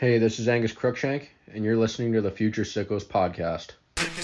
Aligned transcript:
Hey, 0.00 0.16
this 0.16 0.38
is 0.38 0.48
Angus 0.48 0.72
Crookshank, 0.72 1.28
and 1.52 1.62
you're 1.62 1.76
listening 1.76 2.10
to 2.14 2.22
the 2.22 2.30
Future 2.30 2.62
Sickos 2.62 3.04
podcast. 3.04 3.72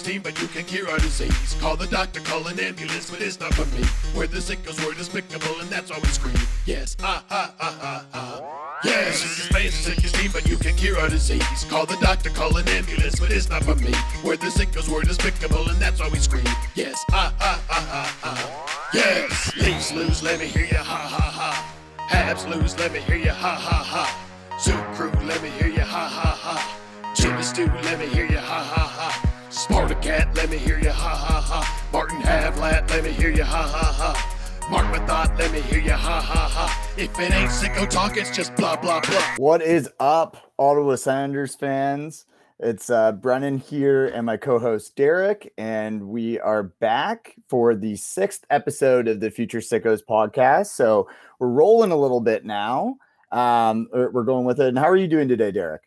Team, 0.03 0.23
but 0.23 0.41
you 0.41 0.49
can 0.49 0.65
cure 0.65 0.89
our 0.89 0.97
disease. 0.97 1.55
Call 1.61 1.77
the 1.77 1.87
doctor, 1.89 2.21
call 2.21 2.47
an 2.47 2.59
ambulance, 2.59 3.11
but 3.11 3.21
it's 3.21 3.39
not 3.39 3.53
for 3.53 3.67
me. 3.77 3.87
We're 4.17 4.27
the 4.27 4.39
sickos, 4.39 4.83
we're 4.83 4.95
despicable, 4.95 5.61
and 5.61 5.69
that's 5.69 5.91
why 5.91 5.99
we 5.99 6.09
scream. 6.09 6.35
Yes, 6.65 6.97
ah, 7.03 7.23
ah, 7.29 7.53
ah, 7.61 7.79
ah, 7.83 8.07
ah. 8.15 8.81
Yes, 8.85 9.23
it's 9.23 9.49
fans 9.49 9.75
sickest 9.75 10.15
team, 10.15 10.31
but 10.33 10.49
you 10.49 10.57
can 10.57 10.75
cure 10.77 10.99
our 10.99 11.11
disease. 11.11 11.67
Call 11.69 11.85
the 11.85 11.99
doctor, 12.01 12.31
call 12.31 12.57
an 12.57 12.67
ambulance, 12.69 13.21
but 13.21 13.31
it's 13.31 13.51
not 13.51 13.63
for 13.63 13.75
me. 13.75 13.93
We're 14.25 14.39
the 14.39 14.47
sickos, 14.47 14.89
we're 14.89 15.03
despicable, 15.03 15.69
and 15.69 15.77
that's 15.77 16.01
why 16.01 16.09
we 16.09 16.19
scream. 16.21 16.47
Yes, 16.75 17.05
ah, 17.13 17.35
ah, 17.39 17.63
ah, 17.69 17.89
ah, 17.93 18.19
ah. 18.25 18.91
Yes, 18.95 19.55
Leafs 19.57 19.93
lose, 19.93 20.23
let 20.23 20.41
me 20.41 20.47
hear 20.47 20.69
ya, 20.73 20.83
ha, 20.83 20.97
ha, 20.97 21.31
ha. 21.31 22.09
Habs 22.09 22.49
lose, 22.49 22.79
let 22.79 22.95
me 22.95 23.01
hear 23.01 23.19
ya, 23.19 23.35
ha, 23.35 23.55
ha, 23.57 23.85
ha. 23.85 24.23
Zoo 24.59 24.73
crew, 24.95 25.11
let 25.27 25.43
me 25.43 25.49
hear 25.51 25.69
ya, 25.69 25.85
ha, 25.85 26.07
ha, 26.07 26.39
ha. 26.41 27.13
Jimmy 27.15 27.43
Stew, 27.43 27.67
let 27.83 27.99
me 27.99 28.07
hear 28.07 28.27
ya, 28.27 28.41
ha, 28.41 28.63
ha, 28.63 28.87
ha. 28.87 29.49
Spartacat, 29.51 30.37
let 30.37 30.49
me 30.49 30.57
hear 30.57 30.79
ya, 30.79 30.93
ha, 30.93 31.17
ha, 31.17 31.41
ha. 31.41 31.89
Martin 31.93 32.21
Havlat, 32.21 32.89
let 32.91 33.03
me 33.03 33.11
hear 33.11 33.31
ya, 33.31 33.45
ha, 33.45 33.63
ha, 33.63 33.93
ha. 33.93 34.69
Mark 34.71 34.87
Mathot, 34.87 35.37
let 35.37 35.53
me 35.53 35.61
hear 35.63 35.81
ya, 35.81 35.97
ha, 35.97 36.21
ha, 36.21 36.49
ha. 36.49 36.93
If 36.97 37.19
it 37.19 37.33
ain't 37.33 37.51
sicko 37.51 37.89
talk, 37.89 38.17
it's 38.17 38.31
just 38.31 38.55
blah, 38.55 38.77
blah, 38.77 39.01
blah. 39.01 39.35
What 39.39 39.63
is 39.63 39.91
up, 39.99 40.53
Ottawa 40.59 40.95
Senators 40.95 41.57
fans? 41.57 42.27
It's 42.61 42.89
uh, 42.89 43.13
Brennan 43.13 43.59
here 43.59 44.07
and 44.07 44.27
my 44.27 44.37
co 44.37 44.61
host 44.61 44.95
Derek, 44.95 45.53
and 45.59 46.09
we 46.09 46.39
are 46.39 46.63
back 46.63 47.35
for 47.49 47.75
the 47.75 47.97
sixth 47.97 48.45
episode 48.49 49.09
of 49.09 49.19
the 49.19 49.31
Future 49.31 49.59
Sickos 49.59 50.03
podcast. 50.09 50.69
So 50.69 51.09
we're 51.41 51.49
rolling 51.49 51.91
a 51.91 51.97
little 51.97 52.21
bit 52.21 52.45
now. 52.45 52.97
Um, 53.33 53.89
we're 53.93 54.25
going 54.25 54.45
with 54.45 54.61
it. 54.61 54.69
And 54.69 54.79
how 54.79 54.89
are 54.89 54.97
you 54.97 55.09
doing 55.09 55.29
today, 55.29 55.51
Derek? 55.51 55.83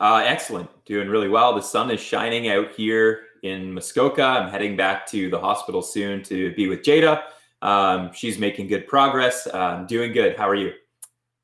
Uh, 0.00 0.22
excellent. 0.24 0.68
Doing 0.86 1.08
really 1.08 1.28
well. 1.28 1.54
The 1.54 1.62
sun 1.62 1.90
is 1.90 2.00
shining 2.00 2.48
out 2.48 2.72
here 2.72 3.20
in 3.42 3.72
Muskoka. 3.72 4.22
I'm 4.22 4.50
heading 4.50 4.76
back 4.76 5.06
to 5.08 5.30
the 5.30 5.38
hospital 5.38 5.82
soon 5.82 6.22
to 6.24 6.54
be 6.54 6.68
with 6.68 6.82
Jada. 6.82 7.22
Um, 7.62 8.12
she's 8.12 8.38
making 8.38 8.68
good 8.68 8.86
progress. 8.86 9.46
Um, 9.52 9.86
doing 9.86 10.12
good. 10.12 10.36
How 10.36 10.48
are 10.48 10.54
you? 10.54 10.72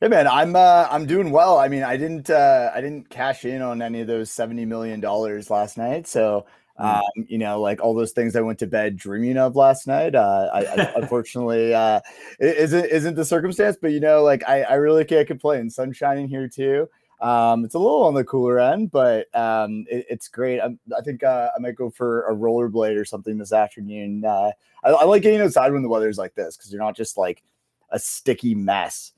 Hey 0.00 0.08
man, 0.08 0.26
I'm 0.26 0.56
uh, 0.56 0.88
I'm 0.90 1.04
doing 1.06 1.30
well. 1.30 1.58
I 1.58 1.68
mean, 1.68 1.82
I 1.82 1.98
didn't 1.98 2.30
uh, 2.30 2.70
I 2.74 2.80
didn't 2.80 3.10
cash 3.10 3.44
in 3.44 3.60
on 3.60 3.82
any 3.82 4.00
of 4.00 4.06
those 4.06 4.30
seventy 4.30 4.64
million 4.64 5.00
dollars 5.00 5.50
last 5.50 5.76
night, 5.76 6.06
so. 6.06 6.46
Um, 6.80 7.02
you 7.28 7.38
know, 7.38 7.60
like 7.60 7.82
all 7.82 7.94
those 7.94 8.12
things 8.12 8.34
I 8.34 8.40
went 8.40 8.58
to 8.60 8.66
bed 8.66 8.96
dreaming 8.96 9.36
of 9.36 9.54
last 9.54 9.86
night. 9.86 10.14
Uh, 10.14 10.48
I, 10.52 10.60
I 10.64 10.92
unfortunately 10.96 11.74
uh, 11.74 12.00
isn't 12.38 12.86
isn't 12.86 13.14
the 13.14 13.24
circumstance, 13.24 13.76
but 13.80 13.92
you 13.92 14.00
know, 14.00 14.22
like 14.22 14.42
I, 14.48 14.62
I 14.62 14.74
really 14.74 15.04
can't 15.04 15.26
complain. 15.26 15.70
Sun 15.70 15.92
shining 15.92 16.28
here 16.28 16.48
too. 16.48 16.88
Um, 17.20 17.66
it's 17.66 17.74
a 17.74 17.78
little 17.78 18.04
on 18.04 18.14
the 18.14 18.24
cooler 18.24 18.58
end, 18.58 18.90
but 18.90 19.34
um, 19.36 19.84
it, 19.90 20.06
it's 20.08 20.28
great. 20.28 20.58
I'm, 20.58 20.78
i 20.96 21.02
think 21.02 21.22
uh, 21.22 21.50
I 21.54 21.60
might 21.60 21.76
go 21.76 21.90
for 21.90 22.22
a 22.22 22.34
rollerblade 22.34 22.98
or 22.98 23.04
something 23.04 23.36
this 23.36 23.52
afternoon. 23.52 24.24
Uh, 24.24 24.52
I, 24.82 24.90
I 24.90 25.04
like 25.04 25.22
getting 25.22 25.42
outside 25.42 25.72
when 25.72 25.82
the 25.82 25.88
weather's 25.88 26.16
like 26.16 26.34
this 26.34 26.56
because 26.56 26.72
you're 26.72 26.82
not 26.82 26.96
just 26.96 27.18
like 27.18 27.42
a 27.90 27.98
sticky 27.98 28.54
mess. 28.54 29.12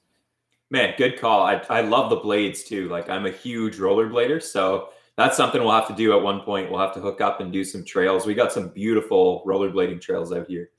Man, 0.71 0.95
good 0.97 1.21
call. 1.21 1.43
I, 1.43 1.63
I 1.69 1.83
love 1.83 2.11
the 2.11 2.17
blades 2.17 2.65
too. 2.65 2.89
Like 2.89 3.09
I'm 3.09 3.27
a 3.27 3.31
huge 3.31 3.77
rollerblader, 3.77 4.43
so 4.43 4.89
that's 5.17 5.37
something 5.37 5.61
we'll 5.61 5.73
have 5.73 5.89
to 5.89 5.95
do 5.95 6.17
at 6.17 6.23
one 6.23 6.41
point. 6.41 6.71
We'll 6.71 6.81
have 6.81 6.95
to 6.95 7.01
hook 7.01 7.21
up 7.21 7.41
and 7.41 7.53
do 7.53 7.65
some 7.65 7.85
trails. 7.85 8.27
We 8.27 8.35
got 8.35 8.53
some 8.53 8.69
beautiful 8.69 9.45
rollerblading 9.47 10.01
trails 10.01 10.33
out 10.33 10.47
here. 10.47 10.71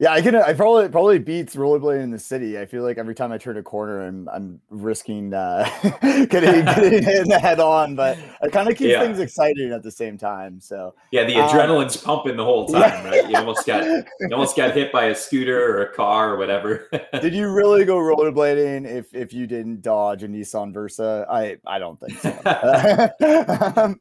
Yeah, 0.00 0.12
I 0.12 0.22
can. 0.22 0.34
I 0.34 0.54
probably 0.54 0.88
probably 0.88 1.18
beats 1.18 1.54
rollerblading 1.54 2.04
in 2.04 2.10
the 2.10 2.18
city. 2.18 2.58
I 2.58 2.64
feel 2.64 2.82
like 2.82 2.96
every 2.96 3.14
time 3.14 3.32
I 3.32 3.36
turn 3.36 3.58
a 3.58 3.62
corner, 3.62 4.00
I'm 4.06 4.30
I'm 4.30 4.58
risking 4.70 5.34
uh, 5.34 5.68
getting 6.00 6.30
getting 6.64 7.02
hit 7.02 7.20
in 7.20 7.28
the 7.28 7.38
head 7.38 7.60
on, 7.60 7.96
but 7.96 8.16
it 8.40 8.50
kind 8.50 8.70
of 8.70 8.78
keeps 8.78 8.92
yeah. 8.92 9.02
things 9.02 9.18
exciting 9.18 9.72
at 9.72 9.82
the 9.82 9.90
same 9.90 10.16
time. 10.16 10.58
So 10.58 10.94
yeah, 11.12 11.24
the 11.24 11.36
um, 11.36 11.50
adrenaline's 11.50 11.98
pumping 11.98 12.38
the 12.38 12.44
whole 12.44 12.66
time, 12.66 12.80
yeah. 12.80 13.10
right? 13.10 13.28
You 13.28 13.36
almost 13.36 13.66
got 13.66 13.84
you 13.84 14.28
almost 14.32 14.56
got 14.56 14.72
hit 14.72 14.90
by 14.90 15.04
a 15.04 15.14
scooter 15.14 15.62
or 15.62 15.82
a 15.82 15.94
car 15.94 16.32
or 16.32 16.38
whatever. 16.38 16.88
Did 17.20 17.34
you 17.34 17.50
really 17.50 17.84
go 17.84 17.96
rollerblading 17.96 18.86
if 18.86 19.14
if 19.14 19.34
you 19.34 19.46
didn't 19.46 19.82
dodge 19.82 20.22
a 20.22 20.28
Nissan 20.28 20.72
Versa? 20.72 21.26
I 21.28 21.58
I 21.66 21.78
don't 21.78 22.00
think 22.00 22.18
so. 22.20 22.30
um, 22.30 24.00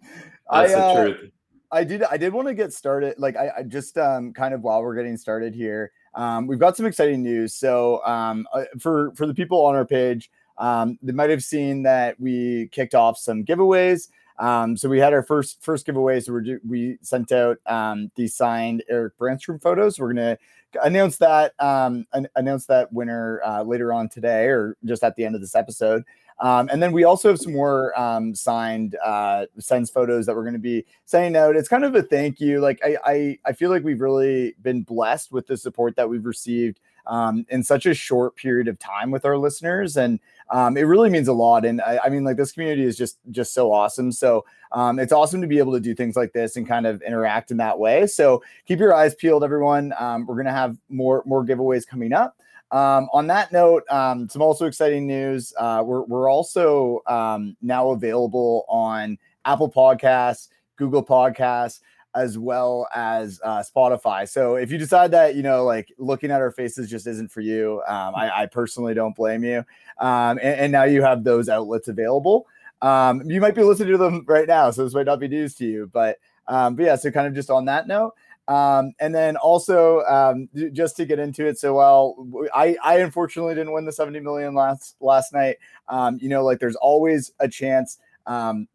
That's 0.50 0.50
I, 0.50 0.68
the 0.68 0.78
uh, 0.78 1.04
truth. 1.04 1.32
I 1.72 1.84
did 1.84 2.04
I 2.04 2.18
did 2.18 2.34
want 2.34 2.48
to 2.48 2.54
get 2.54 2.74
started. 2.74 3.16
Like 3.18 3.36
I, 3.36 3.52
I 3.58 3.64
just 3.64 3.98
um, 3.98 4.34
kind 4.34 4.54
of 4.54 4.62
while 4.62 4.82
we're 4.82 4.96
getting 4.96 5.18
started 5.18 5.54
here, 5.54 5.92
um, 6.16 6.48
we've 6.48 6.60
got 6.60 6.76
some 6.76 6.86
exciting 6.86 7.22
news. 7.22 7.54
So 7.54 8.04
um, 8.06 8.48
uh, 8.54 8.64
for 8.80 9.14
for 9.16 9.28
the 9.28 9.34
people 9.34 9.64
on 9.66 9.76
our 9.76 9.86
page, 9.86 10.32
um, 10.58 10.98
they 11.02 11.12
might 11.12 11.30
have 11.30 11.44
seen 11.44 11.84
that 11.84 12.20
we 12.20 12.70
kicked 12.72 12.96
off 12.96 13.18
some 13.18 13.46
giveaways. 13.46 14.10
Um, 14.40 14.78
so 14.78 14.90
we 14.90 15.00
had 15.00 15.14
our 15.14 15.24
first 15.24 15.62
first 15.62 15.86
giveaway. 15.86 16.20
So 16.22 16.34
we 16.34 16.58
we 16.68 16.98
sent 17.02 17.32
out 17.32 17.58
um, 17.66 18.10
the 18.16 18.28
signed 18.28 18.84
Erik 18.90 19.18
Brannstrom 19.18 19.62
photos. 19.62 20.00
We're 20.00 20.14
gonna 20.14 20.38
announce 20.84 21.18
that 21.18 21.54
um, 21.60 22.08
announce 22.36 22.66
that 22.68 22.92
winner 22.94 23.42
uh, 23.46 23.64
later 23.64 23.94
on 23.94 24.10
today, 24.10 24.46
or 24.46 24.78
just 24.86 25.04
at 25.04 25.16
the 25.16 25.26
end 25.26 25.36
of 25.36 25.42
this 25.42 25.56
episode. 25.56 26.04
Um, 26.42 26.70
and 26.72 26.82
then 26.82 26.94
we 26.94 27.04
also 27.04 27.28
have 27.30 27.40
some 27.40 27.52
more 27.52 27.98
um, 28.00 28.34
signed 28.34 28.96
uh, 29.04 29.46
Sens 29.58 29.90
photos 29.90 30.26
that 30.26 30.36
we're 30.36 30.44
going 30.44 30.54
to 30.54 30.60
be 30.60 30.86
sending 31.06 31.36
out. 31.36 31.58
It's 31.58 31.68
kind 31.68 31.84
of 31.84 31.96
a 31.96 32.02
thank 32.02 32.40
you. 32.40 32.62
Like 32.62 32.80
I, 32.84 32.98
I, 33.06 33.40
I 33.46 33.52
feel 33.52 33.70
like 33.70 33.84
we've 33.84 34.00
really 34.00 34.56
been 34.62 34.84
blessed 34.84 35.34
with 35.34 35.48
the 35.48 35.58
support 35.58 35.98
that 35.98 36.10
we've 36.10 36.26
received 36.26 36.80
um, 37.10 37.46
in 37.50 37.64
such 37.64 37.86
a 37.86 37.94
short 37.94 38.36
period 38.36 38.68
of 38.68 38.80
time 38.80 39.12
with 39.12 39.26
our 39.26 39.38
listeners, 39.38 39.98
and 39.98 40.20
um, 40.52 40.78
it 40.78 40.84
really 40.84 41.10
means 41.10 41.28
a 41.28 41.34
lot. 41.34 41.66
And 41.66 41.82
I, 41.82 42.00
I, 42.06 42.10
mean, 42.10 42.24
like 42.24 42.38
this 42.38 42.54
community 42.54 42.84
is 42.84 42.96
just 42.96 43.18
just 43.32 43.54
so 43.54 43.74
awesome. 43.74 44.12
So 44.12 44.46
um, 44.72 45.00
it's 45.00 45.12
awesome 45.12 45.42
to 45.42 45.48
be 45.48 45.58
able 45.58 45.74
to 45.74 45.80
do 45.80 45.94
things 45.94 46.16
like 46.16 46.32
this 46.32 46.56
and 46.56 46.68
kind 46.68 46.86
of 46.86 47.02
interact 47.02 47.52
in 47.52 47.58
that 47.58 47.78
way. 47.78 48.08
So 48.08 48.42
keep 48.66 48.80
your 48.80 48.94
eyes 48.94 49.16
peeled, 49.16 49.44
everyone. 49.44 49.94
Um, 50.00 50.26
we're 50.26 50.38
gonna 50.38 50.52
have 50.52 50.78
more 50.88 51.24
more 51.26 51.44
giveaways 51.44 51.86
coming 51.86 52.14
up. 52.14 52.38
Um, 52.72 53.10
on 53.12 53.26
that 53.28 53.52
note, 53.52 53.84
um, 53.90 54.30
some 54.30 54.44
also 54.44 54.66
exciting 54.66 55.08
news. 55.08 55.54
Uh, 55.58 55.82
we're, 55.84 56.04
we're 56.04 56.30
also 56.30 57.02
um, 57.08 57.58
now 57.64 57.90
available 57.90 58.66
on 58.70 59.18
Apple 59.44 59.72
Podcasts, 59.72 60.50
Google 60.76 61.04
Podcasts, 61.04 61.80
as 62.16 62.38
well 62.38 62.88
as 62.96 63.40
uh, 63.44 63.64
Spotify. 63.64 64.28
So 64.28 64.56
if 64.56 64.72
you 64.72 64.78
decide 64.78 65.12
that, 65.12 65.36
you 65.36 65.44
know, 65.44 65.64
like 65.64 65.94
looking 65.98 66.32
at 66.32 66.42
our 66.42 66.52
faces 66.52 66.90
just 66.90 67.08
isn't 67.08 67.32
for 67.32 67.42
you, 67.42 67.82
um, 67.88 68.16
I, 68.16 68.42
I, 68.42 68.46
personally 68.48 68.94
don't 68.94 69.16
blame 69.16 69.44
you. 69.44 69.60
Um, 70.00 70.40
and, 70.42 70.60
and, 70.60 70.72
now 70.72 70.84
you 70.84 71.04
have 71.04 71.24
those 71.24 71.50
outlets 71.50 71.88
available. 71.88 72.48
Um, 72.82 73.22
you 73.30 73.40
might 73.40 73.56
be 73.56 73.64
listening 73.64 73.92
to 73.92 73.98
them 73.98 74.26
right 74.28 74.48
now, 74.48 74.72
so 74.72 74.84
this 74.84 74.94
might 74.94 75.06
not 75.06 75.20
be 75.20 75.28
news 75.28 75.54
to 75.56 75.66
you. 75.66 75.90
But, 75.94 76.18
but 76.48 76.76
yeah, 76.80 76.96
so 76.96 77.12
kind 77.12 77.28
of 77.28 77.36
just 77.36 77.50
on 77.50 77.66
that 77.66 77.88
note, 77.88 78.14
um, 78.50 78.94
and 79.00 79.14
then 79.14 79.38
also, 79.38 80.02
um, 80.06 80.50
just 80.74 80.98
to 80.98 81.06
get 81.06 81.20
into 81.20 81.46
it 81.46 81.60
so 81.60 81.76
well, 81.76 82.50
I, 82.54 82.76
I 82.84 82.98
unfortunately 82.98 83.54
didn't 83.54 83.74
win 83.74 83.86
the 83.86 83.92
70 83.92 84.22
million 84.22 84.56
last 84.56 84.96
last 85.00 85.34
night. 85.34 85.58
Um, 85.88 86.18
you 86.20 86.30
know, 86.30 86.44
like 86.44 86.60
there's 86.60 86.76
always 86.76 87.32
a 87.40 87.48
chance 87.48 88.00
um, 88.26 88.68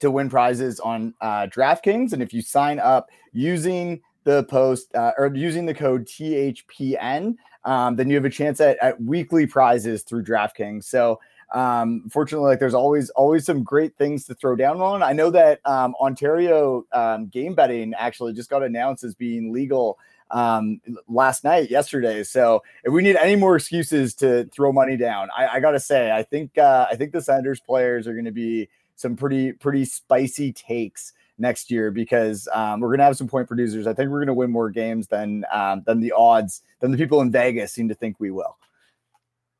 to 0.00 0.10
win 0.10 0.28
prizes 0.28 0.80
on 0.80 1.14
uh, 1.20 1.46
DraftKings, 1.46 2.12
and 2.12 2.22
if 2.22 2.32
you 2.32 2.42
sign 2.42 2.78
up 2.78 3.10
using 3.32 4.00
the 4.24 4.44
post 4.44 4.94
uh, 4.94 5.12
or 5.16 5.34
using 5.34 5.66
the 5.66 5.74
code 5.74 6.06
THPN, 6.06 7.36
um, 7.64 7.96
then 7.96 8.08
you 8.08 8.16
have 8.16 8.24
a 8.24 8.30
chance 8.30 8.60
at, 8.60 8.76
at 8.82 9.00
weekly 9.00 9.46
prizes 9.46 10.02
through 10.02 10.24
DraftKings. 10.24 10.84
So 10.84 11.18
um, 11.54 12.04
fortunately, 12.10 12.50
like 12.50 12.58
there's 12.58 12.74
always 12.74 13.10
always 13.10 13.46
some 13.46 13.62
great 13.62 13.96
things 13.96 14.26
to 14.26 14.34
throw 14.34 14.54
down 14.54 14.80
on. 14.80 15.02
I 15.02 15.12
know 15.12 15.30
that 15.30 15.60
um, 15.64 15.94
Ontario 16.00 16.84
um, 16.92 17.28
game 17.28 17.54
betting 17.54 17.94
actually 17.94 18.34
just 18.34 18.50
got 18.50 18.62
announced 18.62 19.02
as 19.02 19.14
being 19.14 19.52
legal 19.52 19.98
um, 20.30 20.80
last 21.08 21.44
night, 21.44 21.70
yesterday. 21.70 22.22
So 22.22 22.62
if 22.84 22.92
we 22.92 23.02
need 23.02 23.16
any 23.16 23.34
more 23.34 23.56
excuses 23.56 24.14
to 24.16 24.44
throw 24.52 24.72
money 24.72 24.98
down, 24.98 25.28
I, 25.36 25.48
I 25.48 25.60
gotta 25.60 25.80
say, 25.80 26.12
I 26.12 26.22
think 26.22 26.58
uh, 26.58 26.86
I 26.90 26.96
think 26.96 27.12
the 27.12 27.22
Senators 27.22 27.60
players 27.60 28.06
are 28.06 28.12
going 28.12 28.26
to 28.26 28.30
be 28.30 28.68
some 28.98 29.14
pretty 29.14 29.52
pretty 29.52 29.84
spicy 29.84 30.52
takes 30.52 31.12
next 31.38 31.70
year 31.70 31.90
because 31.92 32.48
um, 32.52 32.80
we're 32.80 32.88
going 32.88 32.98
to 32.98 33.04
have 33.04 33.16
some 33.16 33.28
point 33.28 33.46
producers. 33.46 33.86
I 33.86 33.94
think 33.94 34.10
we're 34.10 34.18
going 34.18 34.26
to 34.26 34.34
win 34.34 34.50
more 34.50 34.70
games 34.70 35.06
than 35.06 35.44
um, 35.52 35.82
than 35.86 36.00
the 36.00 36.12
odds 36.12 36.62
than 36.80 36.90
the 36.90 36.98
people 36.98 37.20
in 37.20 37.30
Vegas 37.30 37.72
seem 37.72 37.88
to 37.88 37.94
think 37.94 38.16
we 38.18 38.32
will. 38.32 38.58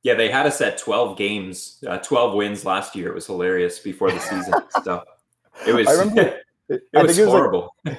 Yeah, 0.02 0.14
they 0.14 0.30
had 0.30 0.46
us 0.46 0.60
at 0.60 0.78
12 0.78 1.16
games, 1.16 1.82
uh, 1.86 1.98
12 1.98 2.34
wins 2.34 2.64
last 2.64 2.94
year. 2.94 3.08
It 3.08 3.14
was 3.14 3.26
hilarious 3.26 3.78
before 3.78 4.10
the 4.10 4.20
season. 4.20 4.54
so 4.84 5.04
it 5.66 5.74
was, 5.74 5.86
remember, 5.86 6.40
it, 6.68 6.82
it 6.92 7.06
was 7.06 7.18
horrible. 7.18 7.74
Like, 7.84 7.98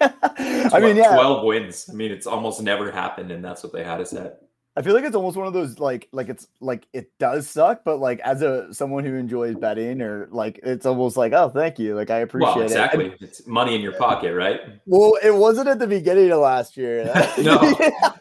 I 0.00 0.78
mean, 0.80 0.96
yeah, 0.96 1.14
12 1.14 1.44
wins. 1.44 1.88
I 1.90 1.94
mean, 1.94 2.12
it's 2.12 2.26
almost 2.26 2.62
never 2.62 2.90
happened, 2.90 3.30
and 3.30 3.44
that's 3.44 3.62
what 3.62 3.72
they 3.72 3.82
had 3.82 4.00
us 4.00 4.12
at. 4.12 4.42
I 4.78 4.82
feel 4.82 4.94
like 4.94 5.02
it's 5.02 5.16
almost 5.16 5.36
one 5.36 5.48
of 5.48 5.52
those 5.52 5.80
like 5.80 6.08
like 6.12 6.28
it's 6.28 6.46
like 6.60 6.86
it 6.92 7.10
does 7.18 7.50
suck, 7.50 7.82
but 7.84 7.98
like 7.98 8.20
as 8.20 8.42
a 8.42 8.72
someone 8.72 9.04
who 9.04 9.16
enjoys 9.16 9.56
betting 9.56 10.00
or 10.00 10.28
like 10.30 10.60
it's 10.62 10.86
almost 10.86 11.16
like 11.16 11.32
oh 11.32 11.48
thank 11.48 11.80
you 11.80 11.96
like 11.96 12.10
I 12.10 12.18
appreciate 12.18 12.54
well, 12.54 12.62
exactly. 12.62 13.06
it. 13.06 13.14
Exactly, 13.14 13.26
it's 13.26 13.46
money 13.48 13.74
in 13.74 13.80
your 13.80 13.94
pocket, 13.94 14.34
right? 14.34 14.60
Well, 14.86 15.18
it 15.20 15.34
wasn't 15.34 15.66
at 15.66 15.80
the 15.80 15.88
beginning 15.88 16.30
of 16.30 16.38
last 16.38 16.76
year. 16.76 17.04
no, 17.42 17.76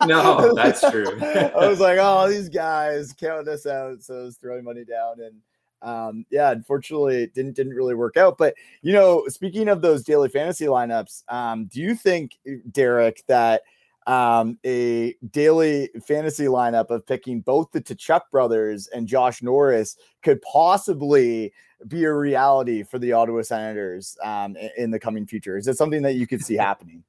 no, 0.07 0.55
that's 0.55 0.81
true. 0.89 1.19
I 1.21 1.67
was 1.67 1.79
like, 1.79 1.99
oh, 2.01 2.27
these 2.27 2.49
guys 2.49 3.13
counting 3.13 3.53
us 3.53 3.67
out, 3.67 4.01
so 4.01 4.21
I 4.21 4.23
was 4.23 4.37
throwing 4.37 4.63
money 4.63 4.83
down, 4.83 5.21
and 5.21 5.35
um, 5.83 6.25
yeah, 6.31 6.49
unfortunately, 6.49 7.17
it 7.17 7.35
didn't 7.35 7.55
didn't 7.55 7.75
really 7.75 7.93
work 7.93 8.17
out. 8.17 8.39
But 8.39 8.55
you 8.81 8.93
know, 8.93 9.25
speaking 9.27 9.69
of 9.69 9.83
those 9.83 10.03
daily 10.03 10.29
fantasy 10.29 10.65
lineups, 10.65 11.21
um, 11.31 11.65
do 11.65 11.79
you 11.81 11.93
think, 11.93 12.39
Derek, 12.71 13.23
that 13.27 13.61
um, 14.07 14.57
a 14.65 15.13
daily 15.31 15.89
fantasy 16.05 16.45
lineup 16.45 16.89
of 16.89 17.05
picking 17.05 17.41
both 17.41 17.71
the 17.71 17.81
Tkachuk 17.81 18.21
brothers 18.31 18.87
and 18.87 19.05
Josh 19.05 19.43
Norris 19.43 19.97
could 20.23 20.41
possibly 20.41 21.53
be 21.87 22.05
a 22.05 22.13
reality 22.13 22.83
for 22.83 22.97
the 22.99 23.11
Ottawa 23.11 23.41
Senators 23.43 24.17
um, 24.23 24.55
in 24.77 24.91
the 24.91 24.99
coming 24.99 25.27
future? 25.27 25.57
Is 25.57 25.67
it 25.67 25.77
something 25.77 26.01
that 26.01 26.15
you 26.15 26.25
could 26.25 26.43
see 26.43 26.55
happening? 26.57 27.03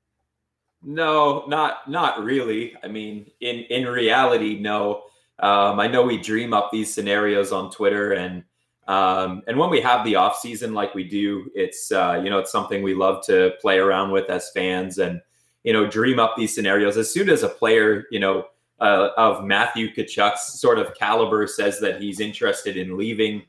No, 0.82 1.44
not 1.48 1.90
not 1.90 2.22
really. 2.22 2.76
I 2.84 2.88
mean, 2.88 3.30
in 3.40 3.60
in 3.70 3.86
reality, 3.86 4.58
no. 4.60 5.04
Um, 5.40 5.78
I 5.78 5.86
know 5.86 6.02
we 6.02 6.18
dream 6.18 6.52
up 6.52 6.70
these 6.72 6.92
scenarios 6.92 7.52
on 7.52 7.70
Twitter, 7.70 8.12
and 8.12 8.44
um, 8.86 9.42
and 9.48 9.58
when 9.58 9.70
we 9.70 9.80
have 9.80 10.04
the 10.04 10.14
off 10.14 10.38
season 10.38 10.74
like 10.74 10.94
we 10.94 11.02
do, 11.02 11.50
it's 11.54 11.90
uh, 11.90 12.20
you 12.22 12.30
know 12.30 12.38
it's 12.38 12.52
something 12.52 12.82
we 12.82 12.94
love 12.94 13.24
to 13.26 13.54
play 13.60 13.78
around 13.78 14.12
with 14.12 14.30
as 14.30 14.50
fans, 14.50 14.98
and 14.98 15.20
you 15.68 15.74
know 15.74 15.86
dream 15.86 16.18
up 16.18 16.34
these 16.34 16.54
scenarios. 16.54 16.96
As 16.96 17.12
soon 17.12 17.28
as 17.28 17.42
a 17.42 17.48
player, 17.48 18.06
you 18.10 18.18
know, 18.18 18.46
uh, 18.80 19.10
of 19.18 19.44
Matthew 19.44 19.92
Tkachuk's 19.92 20.58
sort 20.58 20.78
of 20.78 20.94
caliber 20.94 21.46
says 21.46 21.78
that 21.80 22.00
he's 22.00 22.20
interested 22.20 22.78
in 22.78 22.96
leaving, 22.96 23.42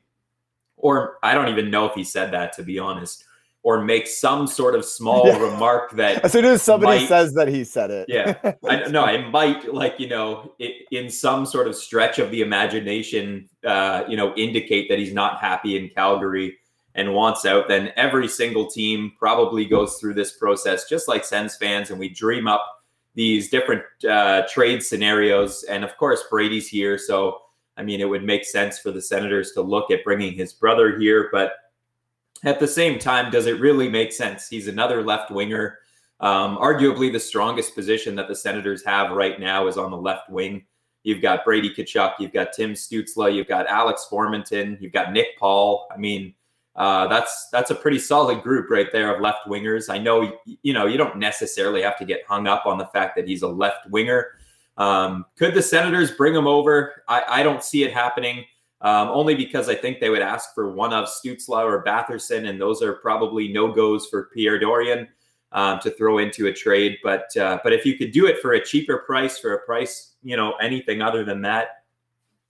or 0.75 1.17
I 1.23 1.33
don't 1.33 1.47
even 1.47 1.71
know 1.71 1.85
if 1.85 1.93
he 1.93 2.03
said 2.03 2.33
that 2.33 2.51
to 2.57 2.63
be 2.63 2.77
honest 2.77 3.23
or 3.63 3.81
make 3.81 4.05
some 4.05 4.47
sort 4.47 4.75
of 4.75 4.83
small 4.83 5.27
yeah. 5.27 5.37
remark 5.37 5.91
that 5.91 6.21
as 6.25 6.33
soon 6.33 6.43
as 6.43 6.61
somebody 6.61 6.99
might, 6.99 7.07
says 7.07 7.33
that 7.33 7.49
he 7.49 7.65
said 7.65 7.91
it 7.91 8.05
yeah 8.07 8.53
i 8.69 8.87
know 8.87 9.03
it 9.03 9.29
might 9.31 9.73
like 9.73 9.99
you 9.99 10.07
know 10.07 10.53
it, 10.59 10.87
in 10.91 11.09
some 11.09 11.45
sort 11.45 11.67
of 11.67 11.75
stretch 11.75 12.19
of 12.19 12.31
the 12.31 12.39
imagination 12.39 13.49
uh 13.65 14.01
you 14.07 14.15
know 14.15 14.33
indicate 14.35 14.87
that 14.87 14.97
he's 14.97 15.13
not 15.13 15.41
happy 15.41 15.75
in 15.75 15.89
calgary 15.89 16.57
and 16.99 17.13
wants 17.13 17.45
out 17.45 17.67
then 17.67 17.91
every 17.95 18.27
single 18.27 18.67
team 18.67 19.11
probably 19.17 19.65
goes 19.65 19.95
through 19.95 20.13
this 20.13 20.33
process 20.33 20.87
just 20.87 21.07
like 21.07 21.23
sens 21.23 21.55
fans 21.55 21.89
and 21.89 21.99
we 21.99 22.09
dream 22.09 22.47
up 22.47 22.65
these 23.15 23.49
different 23.49 23.83
uh, 24.07 24.43
trade 24.47 24.83
scenarios 24.83 25.63
and 25.63 25.83
of 25.83 25.95
course 25.97 26.23
brady's 26.29 26.67
here 26.67 26.97
so 26.97 27.39
i 27.77 27.83
mean 27.83 27.99
it 27.99 28.09
would 28.09 28.23
make 28.23 28.45
sense 28.45 28.79
for 28.79 28.91
the 28.91 29.01
senators 29.01 29.51
to 29.51 29.61
look 29.61 29.89
at 29.91 30.03
bringing 30.03 30.33
his 30.33 30.53
brother 30.53 30.97
here 30.97 31.29
but 31.31 31.53
at 32.43 32.59
the 32.59 32.67
same 32.67 32.99
time, 32.99 33.31
does 33.31 33.47
it 33.47 33.59
really 33.59 33.89
make 33.89 34.13
sense? 34.13 34.47
He's 34.47 34.67
another 34.67 35.03
left 35.03 35.31
winger. 35.31 35.79
Um, 36.19 36.57
arguably, 36.57 37.11
the 37.11 37.19
strongest 37.19 37.75
position 37.75 38.15
that 38.15 38.27
the 38.27 38.35
Senators 38.35 38.83
have 38.85 39.11
right 39.11 39.39
now 39.39 39.67
is 39.67 39.77
on 39.77 39.91
the 39.91 39.97
left 39.97 40.29
wing. 40.29 40.65
You've 41.03 41.21
got 41.21 41.45
Brady 41.45 41.73
Tkachuk, 41.73 42.15
you've 42.19 42.33
got 42.33 42.51
Tim 42.51 42.73
Stützle, 42.73 43.33
you've 43.33 43.47
got 43.47 43.67
Alex 43.67 44.05
Formenton, 44.11 44.79
you've 44.81 44.91
got 44.91 45.13
Nick 45.13 45.37
Paul. 45.37 45.87
I 45.93 45.97
mean, 45.97 46.33
uh, 46.79 47.07
that's 47.07 47.49
that's 47.51 47.71
a 47.71 47.75
pretty 47.75 47.99
solid 47.99 48.41
group 48.41 48.69
right 48.69 48.87
there 48.93 49.13
of 49.13 49.21
left 49.21 49.45
wingers. 49.47 49.89
I 49.93 49.97
know 49.97 50.31
you 50.45 50.71
know 50.71 50.85
you 50.85 50.97
don't 50.97 51.17
necessarily 51.17 51.81
have 51.81 51.97
to 51.99 52.05
get 52.05 52.21
hung 52.25 52.47
up 52.47 52.65
on 52.65 52.77
the 52.77 52.85
fact 52.87 53.17
that 53.17 53.27
he's 53.27 53.41
a 53.41 53.47
left 53.47 53.89
winger. 53.89 54.31
Um, 54.77 55.25
could 55.35 55.53
the 55.53 55.61
Senators 55.61 56.11
bring 56.11 56.33
him 56.33 56.47
over? 56.47 57.03
I, 57.09 57.23
I 57.27 57.43
don't 57.43 57.61
see 57.61 57.83
it 57.83 57.93
happening 57.93 58.45
um, 58.79 59.09
only 59.09 59.35
because 59.35 59.67
I 59.67 59.75
think 59.75 59.99
they 59.99 60.09
would 60.09 60.21
ask 60.21 60.55
for 60.55 60.71
one 60.71 60.93
of 60.93 61.09
Stützle 61.09 61.61
or 61.61 61.83
Batherson, 61.83 62.47
and 62.47 62.61
those 62.61 62.81
are 62.81 62.93
probably 62.93 63.49
no 63.49 63.73
goes 63.73 64.07
for 64.07 64.29
Pierre 64.33 64.57
Dorion 64.57 65.05
um, 65.51 65.79
to 65.81 65.91
throw 65.91 66.19
into 66.19 66.47
a 66.47 66.53
trade. 66.53 66.97
But 67.03 67.35
uh, 67.35 67.59
but 67.61 67.73
if 67.73 67.85
you 67.85 67.97
could 67.97 68.11
do 68.11 68.25
it 68.25 68.39
for 68.39 68.53
a 68.53 68.63
cheaper 68.63 68.99
price, 68.99 69.37
for 69.37 69.53
a 69.53 69.65
price 69.65 70.15
you 70.23 70.37
know 70.37 70.53
anything 70.61 71.01
other 71.01 71.25
than 71.25 71.41
that, 71.41 71.83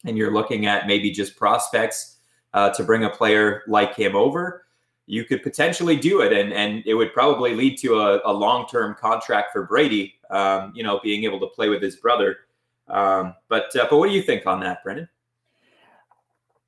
and 0.05 0.15
you're 0.15 0.31
looking 0.31 0.67
at 0.67 0.85
maybe 0.85 1.09
just 1.09 1.35
prospects 1.35 2.17
uh, 2.53 2.69
to 2.71 2.83
bring 2.83 3.03
a 3.03 3.09
player 3.09 3.63
like 3.67 3.95
him 3.95 4.15
over, 4.15 4.65
you 5.05 5.23
could 5.23 5.41
potentially 5.43 5.95
do 5.95 6.21
it, 6.21 6.31
and 6.31 6.53
and 6.53 6.83
it 6.85 6.93
would 6.93 7.13
probably 7.13 7.55
lead 7.55 7.77
to 7.79 7.99
a, 7.99 8.21
a 8.25 8.33
long 8.33 8.67
term 8.67 8.95
contract 8.99 9.51
for 9.51 9.65
Brady. 9.65 10.15
Um, 10.29 10.71
you 10.75 10.83
know, 10.83 10.99
being 11.03 11.23
able 11.23 11.39
to 11.39 11.47
play 11.47 11.69
with 11.69 11.81
his 11.81 11.95
brother. 11.95 12.37
Um, 12.87 13.33
but 13.47 13.75
uh, 13.75 13.87
but 13.89 13.97
what 13.97 14.07
do 14.07 14.15
you 14.15 14.21
think 14.21 14.45
on 14.45 14.59
that, 14.61 14.83
Brendan? 14.83 15.09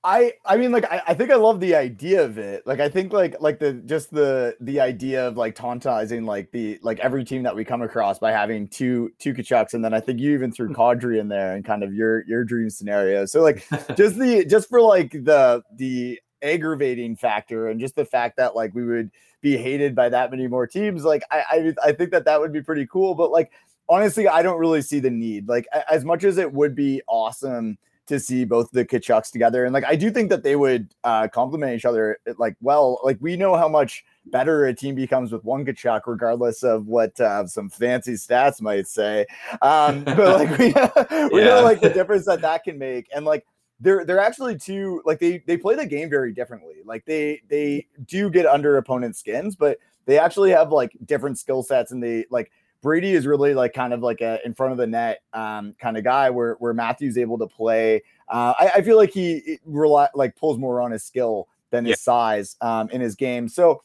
I 0.04 0.34
I 0.46 0.58
mean 0.58 0.72
like 0.72 0.86
I, 0.92 1.02
I 1.10 1.14
think 1.14 1.30
I 1.30 1.36
love 1.36 1.60
the 1.60 1.76
idea 1.76 2.24
of 2.24 2.40
it. 2.40 2.66
Like 2.66 2.80
I 2.80 2.90
think 2.90 3.14
like 3.14 3.40
like 3.40 3.60
the 3.60 3.74
just 3.74 4.12
the 4.12 4.56
the 4.60 4.80
idea 4.80 5.28
of 5.28 5.38
like 5.38 5.56
tauntizing 5.56 6.26
like 6.26 6.52
the 6.52 6.80
like 6.82 7.00
every 7.00 7.24
team 7.24 7.44
that 7.44 7.56
we 7.56 7.64
come 7.64 7.84
across 7.84 8.18
by 8.18 8.32
having 8.32 8.68
two 8.68 9.12
two 9.20 9.34
Tkachuks 9.34 9.76
and 9.76 9.86
then 9.86 9.94
I 9.94 10.00
think 10.00 10.20
you 10.20 10.34
even 10.34 10.52
threw 10.52 10.68
hmm. 10.68 10.74
Kadri 10.74 11.20
in 11.20 11.28
there 11.28 11.54
and 11.56 11.64
kind 11.64 11.84
of 11.84 11.94
your 11.94 12.26
your 12.26 12.44
dream 12.44 12.72
scenario. 12.72 13.26
So 13.26 13.42
like 13.42 13.68
just 13.96 14.18
the 14.18 14.44
just 14.50 14.70
for 14.70 14.82
like 14.82 15.12
the 15.12 15.62
the 15.76 16.20
aggravating 16.42 17.16
factor 17.16 17.68
and 17.68 17.80
just 17.80 17.96
the 17.96 18.06
fact 18.06 18.38
that 18.38 18.56
like 18.56 18.74
we 18.74 18.84
would 18.84 19.12
be 19.42 19.56
hated 19.56 19.94
by 19.94 20.10
that 20.10 20.32
many 20.32 20.48
more 20.48 20.66
teams 20.66 21.04
like 21.04 21.22
I 21.30 21.44
I, 21.84 21.90
I 21.90 21.92
think 21.92 22.10
that 22.12 22.26
that 22.26 22.40
would 22.40 22.52
be 22.52 22.64
pretty 22.64 22.88
cool 22.88 23.14
but 23.14 23.30
like 23.30 23.52
honestly 23.88 24.28
I 24.28 24.42
don't 24.42 24.58
really 24.58 24.82
see 24.82 25.00
the 25.00 25.12
need 25.12 25.48
like 25.48 25.68
as 25.90 26.04
much 26.04 26.24
as 26.24 26.40
it 26.40 26.52
would 26.52 26.76
be 26.76 27.04
awesome 27.08 27.78
to 28.08 28.20
see 28.20 28.46
both 28.46 28.70
the 28.72 28.86
Tkachuks 28.86 29.32
together. 29.32 29.66
And 29.66 29.74
like 29.74 29.86
I 29.86 29.96
do 29.96 30.12
think 30.12 30.30
that 30.30 30.44
they 30.44 30.56
would 30.56 30.94
uh 31.04 31.28
complement 31.28 31.76
each 31.76 31.86
other 31.86 32.18
like 32.38 32.56
well. 32.62 33.00
Like 33.04 33.18
we 33.22 33.36
know 33.36 33.56
how 33.56 33.68
much 33.68 34.04
better 34.26 34.66
a 34.66 34.74
team 34.74 34.96
becomes 34.96 35.32
with 35.32 35.44
one 35.44 35.66
Tkachuk, 35.66 36.02
regardless 36.06 36.64
of 36.64 36.88
what 36.88 37.20
uh, 37.20 37.48
some 37.48 37.70
fancy 37.70 38.14
stats 38.14 38.62
might 38.62 38.88
say. 38.88 39.26
Um, 39.62 40.04
but 40.06 40.18
like 40.18 40.58
we, 40.58 40.68
we 41.36 41.42
yeah. 41.42 41.48
know 41.48 41.62
like 41.64 41.82
the 41.82 41.92
difference 41.94 42.26
that 42.26 42.42
that 42.42 42.64
can 42.64 42.78
make, 42.78 43.08
and 43.14 43.26
like 43.26 43.46
they're 43.80 44.06
they're 44.06 44.20
actually 44.20 44.58
two 44.58 45.02
like 45.06 45.20
they 45.20 45.40
they 45.48 45.58
play 45.58 45.76
the 45.76 45.86
game 45.86 46.10
very 46.10 46.34
differently. 46.34 46.76
Like 46.86 47.06
they 47.06 47.42
they 47.50 47.88
do 48.06 48.30
get 48.30 48.46
under 48.46 48.78
opponents' 48.78 49.20
skins, 49.20 49.56
but 49.56 49.78
they 50.06 50.20
actually 50.20 50.52
have 50.52 50.72
like 50.72 50.96
different 51.06 51.40
skill 51.40 51.64
sets, 51.64 51.92
and 51.92 52.04
they 52.04 52.26
like 52.30 52.52
Brady 52.82 53.12
is 53.12 53.26
really 53.26 53.54
like 53.54 53.74
kind 53.74 53.94
of 53.94 54.02
like 54.02 54.22
a 54.22 54.40
in 54.46 54.54
front 54.54 54.72
of 54.72 54.78
the 54.78 54.88
net 54.88 55.22
um, 55.34 55.76
kind 55.80 55.98
of 55.98 56.04
guy 56.04 56.30
where 56.30 56.56
where 56.56 56.74
Matthew's 56.74 57.18
able 57.18 57.38
to 57.38 57.48
play. 57.48 58.04
Uh, 58.28 58.54
I, 58.60 58.72
I, 58.76 58.82
feel 58.82 58.96
like 58.96 59.12
he 59.12 59.60
rely, 59.66 60.08
like 60.16 60.38
pulls 60.38 60.58
more 60.58 60.82
on 60.82 60.92
his 60.92 61.04
skill 61.04 61.50
than 61.70 61.84
his 61.86 61.92
yeah. 61.92 61.96
size 61.98 62.56
um, 62.62 62.90
in 62.90 63.02
his 63.02 63.16
game. 63.16 63.50
So 63.50 63.84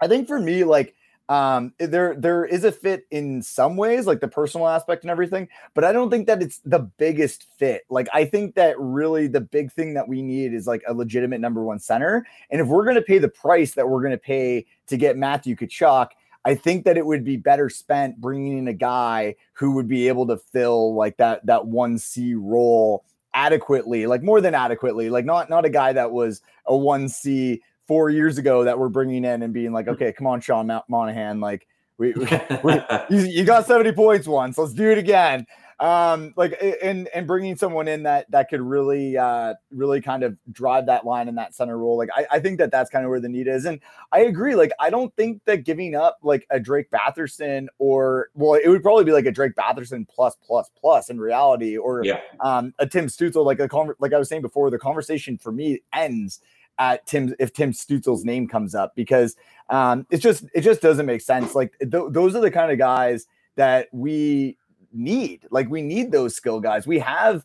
I 0.00 0.06
think 0.06 0.28
for 0.28 0.38
me, 0.38 0.64
like 0.64 0.94
um 1.30 1.72
there 1.78 2.14
there 2.16 2.44
is 2.44 2.64
a 2.64 2.72
fit 2.72 3.06
in 3.10 3.40
some 3.40 3.76
ways 3.78 4.06
like 4.06 4.20
the 4.20 4.28
personal 4.28 4.68
aspect 4.68 5.04
and 5.04 5.10
everything 5.10 5.48
but 5.72 5.82
i 5.82 5.90
don't 5.90 6.10
think 6.10 6.26
that 6.26 6.42
it's 6.42 6.58
the 6.66 6.80
biggest 6.98 7.46
fit 7.56 7.82
like 7.88 8.06
i 8.12 8.26
think 8.26 8.54
that 8.54 8.78
really 8.78 9.26
the 9.26 9.40
big 9.40 9.72
thing 9.72 9.94
that 9.94 10.06
we 10.06 10.20
need 10.20 10.52
is 10.52 10.66
like 10.66 10.82
a 10.86 10.92
legitimate 10.92 11.40
number 11.40 11.64
one 11.64 11.78
center 11.78 12.26
and 12.50 12.60
if 12.60 12.66
we're 12.66 12.84
going 12.84 12.94
to 12.94 13.00
pay 13.00 13.16
the 13.16 13.28
price 13.28 13.72
that 13.72 13.88
we're 13.88 14.02
going 14.02 14.12
to 14.12 14.18
pay 14.18 14.66
to 14.86 14.98
get 14.98 15.16
matthew 15.16 15.56
Tkachuk, 15.56 16.08
I 16.44 16.54
think 16.54 16.84
that 16.84 16.96
it 16.96 17.06
would 17.06 17.24
be 17.24 17.36
better 17.36 17.70
spent 17.70 18.20
bringing 18.20 18.58
in 18.58 18.68
a 18.68 18.74
guy 18.74 19.36
who 19.54 19.72
would 19.72 19.88
be 19.88 20.08
able 20.08 20.26
to 20.26 20.36
fill 20.36 20.94
like 20.94 21.16
that 21.16 21.44
that 21.46 21.66
one 21.66 21.98
C 21.98 22.34
role 22.34 23.04
adequately, 23.32 24.06
like 24.06 24.22
more 24.22 24.40
than 24.40 24.54
adequately, 24.54 25.10
like 25.10 25.24
not 25.24 25.48
not 25.48 25.64
a 25.64 25.70
guy 25.70 25.92
that 25.92 26.12
was 26.12 26.42
a 26.66 26.76
one 26.76 27.08
C 27.08 27.62
four 27.86 28.10
years 28.10 28.38
ago 28.38 28.64
that 28.64 28.78
we're 28.78 28.88
bringing 28.88 29.24
in 29.24 29.42
and 29.42 29.52
being 29.52 29.72
like, 29.72 29.86
mm-hmm. 29.86 29.94
okay, 29.94 30.12
come 30.12 30.26
on, 30.26 30.40
Sean 30.40 30.70
Monahan, 30.88 31.40
like 31.40 31.66
we, 31.98 32.12
we, 32.12 32.26
we 32.62 32.72
you, 33.10 33.18
you 33.26 33.44
got 33.44 33.66
seventy 33.66 33.92
points 33.92 34.26
once, 34.26 34.58
let's 34.58 34.74
do 34.74 34.90
it 34.90 34.98
again 34.98 35.46
um 35.80 36.32
like 36.36 36.56
and 36.82 37.08
and 37.08 37.26
bringing 37.26 37.56
someone 37.56 37.88
in 37.88 38.04
that 38.04 38.30
that 38.30 38.48
could 38.48 38.60
really 38.60 39.16
uh 39.16 39.54
really 39.70 40.00
kind 40.00 40.22
of 40.22 40.36
drive 40.52 40.86
that 40.86 41.04
line 41.04 41.28
in 41.28 41.34
that 41.34 41.54
center 41.54 41.76
role 41.76 41.96
like 41.96 42.08
I, 42.14 42.26
I 42.32 42.38
think 42.40 42.58
that 42.58 42.70
that's 42.70 42.90
kind 42.90 43.04
of 43.04 43.10
where 43.10 43.20
the 43.20 43.28
need 43.28 43.48
is 43.48 43.64
and 43.64 43.80
i 44.12 44.20
agree 44.20 44.54
like 44.54 44.70
i 44.78 44.88
don't 44.88 45.14
think 45.16 45.42
that 45.46 45.64
giving 45.64 45.94
up 45.94 46.18
like 46.22 46.46
a 46.50 46.60
drake 46.60 46.90
batherson 46.90 47.66
or 47.78 48.28
well 48.34 48.54
it 48.54 48.68
would 48.68 48.82
probably 48.82 49.04
be 49.04 49.12
like 49.12 49.26
a 49.26 49.32
drake 49.32 49.54
batherson 49.56 50.06
plus 50.08 50.36
plus 50.46 50.70
plus 50.78 51.10
in 51.10 51.18
reality 51.18 51.76
or 51.76 52.04
yeah. 52.04 52.20
um 52.40 52.72
a 52.78 52.86
tim 52.86 53.06
stützle 53.06 53.44
like 53.44 53.58
a 53.58 53.68
con- 53.68 53.94
like 53.98 54.12
i 54.12 54.18
was 54.18 54.28
saying 54.28 54.42
before 54.42 54.70
the 54.70 54.78
conversation 54.78 55.36
for 55.36 55.50
me 55.50 55.80
ends 55.92 56.40
at 56.78 57.06
Tim 57.06 57.34
if 57.38 57.52
Tim 57.52 57.72
Stützle's 57.72 58.24
name 58.24 58.48
comes 58.48 58.74
up 58.74 58.94
because 58.94 59.36
um, 59.70 60.06
it's 60.10 60.22
just 60.22 60.44
it 60.54 60.62
just 60.62 60.80
doesn't 60.80 61.06
make 61.06 61.20
sense. 61.20 61.54
Like 61.54 61.72
th- 61.78 62.10
those 62.10 62.34
are 62.34 62.40
the 62.40 62.50
kind 62.50 62.72
of 62.72 62.78
guys 62.78 63.26
that 63.56 63.88
we 63.92 64.56
need. 64.94 65.46
Like 65.50 65.68
we 65.68 65.82
need 65.82 66.12
those 66.12 66.34
skill 66.34 66.60
guys. 66.60 66.86
We 66.86 66.98
have 67.00 67.44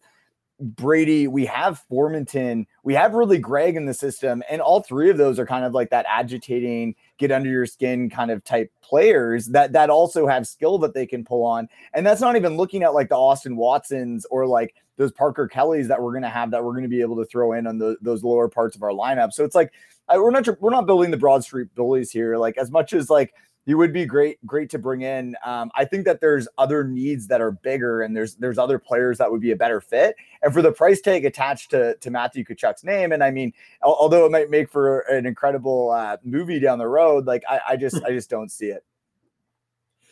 Brady, 0.60 1.27
we 1.27 1.46
have 1.46 1.82
Formenton, 1.89 2.65
we 2.84 2.94
have 2.94 3.13
Ridley 3.13 3.38
Greig 3.38 3.77
in 3.77 3.86
the 3.86 3.94
system, 3.94 4.44
and 4.50 4.62
all 4.62 4.82
three 4.82 5.10
of 5.10 5.18
those 5.18 5.39
are 5.39 5.46
kind 5.46 5.63
of 5.63 5.74
like 5.74 5.89
that 5.91 6.06
agitating, 6.08 6.96
get 7.18 7.32
under 7.32 7.50
your 7.50 7.65
skin 7.65 8.10
kind 8.10 8.29
of 8.29 8.44
type 8.44 8.70
players 8.82 9.48
that 9.48 9.72
that 9.72 9.89
also 9.89 10.27
have 10.27 10.46
skill 10.46 10.77
that 10.79 10.94
they 10.94 11.06
can 11.06 11.24
pull 11.24 11.46
on. 11.46 11.70
And 11.94 12.06
that's 12.06 12.20
not 12.20 12.36
even 12.36 12.58
looking 12.58 12.84
at 12.84 12.94
like 12.94 13.08
the 13.08 13.15
Austin 13.15 13.56
Watsons 13.56 14.25
or 14.29 14.46
like 14.46 14.75
those 14.98 15.13
Parker 15.13 15.48
Kellys 15.48 15.88
that 15.88 16.01
we're 16.01 16.12
going 16.12 16.24
to 16.24 16.29
have 16.29 16.51
that 16.51 16.63
we're 16.63 16.74
going 16.74 16.84
to 16.84 16.89
be 16.89 17.00
able 17.00 17.15
to 17.15 17.25
throw 17.25 17.53
in 17.53 17.65
on 17.65 17.77
the, 17.77 17.96
those 18.01 18.22
lower 18.22 18.50
parts 18.50 18.75
of 18.75 18.84
our 18.84 18.89
lineup. 18.89 19.32
So 19.32 19.46
it's 19.46 19.56
like 19.56 19.72
I, 20.10 20.18
we're 20.18 20.32
not 20.32 20.46
we're 20.60 20.72
not 20.72 20.86
building 20.86 21.10
the 21.10 21.18
Broad 21.18 21.41
Street 21.44 21.74
bullies 21.74 22.12
here. 22.12 22.38
Like 22.38 22.58
as 22.58 22.70
much 22.70 22.91
as 22.91 23.10
like 23.10 23.34
he 23.69 23.75
would 23.75 23.93
be 23.93 24.03
great, 24.03 24.43
great 24.47 24.67
to 24.71 24.79
bring 24.79 25.03
in. 25.03 25.35
Um, 25.45 25.69
I 25.75 25.85
think 25.85 26.03
that 26.05 26.21
there's 26.21 26.47
other 26.57 26.83
needs 26.83 27.27
that 27.27 27.39
are 27.39 27.51
bigger, 27.51 28.01
and 28.01 28.17
there's 28.17 28.33
there's 28.33 28.57
other 28.57 28.79
players 28.79 29.19
that 29.19 29.31
would 29.31 29.41
be 29.41 29.51
a 29.51 29.55
better 29.55 29.79
fit. 29.79 30.15
And 30.41 30.51
for 30.51 30.63
the 30.63 30.71
price 30.71 31.01
tag 31.01 31.23
attached 31.23 31.69
to 31.69 31.93
to 31.93 32.09
Matthew 32.09 32.43
Tkachuk's 32.43 32.83
name, 32.83 33.11
and 33.11 33.23
I 33.23 33.29
mean, 33.29 33.53
although 33.83 34.25
it 34.25 34.31
might 34.31 34.49
make 34.49 34.71
for 34.71 35.01
an 35.01 35.27
incredible 35.27 35.91
uh, 35.91 36.17
movie 36.23 36.59
down 36.59 36.79
the 36.79 36.88
road, 36.88 37.27
like 37.27 37.43
I, 37.47 37.59
I 37.69 37.75
just 37.77 38.03
I 38.03 38.09
just 38.09 38.27
don't 38.27 38.51
see 38.51 38.69
it. 38.69 38.83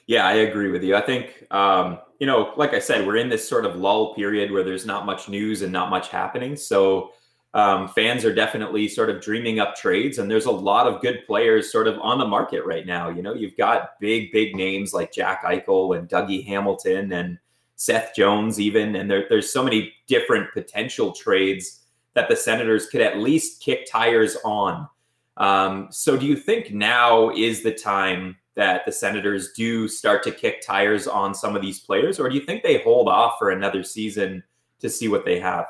Yeah, 0.06 0.28
I 0.28 0.34
agree 0.34 0.70
with 0.70 0.84
you. 0.84 0.96
I 0.96 1.02
think, 1.02 1.44
um, 1.50 1.98
you 2.20 2.28
know, 2.28 2.54
like 2.58 2.76
I 2.76 2.80
said, 2.80 3.08
we're 3.08 3.18
in 3.18 3.28
this 3.28 3.50
sort 3.50 3.66
of 3.66 3.76
lull 3.76 4.14
period 4.14 4.52
where 4.52 4.64
there's 4.64 4.86
not 4.86 5.04
much 5.08 5.30
news 5.30 5.64
and 5.64 5.74
not 5.74 5.90
much 5.90 6.10
happening. 6.10 6.56
So 6.56 7.12
um, 7.54 7.88
fans 7.90 8.26
are 8.26 8.34
definitely 8.34 8.88
sort 8.88 9.10
of 9.10 9.22
dreaming 9.22 9.60
up 9.60 9.76
trades, 9.76 10.18
and 10.18 10.30
there's 10.30 10.46
a 10.46 10.52
lot 10.52 10.88
of 10.88 11.02
good 11.02 11.26
players 11.26 11.72
sort 11.72 11.88
of 11.88 11.98
on 12.00 12.20
the 12.20 12.26
market 12.26 12.66
right 12.66 12.86
now. 12.86 13.10
You 13.10 13.22
know, 13.22 13.34
you've 13.34 13.58
got 13.58 14.00
big, 14.00 14.32
big 14.32 14.56
names 14.56 14.94
like 14.94 15.12
Jack 15.12 15.44
Eichel 15.44 15.98
and 15.98 16.08
Dougie 16.08 16.46
Hamilton 16.46 17.12
and 17.14 17.40
Seth 17.76 18.14
Jones, 18.16 18.60
even, 18.60 18.96
and 18.96 19.10
there, 19.10 19.26
there's 19.30 19.52
so 19.52 19.64
many 19.64 19.94
different 20.08 20.52
potential 20.54 21.12
trades 21.12 21.82
that 22.14 22.28
the 22.28 22.36
Senators 22.36 22.88
could 22.88 23.02
at 23.02 23.18
least 23.18 23.62
kick 23.62 23.88
tires 23.90 24.36
on. 24.44 24.88
Um, 25.38 25.88
so, 25.92 26.18
do 26.18 26.26
you 26.26 26.36
think 26.36 26.72
now 26.72 27.32
is 27.32 27.64
the 27.64 27.74
time? 27.74 28.38
that 28.58 28.88
the 28.88 28.92
Senators 28.92 29.52
do 29.54 29.88
start 29.88 30.24
to 30.24 30.32
kick 30.32 30.62
tires 30.66 31.08
on 31.08 31.36
some 31.36 31.56
of 31.56 31.62
these 31.62 31.80
players, 31.80 32.20
or 32.20 32.28
do 32.28 32.34
you 32.34 32.42
think 32.42 32.64
they 32.64 32.80
hold 32.80 33.08
off 33.08 33.36
for 33.38 33.52
another 33.52 33.84
season 33.84 34.44
to 34.80 34.90
see 34.90 35.08
what 35.08 35.26
they 35.26 35.40
have? 35.40 35.68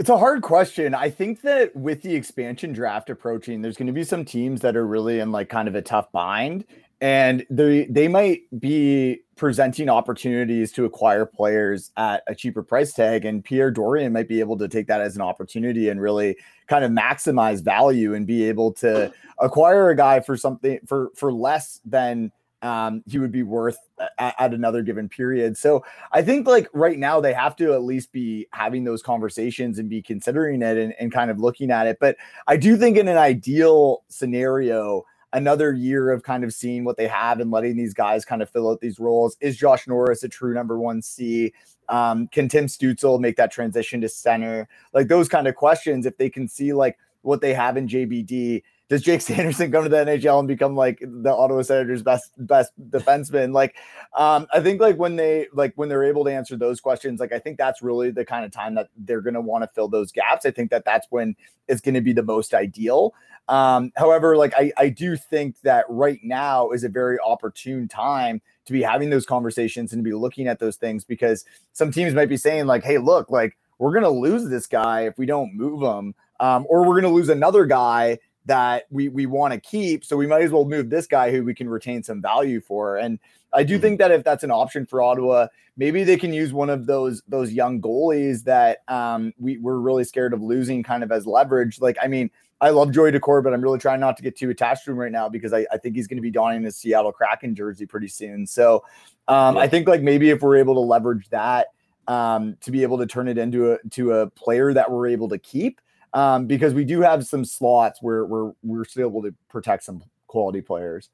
It's 0.00 0.08
a 0.08 0.16
hard 0.16 0.40
question. 0.40 0.94
I 0.94 1.10
think 1.10 1.42
that 1.42 1.76
with 1.76 2.00
the 2.00 2.14
expansion 2.14 2.72
draft 2.72 3.10
approaching, 3.10 3.60
there's 3.60 3.76
going 3.76 3.86
to 3.86 3.92
be 3.92 4.02
some 4.02 4.24
teams 4.24 4.62
that 4.62 4.74
are 4.74 4.86
really 4.86 5.20
in 5.20 5.30
like 5.30 5.50
kind 5.50 5.68
of 5.68 5.74
a 5.74 5.82
tough 5.82 6.10
bind 6.10 6.64
and 7.02 7.44
they 7.50 7.84
they 7.84 8.08
might 8.08 8.42
be 8.58 9.20
presenting 9.36 9.90
opportunities 9.90 10.72
to 10.72 10.86
acquire 10.86 11.26
players 11.26 11.90
at 11.98 12.22
a 12.26 12.34
cheaper 12.34 12.62
price 12.62 12.94
tag 12.94 13.26
and 13.26 13.44
Pierre 13.44 13.70
Dorion 13.70 14.12
might 14.12 14.26
be 14.26 14.40
able 14.40 14.56
to 14.56 14.68
take 14.68 14.86
that 14.86 15.02
as 15.02 15.16
an 15.16 15.22
opportunity 15.22 15.90
and 15.90 16.00
really 16.00 16.34
kind 16.66 16.82
of 16.82 16.90
maximize 16.90 17.62
value 17.62 18.14
and 18.14 18.26
be 18.26 18.44
able 18.44 18.72
to 18.72 19.12
acquire 19.38 19.90
a 19.90 19.96
guy 19.96 20.20
for 20.20 20.34
something 20.34 20.78
for 20.86 21.10
for 21.14 21.30
less 21.30 21.80
than 21.84 22.32
um, 22.62 23.02
he 23.06 23.18
would 23.18 23.32
be 23.32 23.42
worth 23.42 23.78
at, 24.18 24.34
at, 24.38 24.54
another 24.54 24.82
given 24.82 25.08
period. 25.08 25.56
So 25.56 25.84
I 26.12 26.22
think 26.22 26.46
like 26.46 26.68
right 26.72 26.98
now 26.98 27.20
they 27.20 27.32
have 27.32 27.56
to 27.56 27.72
at 27.72 27.82
least 27.82 28.12
be 28.12 28.46
having 28.52 28.84
those 28.84 29.02
conversations 29.02 29.78
and 29.78 29.88
be 29.88 30.02
considering 30.02 30.62
it 30.62 30.76
and, 30.76 30.94
and 31.00 31.10
kind 31.10 31.30
of 31.30 31.38
looking 31.38 31.70
at 31.70 31.86
it. 31.86 31.98
But 32.00 32.16
I 32.46 32.56
do 32.56 32.76
think 32.76 32.96
in 32.98 33.08
an 33.08 33.16
ideal 33.16 34.04
scenario, 34.08 35.04
another 35.32 35.72
year 35.72 36.10
of 36.10 36.22
kind 36.22 36.44
of 36.44 36.52
seeing 36.52 36.84
what 36.84 36.96
they 36.96 37.06
have 37.06 37.40
and 37.40 37.50
letting 37.50 37.76
these 37.76 37.94
guys 37.94 38.24
kind 38.24 38.42
of 38.42 38.50
fill 38.50 38.70
out 38.70 38.80
these 38.80 38.98
roles. 38.98 39.36
Is 39.40 39.56
Josh 39.56 39.86
Norris 39.86 40.22
a 40.22 40.28
true 40.28 40.54
number 40.54 40.78
one 40.78 41.00
C? 41.02 41.52
Um, 41.88 42.28
can 42.28 42.48
Tim 42.48 42.66
Stützle 42.66 43.20
make 43.20 43.36
that 43.36 43.50
transition 43.50 44.00
to 44.00 44.08
center? 44.08 44.68
Like 44.92 45.08
those 45.08 45.28
kind 45.28 45.46
of 45.46 45.54
questions, 45.54 46.04
if 46.04 46.16
they 46.18 46.28
can 46.30 46.48
see 46.48 46.72
like 46.72 46.98
what 47.22 47.40
they 47.40 47.54
have 47.54 47.76
in 47.76 47.88
JBD, 47.88 48.62
does 48.90 49.02
Jake 49.02 49.20
Sanderson 49.22 49.70
come 49.72 49.84
to 49.84 49.88
the 49.88 50.04
NHL 50.04 50.40
and 50.40 50.48
become 50.48 50.74
like 50.74 50.98
the 51.00 51.32
Ottawa 51.32 51.62
Senators' 51.62 52.02
best 52.02 52.32
best 52.36 52.72
defenseman? 52.90 53.54
Like, 53.54 53.76
um, 54.14 54.46
I 54.52 54.60
think 54.60 54.80
like 54.80 54.96
when 54.96 55.16
they 55.16 55.46
like 55.54 55.72
when 55.76 55.88
they're 55.88 56.04
able 56.04 56.24
to 56.24 56.32
answer 56.32 56.56
those 56.56 56.80
questions, 56.80 57.20
like 57.20 57.32
I 57.32 57.38
think 57.38 57.56
that's 57.56 57.80
really 57.80 58.10
the 58.10 58.24
kind 58.24 58.44
of 58.44 58.50
time 58.50 58.74
that 58.74 58.88
they're 58.96 59.22
going 59.22 59.34
to 59.34 59.40
want 59.40 59.62
to 59.62 59.68
fill 59.68 59.88
those 59.88 60.12
gaps. 60.12 60.44
I 60.44 60.50
think 60.50 60.70
that 60.72 60.84
that's 60.84 61.06
when 61.08 61.36
it's 61.68 61.80
going 61.80 61.94
to 61.94 62.00
be 62.00 62.12
the 62.12 62.24
most 62.24 62.52
ideal. 62.52 63.14
Um, 63.48 63.92
however, 63.96 64.36
like 64.36 64.54
I, 64.56 64.72
I 64.76 64.88
do 64.88 65.16
think 65.16 65.60
that 65.62 65.84
right 65.88 66.18
now 66.22 66.70
is 66.70 66.82
a 66.82 66.88
very 66.88 67.18
opportune 67.24 67.86
time 67.86 68.42
to 68.66 68.72
be 68.72 68.82
having 68.82 69.10
those 69.10 69.24
conversations 69.24 69.92
and 69.92 70.04
to 70.04 70.08
be 70.08 70.14
looking 70.14 70.48
at 70.48 70.58
those 70.58 70.76
things 70.76 71.04
because 71.04 71.44
some 71.72 71.92
teams 71.92 72.12
might 72.12 72.28
be 72.28 72.36
saying 72.36 72.66
like, 72.66 72.82
"Hey, 72.82 72.98
look, 72.98 73.30
like 73.30 73.56
we're 73.78 73.92
going 73.92 74.02
to 74.02 74.10
lose 74.10 74.48
this 74.48 74.66
guy 74.66 75.02
if 75.02 75.16
we 75.16 75.26
don't 75.26 75.54
move 75.54 75.80
him, 75.80 76.14
um, 76.40 76.66
or 76.68 76.80
we're 76.80 77.00
going 77.00 77.04
to 77.04 77.08
lose 77.08 77.28
another 77.28 77.66
guy." 77.66 78.18
That 78.46 78.84
we 78.90 79.08
we 79.08 79.26
want 79.26 79.52
to 79.52 79.60
keep 79.60 80.04
so 80.04 80.16
we 80.16 80.26
might 80.26 80.42
as 80.42 80.50
well 80.50 80.64
move 80.64 80.90
this 80.90 81.06
guy 81.06 81.30
who 81.30 81.44
we 81.44 81.54
can 81.54 81.68
retain 81.68 82.02
some 82.02 82.22
value 82.22 82.60
for 82.60 82.96
and 82.96 83.18
i 83.52 83.62
do 83.62 83.74
mm-hmm. 83.74 83.82
think 83.82 83.98
that 83.98 84.10
if 84.10 84.24
that's 84.24 84.44
an 84.44 84.50
option 84.50 84.86
for 84.86 85.02
ottawa 85.02 85.46
maybe 85.76 86.04
they 86.04 86.16
can 86.16 86.32
use 86.32 86.52
one 86.52 86.70
of 86.70 86.86
those 86.86 87.22
those 87.28 87.52
young 87.52 87.80
goalies 87.80 88.44
that 88.44 88.78
um 88.88 89.32
we, 89.38 89.58
we're 89.58 89.78
really 89.78 90.04
scared 90.04 90.32
of 90.32 90.42
losing 90.42 90.82
kind 90.82 91.02
of 91.02 91.12
as 91.12 91.26
leverage 91.26 91.80
like 91.80 91.96
i 92.02 92.06
mean 92.06 92.30
I 92.62 92.70
love 92.70 92.92
Joey 92.92 93.10
Daccord, 93.10 93.42
but 93.42 93.54
I'm 93.54 93.62
really 93.62 93.78
trying 93.78 94.00
not 94.00 94.16
to 94.18 94.22
get 94.22 94.36
too 94.36 94.50
attached 94.50 94.84
to 94.84 94.90
him 94.90 94.98
right 94.98 95.10
now 95.10 95.28
because 95.28 95.52
I, 95.52 95.66
I 95.72 95.78
think 95.78 95.96
he's 95.96 96.06
going 96.06 96.18
to 96.18 96.22
be 96.22 96.30
donning 96.30 96.62
his 96.62 96.76
Seattle 96.76 97.10
Kraken 97.10 97.54
jersey 97.54 97.86
pretty 97.86 98.08
soon. 98.08 98.46
So 98.46 98.84
um, 99.28 99.56
yeah. 99.56 99.62
I 99.62 99.68
think 99.68 99.88
like 99.88 100.02
maybe 100.02 100.28
if 100.28 100.42
we're 100.42 100.56
able 100.56 100.74
to 100.74 100.80
leverage 100.80 101.26
that 101.30 101.68
um, 102.06 102.56
to 102.60 102.70
be 102.70 102.82
able 102.82 102.98
to 102.98 103.06
turn 103.06 103.28
it 103.28 103.38
into 103.38 103.72
a 103.72 103.78
to 103.92 104.12
a 104.12 104.30
player 104.30 104.74
that 104.74 104.90
we're 104.90 105.06
able 105.06 105.28
to 105.30 105.38
keep, 105.38 105.80
um, 106.12 106.46
because 106.46 106.74
we 106.74 106.84
do 106.84 107.00
have 107.00 107.26
some 107.26 107.44
slots 107.44 108.02
where 108.02 108.24
we're 108.24 108.52
we're 108.62 108.84
still 108.84 109.08
able 109.08 109.22
to 109.22 109.34
protect 109.48 109.84
some 109.84 110.02
quality 110.26 110.60
players. 110.60 111.08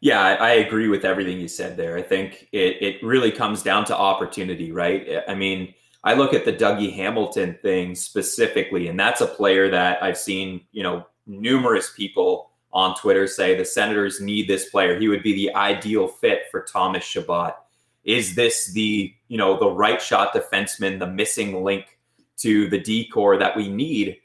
Yeah, 0.00 0.20
I, 0.20 0.34
I 0.34 0.50
agree 0.54 0.88
with 0.88 1.04
everything 1.04 1.38
you 1.38 1.48
said 1.48 1.76
there. 1.76 1.96
I 1.96 2.02
think 2.02 2.48
it 2.52 2.82
it 2.82 3.02
really 3.02 3.30
comes 3.30 3.62
down 3.62 3.84
to 3.86 3.96
opportunity, 3.96 4.72
right? 4.72 5.22
I 5.28 5.34
mean 5.34 5.74
I 6.04 6.14
look 6.14 6.34
at 6.34 6.44
the 6.44 6.52
Dougie 6.52 6.94
Hamilton 6.94 7.56
thing 7.62 7.94
specifically, 7.94 8.88
and 8.88 8.98
that's 8.98 9.20
a 9.20 9.26
player 9.26 9.70
that 9.70 10.02
I've 10.02 10.18
seen, 10.18 10.62
you 10.72 10.82
know, 10.82 11.06
numerous 11.26 11.92
people 11.96 12.50
on 12.72 12.96
Twitter 12.96 13.26
say 13.28 13.56
the 13.56 13.64
Senators 13.64 14.20
need 14.20 14.48
this 14.48 14.70
player. 14.70 14.98
He 14.98 15.08
would 15.08 15.22
be 15.22 15.34
the 15.34 15.54
ideal 15.54 16.08
fit 16.08 16.44
for 16.50 16.62
Thomas 16.62 17.04
Chabot. 17.04 17.54
Is 18.02 18.34
this 18.34 18.72
the, 18.72 19.14
you 19.28 19.38
know, 19.38 19.58
the 19.58 19.70
right 19.70 20.02
shot 20.02 20.34
defenseman, 20.34 20.98
the 20.98 21.06
missing 21.06 21.62
link 21.62 21.98
to 22.42 22.68
the 22.68 22.78
D 22.78 23.08
corps 23.08 23.38
that 23.38 23.56
we 23.56 23.68
need? 23.68 24.18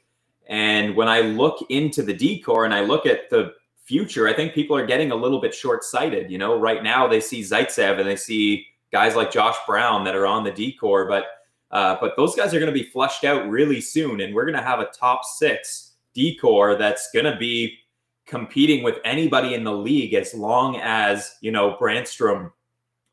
And 0.48 0.96
when 0.96 1.08
I 1.08 1.20
look 1.20 1.64
into 1.68 2.02
the 2.02 2.14
D 2.14 2.40
corps 2.40 2.64
and 2.64 2.74
I 2.74 2.80
look 2.80 3.06
at 3.06 3.30
the 3.30 3.54
future, 3.84 4.28
I 4.28 4.34
think 4.34 4.54
people 4.54 4.76
are 4.76 4.86
getting 4.86 5.10
a 5.10 5.16
little 5.16 5.40
bit 5.40 5.54
short 5.54 5.84
sighted. 5.84 6.30
You 6.30 6.38
know, 6.38 6.58
right 6.58 6.82
now 6.82 7.06
they 7.06 7.20
see 7.20 7.40
Zaitsev 7.40 7.98
and 7.98 8.08
they 8.08 8.16
see 8.16 8.66
guys 8.92 9.16
like 9.16 9.30
Josh 9.30 9.56
Brown 9.66 10.04
that 10.04 10.14
are 10.14 10.26
on 10.26 10.44
the 10.44 10.50
D 10.50 10.72
corps, 10.72 11.06
but 11.06 11.26
uh, 11.70 11.96
but 12.00 12.16
those 12.16 12.34
guys 12.34 12.54
are 12.54 12.58
going 12.58 12.72
to 12.72 12.78
be 12.78 12.88
flushed 12.88 13.24
out 13.24 13.48
really 13.48 13.80
soon, 13.80 14.20
and 14.20 14.34
we're 14.34 14.46
going 14.46 14.56
to 14.56 14.62
have 14.62 14.80
a 14.80 14.86
top 14.86 15.24
six 15.24 15.92
D 16.14 16.36
corps 16.36 16.76
that's 16.76 17.10
going 17.12 17.26
to 17.26 17.36
be 17.36 17.78
competing 18.26 18.82
with 18.82 18.98
anybody 19.04 19.54
in 19.54 19.64
the 19.64 19.72
league 19.72 20.14
as 20.14 20.34
long 20.34 20.76
as 20.82 21.36
you 21.40 21.50
know 21.50 21.76
Brannstrom 21.80 22.52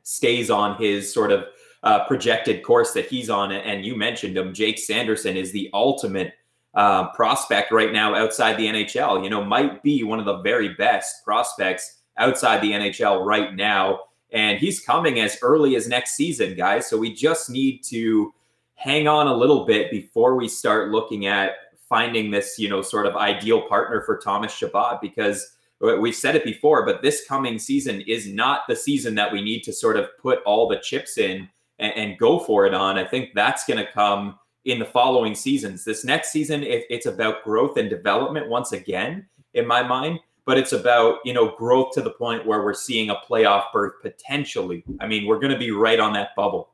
stays 0.04 0.50
on 0.50 0.78
his 0.82 1.14
sort 1.14 1.32
of 1.32 1.46
uh, 1.86 2.04
projected 2.08 2.64
course 2.64 2.92
that 2.94 3.06
he's 3.06 3.30
on. 3.30 3.52
And 3.52 3.86
you 3.86 3.96
mentioned 3.96 4.36
him, 4.36 4.54
Jake 4.54 4.80
Sanderson 4.80 5.38
is 5.38 5.52
the 5.52 5.70
ultimate 5.72 6.34
uh, 6.74 7.10
prospect 7.12 7.72
right 7.72 7.94
now 7.94 8.16
outside 8.16 8.58
the 8.58 8.66
NHL. 8.66 9.24
You 9.24 9.30
know, 9.30 9.46
might 9.46 9.82
be 9.84 10.04
one 10.04 10.20
of 10.20 10.26
the 10.26 10.40
very 10.40 10.74
best 10.74 11.24
prospects 11.24 12.02
outside 12.18 12.62
the 12.62 12.72
NHL 12.72 13.24
right 13.24 13.56
now. 13.56 14.02
And 14.32 14.58
he's 14.58 14.80
coming 14.80 15.20
as 15.20 15.38
early 15.42 15.76
as 15.76 15.88
next 15.88 16.16
season, 16.16 16.56
guys. 16.56 16.88
So 16.88 16.98
we 16.98 17.14
just 17.14 17.50
need 17.50 17.84
to 17.86 18.34
hang 18.74 19.08
on 19.08 19.28
a 19.28 19.34
little 19.34 19.66
bit 19.66 19.92
before 19.92 20.36
we 20.36 20.50
start 20.50 20.90
looking 20.90 21.28
at 21.28 21.52
finding 21.88 22.32
this, 22.32 22.58
you 22.58 22.68
know, 22.68 22.82
sort 22.82 23.06
of 23.06 23.16
ideal 23.16 23.62
partner 23.62 24.02
for 24.02 24.18
Thomas 24.18 24.52
Chabot 24.52 25.00
because 25.02 25.56
we've 25.80 26.16
said 26.16 26.36
it 26.36 26.44
before, 26.44 26.84
but 26.86 27.02
this 27.02 27.26
coming 27.28 27.60
season 27.60 28.02
is 28.02 28.28
not 28.28 28.62
the 28.68 28.76
season 28.76 29.14
that 29.16 29.32
we 29.32 29.42
need 29.42 29.62
to 29.62 29.72
sort 29.72 29.98
of 29.98 30.10
put 30.18 30.42
all 30.44 30.68
the 30.68 30.80
chips 30.80 31.18
in 31.18 31.48
and, 31.80 31.94
and 31.96 32.18
go 32.18 32.40
for 32.40 32.66
it 32.66 32.74
on. 32.74 32.98
I 32.98 33.06
think 33.06 33.32
that's 33.34 33.66
going 33.66 33.84
to 33.84 33.92
come 33.92 34.40
in 34.66 34.80
the 34.80 34.86
following 34.86 35.36
seasons. 35.36 35.84
This 35.86 36.04
next 36.04 36.32
season, 36.32 36.64
it, 36.64 36.86
it's 36.90 37.06
about 37.06 37.44
growth 37.44 37.78
and 37.78 37.90
development 37.90 38.50
once 38.50 38.72
again, 38.72 39.28
in 39.54 39.66
my 39.66 39.84
mind. 39.84 40.20
But 40.46 40.60
it's 40.60 40.74
about 40.74 41.20
you 41.26 41.34
know 41.34 41.56
growth 41.58 41.94
to 41.94 42.02
the 42.02 42.12
point 42.12 42.46
where 42.46 42.64
we're 42.64 42.76
seeing 42.76 43.10
a 43.10 43.16
playoff 43.16 43.72
berth 43.74 43.94
potentially. 44.02 44.84
I 45.00 45.08
mean, 45.08 45.26
we're 45.26 45.40
going 45.40 45.54
to 45.54 45.58
be 45.58 45.72
right 45.72 46.00
on 46.00 46.14
that 46.14 46.36
bubble. 46.36 46.70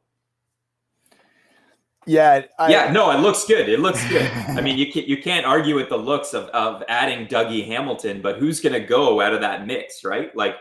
Yeah, 2.08 2.46
I, 2.58 2.72
yeah, 2.72 2.91
no, 2.91 3.12
it 3.12 3.20
looks 3.20 3.46
good. 3.46 3.70
It 3.70 3.79
looks 3.79 4.05
good. 4.10 4.29
I 4.48 4.60
mean, 4.60 4.77
you 4.77 4.91
can't 4.91 5.08
you 5.08 5.22
can't 5.22 5.46
argue 5.46 5.75
with 5.75 5.88
the 5.88 5.98
looks 5.98 6.34
of 6.34 6.46
of 6.46 6.84
adding 6.89 7.27
Dougie 7.27 7.65
Hamilton, 7.65 8.22
but 8.22 8.38
who's 8.38 8.60
going 8.60 8.74
to 8.74 8.79
go 8.79 9.22
out 9.22 9.34
of 9.34 9.41
that 9.41 9.67
mix, 9.67 10.03
right? 10.03 10.36
Like, 10.36 10.55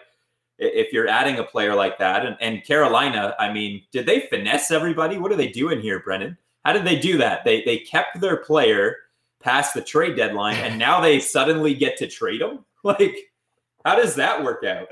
if 0.61 0.93
you're 0.93 1.09
adding 1.09 1.39
a 1.39 1.45
player 1.45 1.75
like 1.75 1.99
that, 1.99 2.27
and, 2.27 2.37
and 2.41 2.65
Carolina, 2.65 3.35
I 3.39 3.53
mean, 3.53 3.83
did 3.93 4.07
they 4.07 4.21
finesse 4.21 4.71
everybody? 4.71 5.19
What 5.19 5.33
are 5.33 5.37
they 5.37 5.49
doing 5.49 5.81
here, 5.81 6.01
Brennan? 6.01 6.37
How 6.65 6.73
did 6.73 6.85
they 6.85 6.99
do 6.99 7.17
that? 7.19 7.45
They 7.45 7.65
they 7.65 7.79
kept 7.79 8.21
their 8.21 8.37
player 8.37 8.97
past 9.41 9.75
the 9.75 9.81
trade 9.81 10.17
deadline, 10.17 10.57
and 10.57 10.79
now 10.79 11.01
they 11.01 11.19
suddenly 11.19 11.75
get 11.75 11.97
to 11.99 12.07
trade 12.07 12.41
him. 12.41 12.61
Like, 12.83 13.15
how 13.85 13.95
does 13.95 14.15
that 14.15 14.43
work 14.43 14.65
out? 14.65 14.89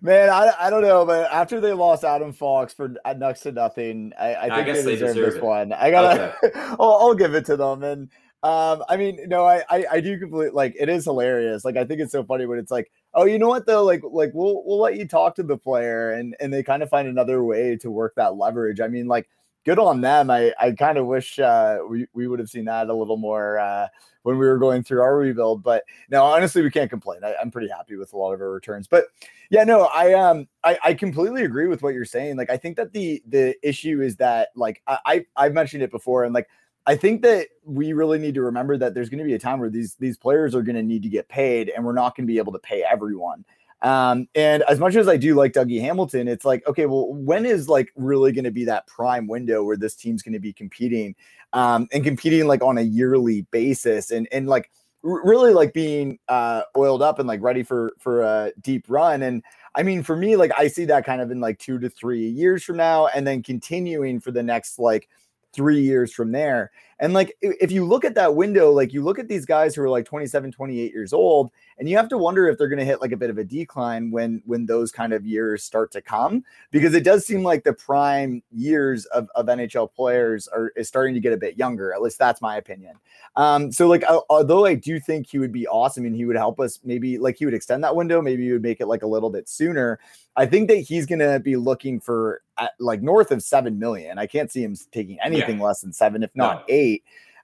Man, 0.00 0.30
I, 0.30 0.52
I 0.58 0.70
don't 0.70 0.80
know, 0.80 1.04
but 1.04 1.30
after 1.30 1.60
they 1.60 1.74
lost 1.74 2.02
Adam 2.02 2.32
Fox 2.32 2.72
for 2.72 2.94
uh, 3.04 3.12
next 3.12 3.40
to 3.40 3.52
nothing, 3.52 4.14
I, 4.18 4.34
I 4.34 4.42
think 4.42 4.52
I 4.52 4.62
they, 4.62 4.72
deserve 4.72 4.98
deserve 4.98 5.16
this 5.16 5.34
it. 5.34 5.42
one. 5.42 5.72
I 5.74 5.90
gotta, 5.90 6.34
okay. 6.42 6.58
I'll, 6.80 6.92
I'll, 6.92 7.14
give 7.14 7.34
it 7.34 7.44
to 7.44 7.58
them. 7.58 7.82
And 7.82 8.08
um, 8.42 8.82
I 8.88 8.96
mean, 8.96 9.20
no, 9.28 9.44
I, 9.44 9.62
I, 9.68 9.84
I 9.92 10.00
do 10.00 10.18
completely 10.18 10.54
like 10.54 10.74
it 10.80 10.88
is 10.88 11.04
hilarious. 11.04 11.62
Like 11.62 11.76
I 11.76 11.84
think 11.84 12.00
it's 12.00 12.12
so 12.12 12.24
funny 12.24 12.46
when 12.46 12.58
it's 12.58 12.70
like, 12.70 12.90
oh, 13.16 13.24
you 13.24 13.38
know 13.38 13.48
what 13.48 13.66
though? 13.66 13.82
Like, 13.82 14.02
like 14.04 14.30
we'll 14.34 14.62
we'll 14.64 14.78
let 14.78 14.96
you 14.96 15.08
talk 15.08 15.34
to 15.36 15.42
the 15.42 15.56
player, 15.56 16.12
and 16.12 16.36
and 16.38 16.52
they 16.52 16.62
kind 16.62 16.82
of 16.82 16.88
find 16.88 17.08
another 17.08 17.42
way 17.42 17.76
to 17.76 17.90
work 17.90 18.14
that 18.16 18.36
leverage. 18.36 18.80
I 18.80 18.86
mean, 18.86 19.08
like, 19.08 19.28
good 19.64 19.78
on 19.78 20.02
them. 20.02 20.30
I 20.30 20.52
I 20.60 20.72
kind 20.72 20.98
of 20.98 21.06
wish 21.06 21.38
uh, 21.38 21.78
we 21.88 22.06
we 22.12 22.28
would 22.28 22.38
have 22.38 22.50
seen 22.50 22.66
that 22.66 22.88
a 22.88 22.94
little 22.94 23.16
more 23.16 23.58
uh, 23.58 23.88
when 24.22 24.38
we 24.38 24.46
were 24.46 24.58
going 24.58 24.84
through 24.84 25.00
our 25.00 25.16
rebuild. 25.16 25.62
But 25.62 25.84
no, 26.10 26.22
honestly, 26.22 26.62
we 26.62 26.70
can't 26.70 26.90
complain. 26.90 27.24
I, 27.24 27.34
am 27.40 27.50
pretty 27.50 27.68
happy 27.68 27.96
with 27.96 28.12
a 28.12 28.16
lot 28.16 28.34
of 28.34 28.40
our 28.40 28.50
returns. 28.50 28.86
But 28.86 29.06
yeah, 29.50 29.64
no, 29.64 29.86
I 29.86 30.12
um 30.12 30.46
I, 30.62 30.78
I 30.84 30.94
completely 30.94 31.44
agree 31.44 31.66
with 31.66 31.82
what 31.82 31.94
you're 31.94 32.04
saying. 32.04 32.36
Like, 32.36 32.50
I 32.50 32.58
think 32.58 32.76
that 32.76 32.92
the 32.92 33.22
the 33.26 33.56
issue 33.66 34.02
is 34.02 34.16
that 34.16 34.50
like 34.54 34.82
I 34.86 35.24
I've 35.36 35.54
mentioned 35.54 35.82
it 35.82 35.90
before, 35.90 36.24
and 36.24 36.34
like 36.34 36.48
I 36.86 36.96
think 36.96 37.22
that 37.22 37.48
we 37.64 37.92
really 37.92 38.18
need 38.18 38.34
to 38.34 38.42
remember 38.42 38.76
that 38.76 38.94
there's 38.94 39.08
going 39.08 39.18
to 39.18 39.24
be 39.24 39.34
a 39.34 39.38
time 39.38 39.58
where 39.58 39.70
these 39.70 39.94
these 39.96 40.16
players 40.16 40.54
are 40.54 40.62
going 40.62 40.76
to 40.76 40.82
need 40.82 41.02
to 41.02 41.08
get 41.08 41.28
paid, 41.28 41.68
and 41.68 41.84
we're 41.84 41.92
not 41.92 42.16
going 42.16 42.26
to 42.26 42.32
be 42.32 42.38
able 42.38 42.52
to 42.52 42.58
pay 42.58 42.82
everyone. 42.82 43.44
Um, 43.82 44.28
and 44.34 44.62
as 44.64 44.78
much 44.78 44.96
as 44.96 45.06
I 45.06 45.16
do 45.16 45.34
like 45.34 45.52
Dougie 45.52 45.80
Hamilton, 45.80 46.28
it's 46.28 46.44
like, 46.44 46.66
okay, 46.66 46.86
well, 46.86 47.12
when 47.12 47.44
is 47.44 47.68
like 47.68 47.92
really 47.94 48.32
going 48.32 48.44
to 48.44 48.50
be 48.50 48.64
that 48.64 48.86
prime 48.86 49.26
window 49.26 49.62
where 49.62 49.76
this 49.76 49.94
team's 49.94 50.22
going 50.22 50.32
to 50.32 50.40
be 50.40 50.52
competing 50.52 51.14
um, 51.52 51.86
and 51.92 52.02
competing 52.02 52.46
like 52.46 52.62
on 52.62 52.78
a 52.78 52.82
yearly 52.82 53.42
basis 53.50 54.10
and 54.10 54.28
and 54.32 54.46
like 54.46 54.70
really 55.02 55.52
like 55.52 55.72
being 55.72 56.18
uh, 56.28 56.62
oiled 56.76 57.02
up 57.02 57.18
and 57.18 57.28
like 57.28 57.42
ready 57.42 57.62
for 57.62 57.92
for 57.98 58.22
a 58.22 58.52
deep 58.60 58.86
run. 58.88 59.22
And 59.22 59.42
I 59.74 59.82
mean, 59.82 60.02
for 60.02 60.16
me, 60.16 60.36
like 60.36 60.52
I 60.56 60.68
see 60.68 60.84
that 60.86 61.04
kind 61.04 61.20
of 61.20 61.30
in 61.30 61.40
like 61.40 61.58
two 61.58 61.78
to 61.78 61.88
three 61.88 62.28
years 62.28 62.64
from 62.64 62.76
now, 62.76 63.08
and 63.08 63.26
then 63.26 63.42
continuing 63.42 64.20
for 64.20 64.30
the 64.30 64.42
next 64.42 64.78
like 64.78 65.08
three 65.56 65.80
years 65.80 66.12
from 66.12 66.32
there. 66.32 66.70
And 66.98 67.12
like, 67.12 67.36
if 67.40 67.70
you 67.70 67.84
look 67.84 68.04
at 68.04 68.14
that 68.14 68.34
window, 68.34 68.70
like 68.72 68.92
you 68.92 69.02
look 69.02 69.18
at 69.18 69.28
these 69.28 69.44
guys 69.44 69.74
who 69.74 69.82
are 69.82 69.88
like 69.88 70.06
27, 70.06 70.50
28 70.52 70.92
years 70.92 71.12
old, 71.12 71.50
and 71.78 71.88
you 71.88 71.96
have 71.96 72.08
to 72.08 72.18
wonder 72.18 72.48
if 72.48 72.56
they're 72.56 72.68
going 72.68 72.78
to 72.78 72.84
hit 72.84 73.02
like 73.02 73.12
a 73.12 73.16
bit 73.16 73.28
of 73.28 73.36
a 73.36 73.44
decline 73.44 74.10
when, 74.10 74.42
when 74.46 74.64
those 74.64 74.90
kind 74.90 75.12
of 75.12 75.26
years 75.26 75.62
start 75.62 75.92
to 75.92 76.00
come, 76.00 76.42
because 76.70 76.94
it 76.94 77.04
does 77.04 77.26
seem 77.26 77.42
like 77.42 77.64
the 77.64 77.74
prime 77.74 78.42
years 78.50 79.04
of, 79.06 79.28
of 79.34 79.46
NHL 79.46 79.92
players 79.92 80.48
are 80.48 80.72
is 80.76 80.88
starting 80.88 81.14
to 81.14 81.20
get 81.20 81.32
a 81.32 81.36
bit 81.36 81.58
younger. 81.58 81.92
At 81.92 82.00
least 82.00 82.18
that's 82.18 82.40
my 82.40 82.56
opinion. 82.56 82.96
Um, 83.36 83.70
so 83.70 83.86
like, 83.86 84.04
although 84.30 84.64
I 84.64 84.74
do 84.74 84.98
think 84.98 85.28
he 85.28 85.38
would 85.38 85.52
be 85.52 85.66
awesome 85.66 86.06
and 86.06 86.16
he 86.16 86.24
would 86.24 86.36
help 86.36 86.58
us, 86.58 86.80
maybe 86.82 87.18
like 87.18 87.36
he 87.36 87.44
would 87.44 87.54
extend 87.54 87.84
that 87.84 87.94
window, 87.94 88.22
maybe 88.22 88.44
he 88.44 88.52
would 88.52 88.62
make 88.62 88.80
it 88.80 88.86
like 88.86 89.02
a 89.02 89.06
little 89.06 89.30
bit 89.30 89.48
sooner. 89.48 89.98
I 90.36 90.46
think 90.46 90.68
that 90.68 90.76
he's 90.76 91.06
going 91.06 91.18
to 91.18 91.40
be 91.40 91.56
looking 91.56 92.00
for 92.00 92.42
uh, 92.58 92.68
like 92.78 93.02
north 93.02 93.30
of 93.30 93.42
7 93.42 93.78
million. 93.78 94.18
I 94.18 94.26
can't 94.26 94.50
see 94.50 94.62
him 94.62 94.76
taking 94.92 95.18
anything 95.22 95.58
yeah. 95.58 95.64
less 95.64 95.80
than 95.80 95.92
seven, 95.92 96.22
if 96.22 96.34
not 96.34 96.68
no. 96.68 96.74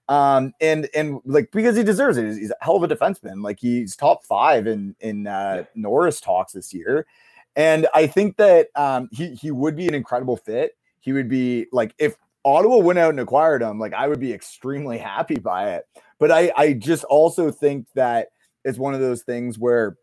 Um, 0.08 0.52
and 0.60 0.88
and 0.94 1.20
like 1.24 1.50
because 1.52 1.76
he 1.76 1.84
deserves 1.84 2.18
it. 2.18 2.36
He's 2.36 2.50
a 2.50 2.56
hell 2.60 2.76
of 2.76 2.90
a 2.90 2.94
defenseman. 2.94 3.42
Like 3.42 3.58
he's 3.60 3.96
top 3.96 4.24
five 4.24 4.66
in 4.66 4.94
in 5.00 5.26
uh. 5.26 5.64
Norris 5.74 6.20
talks 6.20 6.52
this 6.52 6.74
year, 6.74 7.06
and 7.56 7.86
I 7.94 8.06
think 8.06 8.36
that 8.36 8.68
um, 8.74 9.08
he 9.12 9.34
he 9.34 9.50
would 9.50 9.76
be 9.76 9.86
an 9.86 9.94
incredible 9.94 10.36
fit. 10.36 10.76
He 11.00 11.12
would 11.12 11.28
be 11.28 11.66
like 11.72 11.94
if 11.98 12.16
Ottawa 12.44 12.78
went 12.78 12.98
out 12.98 13.10
and 13.10 13.20
acquired 13.20 13.62
him, 13.62 13.78
like 13.78 13.94
I 13.94 14.08
would 14.08 14.20
be 14.20 14.32
extremely 14.32 14.98
happy 14.98 15.38
by 15.38 15.74
it. 15.74 15.86
But 16.18 16.30
I 16.30 16.52
I 16.56 16.72
just 16.74 17.04
also 17.04 17.50
think 17.50 17.86
that 17.94 18.28
it's 18.64 18.78
one 18.78 18.94
of 18.94 19.00
those 19.00 19.22
things 19.22 19.58
where 19.58 19.96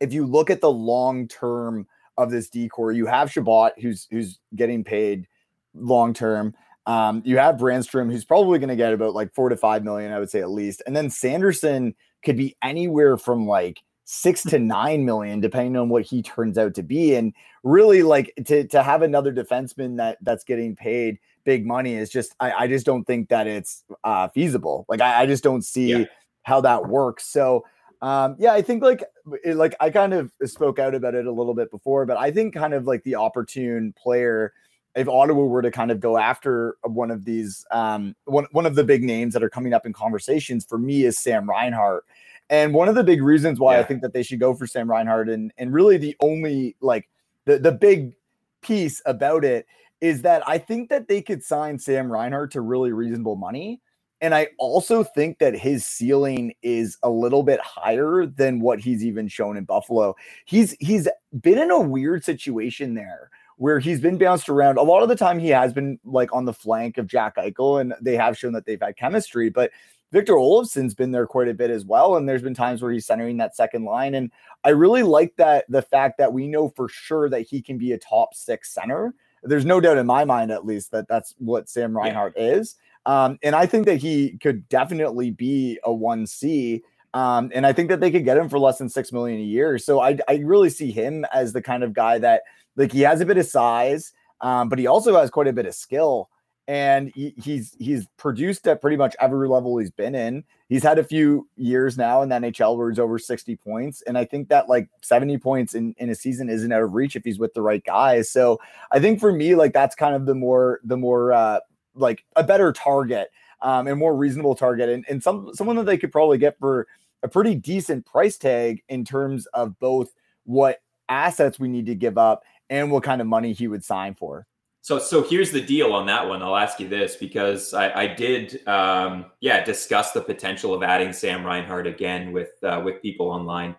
if 0.00 0.12
you 0.12 0.26
look 0.26 0.50
at 0.50 0.60
the 0.60 0.70
long 0.70 1.28
term 1.28 1.86
of 2.16 2.30
this 2.30 2.48
D 2.48 2.68
corps, 2.68 2.92
you 2.92 3.06
have 3.06 3.30
Chabot 3.30 3.72
who's 3.80 4.06
who's 4.10 4.38
getting 4.54 4.84
paid 4.84 5.26
long 5.74 6.14
term. 6.14 6.54
Um, 6.88 7.22
you 7.24 7.36
have 7.36 7.56
Brannstrom, 7.56 8.10
who's 8.10 8.24
probably 8.24 8.58
going 8.58 8.70
to 8.70 8.76
get 8.76 8.94
about 8.94 9.14
like 9.14 9.34
four 9.34 9.50
to 9.50 9.56
five 9.56 9.84
million, 9.84 10.10
I 10.10 10.18
would 10.18 10.30
say 10.30 10.40
at 10.40 10.50
least. 10.50 10.82
And 10.86 10.96
then 10.96 11.10
Sanderson 11.10 11.94
could 12.24 12.36
be 12.36 12.56
anywhere 12.62 13.18
from 13.18 13.46
like 13.46 13.82
six 14.04 14.42
to 14.44 14.58
nine 14.58 15.04
million, 15.04 15.40
depending 15.40 15.76
on 15.76 15.90
what 15.90 16.04
he 16.04 16.22
turns 16.22 16.56
out 16.56 16.74
to 16.74 16.82
be. 16.82 17.14
And 17.14 17.34
really, 17.62 18.02
like 18.02 18.32
to 18.46 18.66
to 18.68 18.82
have 18.82 19.02
another 19.02 19.32
defenseman 19.32 19.98
that 19.98 20.16
that's 20.22 20.44
getting 20.44 20.74
paid 20.74 21.18
big 21.44 21.66
money 21.66 21.94
is 21.94 22.10
just 22.10 22.34
I, 22.40 22.52
I 22.52 22.66
just 22.68 22.86
don't 22.86 23.04
think 23.04 23.28
that 23.28 23.46
it's 23.46 23.84
uh, 24.02 24.28
feasible. 24.28 24.86
Like 24.88 25.02
I, 25.02 25.22
I 25.22 25.26
just 25.26 25.44
don't 25.44 25.62
see 25.62 25.90
yeah. 25.90 26.04
how 26.42 26.62
that 26.62 26.88
works. 26.88 27.26
So 27.26 27.66
um, 28.00 28.36
yeah, 28.38 28.52
I 28.52 28.62
think 28.62 28.82
like 28.82 29.04
it, 29.44 29.56
like 29.56 29.74
I 29.80 29.90
kind 29.90 30.14
of 30.14 30.32
spoke 30.44 30.78
out 30.78 30.94
about 30.94 31.14
it 31.14 31.26
a 31.26 31.32
little 31.32 31.54
bit 31.54 31.70
before, 31.70 32.06
but 32.06 32.16
I 32.16 32.30
think 32.30 32.54
kind 32.54 32.72
of 32.72 32.86
like 32.86 33.02
the 33.02 33.16
opportune 33.16 33.92
player 33.96 34.52
if 34.98 35.08
Ottawa 35.08 35.44
were 35.44 35.62
to 35.62 35.70
kind 35.70 35.90
of 35.90 36.00
go 36.00 36.18
after 36.18 36.76
one 36.82 37.10
of 37.10 37.24
these, 37.24 37.64
um, 37.70 38.16
one 38.24 38.46
one 38.50 38.66
of 38.66 38.74
the 38.74 38.82
big 38.82 39.04
names 39.04 39.32
that 39.32 39.42
are 39.44 39.48
coming 39.48 39.72
up 39.72 39.86
in 39.86 39.92
conversations 39.92 40.64
for 40.64 40.76
me 40.76 41.04
is 41.04 41.16
Sam 41.18 41.48
Reinhart. 41.48 42.04
And 42.50 42.74
one 42.74 42.88
of 42.88 42.94
the 42.94 43.04
big 43.04 43.22
reasons 43.22 43.60
why 43.60 43.74
yeah. 43.74 43.80
I 43.80 43.82
think 43.84 44.02
that 44.02 44.12
they 44.12 44.22
should 44.22 44.40
go 44.40 44.54
for 44.54 44.66
Sam 44.66 44.90
Reinhart, 44.90 45.28
and 45.28 45.52
and 45.56 45.72
really 45.72 45.98
the 45.98 46.16
only 46.20 46.76
like 46.80 47.08
the 47.44 47.58
the 47.58 47.72
big 47.72 48.14
piece 48.60 49.00
about 49.06 49.44
it 49.44 49.66
is 50.00 50.22
that 50.22 50.42
I 50.48 50.58
think 50.58 50.88
that 50.90 51.06
they 51.06 51.22
could 51.22 51.44
sign 51.44 51.78
Sam 51.78 52.10
Reinhart 52.10 52.50
to 52.52 52.60
really 52.60 52.92
reasonable 52.92 53.36
money. 53.36 53.80
And 54.20 54.34
I 54.34 54.48
also 54.58 55.04
think 55.04 55.38
that 55.38 55.56
his 55.56 55.84
ceiling 55.84 56.54
is 56.62 56.98
a 57.04 57.10
little 57.10 57.44
bit 57.44 57.60
higher 57.60 58.26
than 58.26 58.60
what 58.60 58.80
he's 58.80 59.04
even 59.04 59.28
shown 59.28 59.56
in 59.56 59.62
Buffalo. 59.62 60.16
He's 60.44 60.76
he's 60.80 61.08
been 61.40 61.58
in 61.58 61.70
a 61.70 61.80
weird 61.80 62.24
situation 62.24 62.94
there 62.94 63.30
where 63.58 63.80
he's 63.80 64.00
been 64.00 64.16
bounced 64.16 64.48
around. 64.48 64.78
A 64.78 64.82
lot 64.82 65.02
of 65.02 65.08
the 65.08 65.16
time, 65.16 65.38
he 65.38 65.48
has 65.48 65.72
been 65.72 65.98
like 66.04 66.32
on 66.32 66.44
the 66.44 66.52
flank 66.52 66.96
of 66.96 67.06
Jack 67.06 67.36
Eichel, 67.36 67.80
and 67.80 67.92
they 68.00 68.16
have 68.16 68.38
shown 68.38 68.52
that 68.52 68.64
they've 68.64 68.80
had 68.80 68.96
chemistry. 68.96 69.50
But 69.50 69.72
Victor 70.12 70.34
Olofsson's 70.34 70.94
been 70.94 71.10
there 71.10 71.26
quite 71.26 71.48
a 71.48 71.54
bit 71.54 71.70
as 71.70 71.84
well, 71.84 72.16
and 72.16 72.28
there's 72.28 72.42
been 72.42 72.54
times 72.54 72.80
where 72.80 72.92
he's 72.92 73.04
centering 73.04 73.36
that 73.38 73.56
second 73.56 73.84
line. 73.84 74.14
And 74.14 74.30
I 74.64 74.70
really 74.70 75.02
like 75.02 75.34
that 75.36 75.66
the 75.68 75.82
fact 75.82 76.18
that 76.18 76.32
we 76.32 76.46
know 76.46 76.70
for 76.70 76.88
sure 76.88 77.28
that 77.28 77.42
he 77.42 77.60
can 77.60 77.78
be 77.78 77.92
a 77.92 77.98
top 77.98 78.34
six 78.34 78.72
center. 78.72 79.14
There's 79.42 79.66
no 79.66 79.80
doubt 79.80 79.98
in 79.98 80.06
my 80.06 80.24
mind, 80.24 80.50
at 80.50 80.64
least, 80.64 80.92
that 80.92 81.08
that's 81.08 81.34
what 81.38 81.68
Sam 81.68 81.96
Reinhart 81.96 82.34
yeah. 82.36 82.52
is. 82.52 82.76
Um, 83.06 83.38
and 83.42 83.54
I 83.54 83.66
think 83.66 83.86
that 83.86 83.96
he 83.96 84.38
could 84.38 84.68
definitely 84.68 85.30
be 85.30 85.78
a 85.84 85.90
1C. 85.90 86.82
Um, 87.14 87.50
and 87.54 87.66
I 87.66 87.72
think 87.72 87.88
that 87.88 88.00
they 88.00 88.10
could 88.10 88.24
get 88.24 88.36
him 88.36 88.48
for 88.48 88.58
less 88.58 88.78
than 88.78 88.88
six 88.88 89.12
million 89.12 89.40
a 89.40 89.44
year. 89.44 89.78
So 89.78 90.00
I, 90.00 90.18
I 90.28 90.36
really 90.44 90.70
see 90.70 90.90
him 90.90 91.24
as 91.32 91.52
the 91.52 91.62
kind 91.62 91.82
of 91.82 91.92
guy 91.92 92.18
that 92.18 92.42
like 92.78 92.92
he 92.92 93.00
has 93.02 93.20
a 93.20 93.26
bit 93.26 93.36
of 93.36 93.44
size, 93.44 94.12
um, 94.40 94.68
but 94.68 94.78
he 94.78 94.86
also 94.86 95.18
has 95.18 95.30
quite 95.30 95.48
a 95.48 95.52
bit 95.52 95.66
of 95.66 95.74
skill. 95.74 96.30
And 96.68 97.10
he, 97.14 97.34
he's 97.42 97.74
he's 97.78 98.06
produced 98.18 98.68
at 98.68 98.82
pretty 98.82 98.98
much 98.98 99.16
every 99.20 99.48
level 99.48 99.78
he's 99.78 99.90
been 99.90 100.14
in. 100.14 100.44
He's 100.68 100.82
had 100.82 100.98
a 100.98 101.04
few 101.04 101.48
years 101.56 101.96
now 101.96 102.20
in 102.20 102.28
the 102.28 102.36
NHL 102.36 102.76
where 102.76 102.90
he's 102.90 102.98
over 102.98 103.18
60 103.18 103.56
points. 103.56 104.02
And 104.02 104.18
I 104.18 104.26
think 104.26 104.50
that 104.50 104.68
like 104.68 104.90
70 105.00 105.38
points 105.38 105.74
in, 105.74 105.94
in 105.96 106.10
a 106.10 106.14
season 106.14 106.50
isn't 106.50 106.70
out 106.70 106.82
of 106.82 106.92
reach 106.92 107.16
if 107.16 107.24
he's 107.24 107.38
with 107.38 107.54
the 107.54 107.62
right 107.62 107.82
guys. 107.82 108.30
So 108.30 108.60
I 108.92 109.00
think 109.00 109.18
for 109.18 109.32
me, 109.32 109.54
like 109.54 109.72
that's 109.72 109.94
kind 109.94 110.14
of 110.14 110.26
the 110.26 110.34
more 110.34 110.80
the 110.84 110.98
more 110.98 111.32
uh 111.32 111.60
like 111.94 112.24
a 112.36 112.44
better 112.44 112.70
target 112.72 113.30
um 113.62 113.88
and 113.88 113.98
more 113.98 114.14
reasonable 114.14 114.54
target 114.54 114.90
and, 114.90 115.06
and 115.08 115.22
some 115.22 115.50
someone 115.54 115.76
that 115.76 115.86
they 115.86 115.96
could 115.96 116.12
probably 116.12 116.36
get 116.36 116.58
for 116.58 116.86
a 117.22 117.28
pretty 117.28 117.54
decent 117.54 118.04
price 118.04 118.36
tag 118.36 118.82
in 118.90 119.06
terms 119.06 119.46
of 119.46 119.78
both 119.78 120.14
what 120.44 120.80
assets 121.08 121.58
we 121.58 121.68
need 121.68 121.86
to 121.86 121.94
give 121.94 122.18
up 122.18 122.42
and 122.70 122.90
what 122.90 123.02
kind 123.02 123.20
of 123.20 123.26
money 123.26 123.52
he 123.52 123.68
would 123.68 123.84
sign 123.84 124.14
for. 124.14 124.46
So, 124.80 124.98
so 124.98 125.22
here's 125.22 125.50
the 125.50 125.60
deal 125.60 125.92
on 125.92 126.06
that 126.06 126.26
one. 126.26 126.42
I'll 126.42 126.56
ask 126.56 126.80
you 126.80 126.88
this 126.88 127.16
because 127.16 127.74
I, 127.74 128.02
I 128.02 128.06
did, 128.06 128.66
um, 128.66 129.26
yeah, 129.40 129.62
discuss 129.62 130.12
the 130.12 130.20
potential 130.20 130.72
of 130.72 130.82
adding 130.82 131.12
Sam 131.12 131.44
Reinhart 131.44 131.86
again 131.86 132.32
with 132.32 132.52
uh, 132.62 132.80
with 132.84 133.02
people 133.02 133.28
online, 133.28 133.74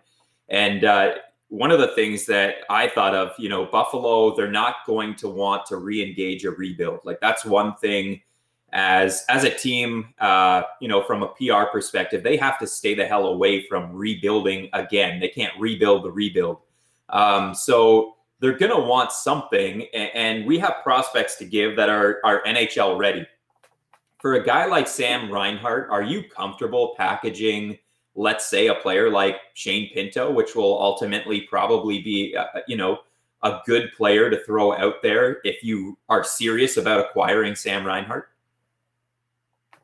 and 0.48 0.84
uh, 0.84 1.14
one 1.50 1.72
of 1.72 1.80
the 1.80 1.88
things 1.88 2.26
that 2.26 2.58
I 2.70 2.88
thought 2.88 3.12
of, 3.12 3.32
you 3.36 3.48
know, 3.48 3.66
Buffalo, 3.66 4.36
they're 4.36 4.50
not 4.50 4.76
going 4.86 5.16
to 5.16 5.28
want 5.28 5.66
to 5.66 5.78
re-engage 5.78 6.44
a 6.44 6.52
rebuild. 6.52 7.00
Like 7.04 7.20
that's 7.20 7.44
one 7.44 7.74
thing. 7.76 8.22
As 8.72 9.24
as 9.28 9.42
a 9.42 9.50
team, 9.50 10.14
uh, 10.20 10.62
you 10.80 10.86
know, 10.86 11.02
from 11.02 11.24
a 11.24 11.28
PR 11.28 11.64
perspective, 11.72 12.22
they 12.22 12.36
have 12.36 12.56
to 12.60 12.68
stay 12.68 12.94
the 12.94 13.04
hell 13.04 13.26
away 13.26 13.66
from 13.66 13.92
rebuilding 13.92 14.70
again. 14.72 15.18
They 15.18 15.28
can't 15.28 15.52
rebuild 15.58 16.04
the 16.04 16.12
rebuild. 16.12 16.58
Um, 17.08 17.52
so 17.52 18.14
they're 18.40 18.56
going 18.56 18.72
to 18.72 18.80
want 18.80 19.12
something, 19.12 19.82
and 19.94 20.46
we 20.46 20.58
have 20.58 20.76
prospects 20.82 21.36
to 21.36 21.44
give 21.44 21.76
that 21.76 21.88
are 21.88 22.20
are 22.24 22.42
NHL 22.44 22.98
ready. 22.98 23.26
For 24.20 24.34
a 24.34 24.44
guy 24.44 24.66
like 24.66 24.88
Sam 24.88 25.30
Reinhart, 25.30 25.88
are 25.90 26.02
you 26.02 26.24
comfortable 26.24 26.94
packaging, 26.96 27.78
let's 28.14 28.46
say, 28.46 28.66
a 28.66 28.74
player 28.74 29.10
like 29.10 29.36
Shane 29.54 29.90
Pinto, 29.94 30.30
which 30.30 30.54
will 30.54 30.80
ultimately 30.80 31.42
probably 31.42 32.02
be, 32.02 32.34
uh, 32.36 32.44
uh, 32.54 32.60
you 32.66 32.76
know, 32.76 32.98
a 33.42 33.60
good 33.64 33.90
player 33.96 34.28
to 34.28 34.42
throw 34.44 34.74
out 34.74 35.02
there 35.02 35.40
if 35.44 35.62
you 35.62 35.96
are 36.08 36.24
serious 36.24 36.76
about 36.76 37.00
acquiring 37.00 37.54
Sam 37.54 37.86
Reinhart? 37.86 38.29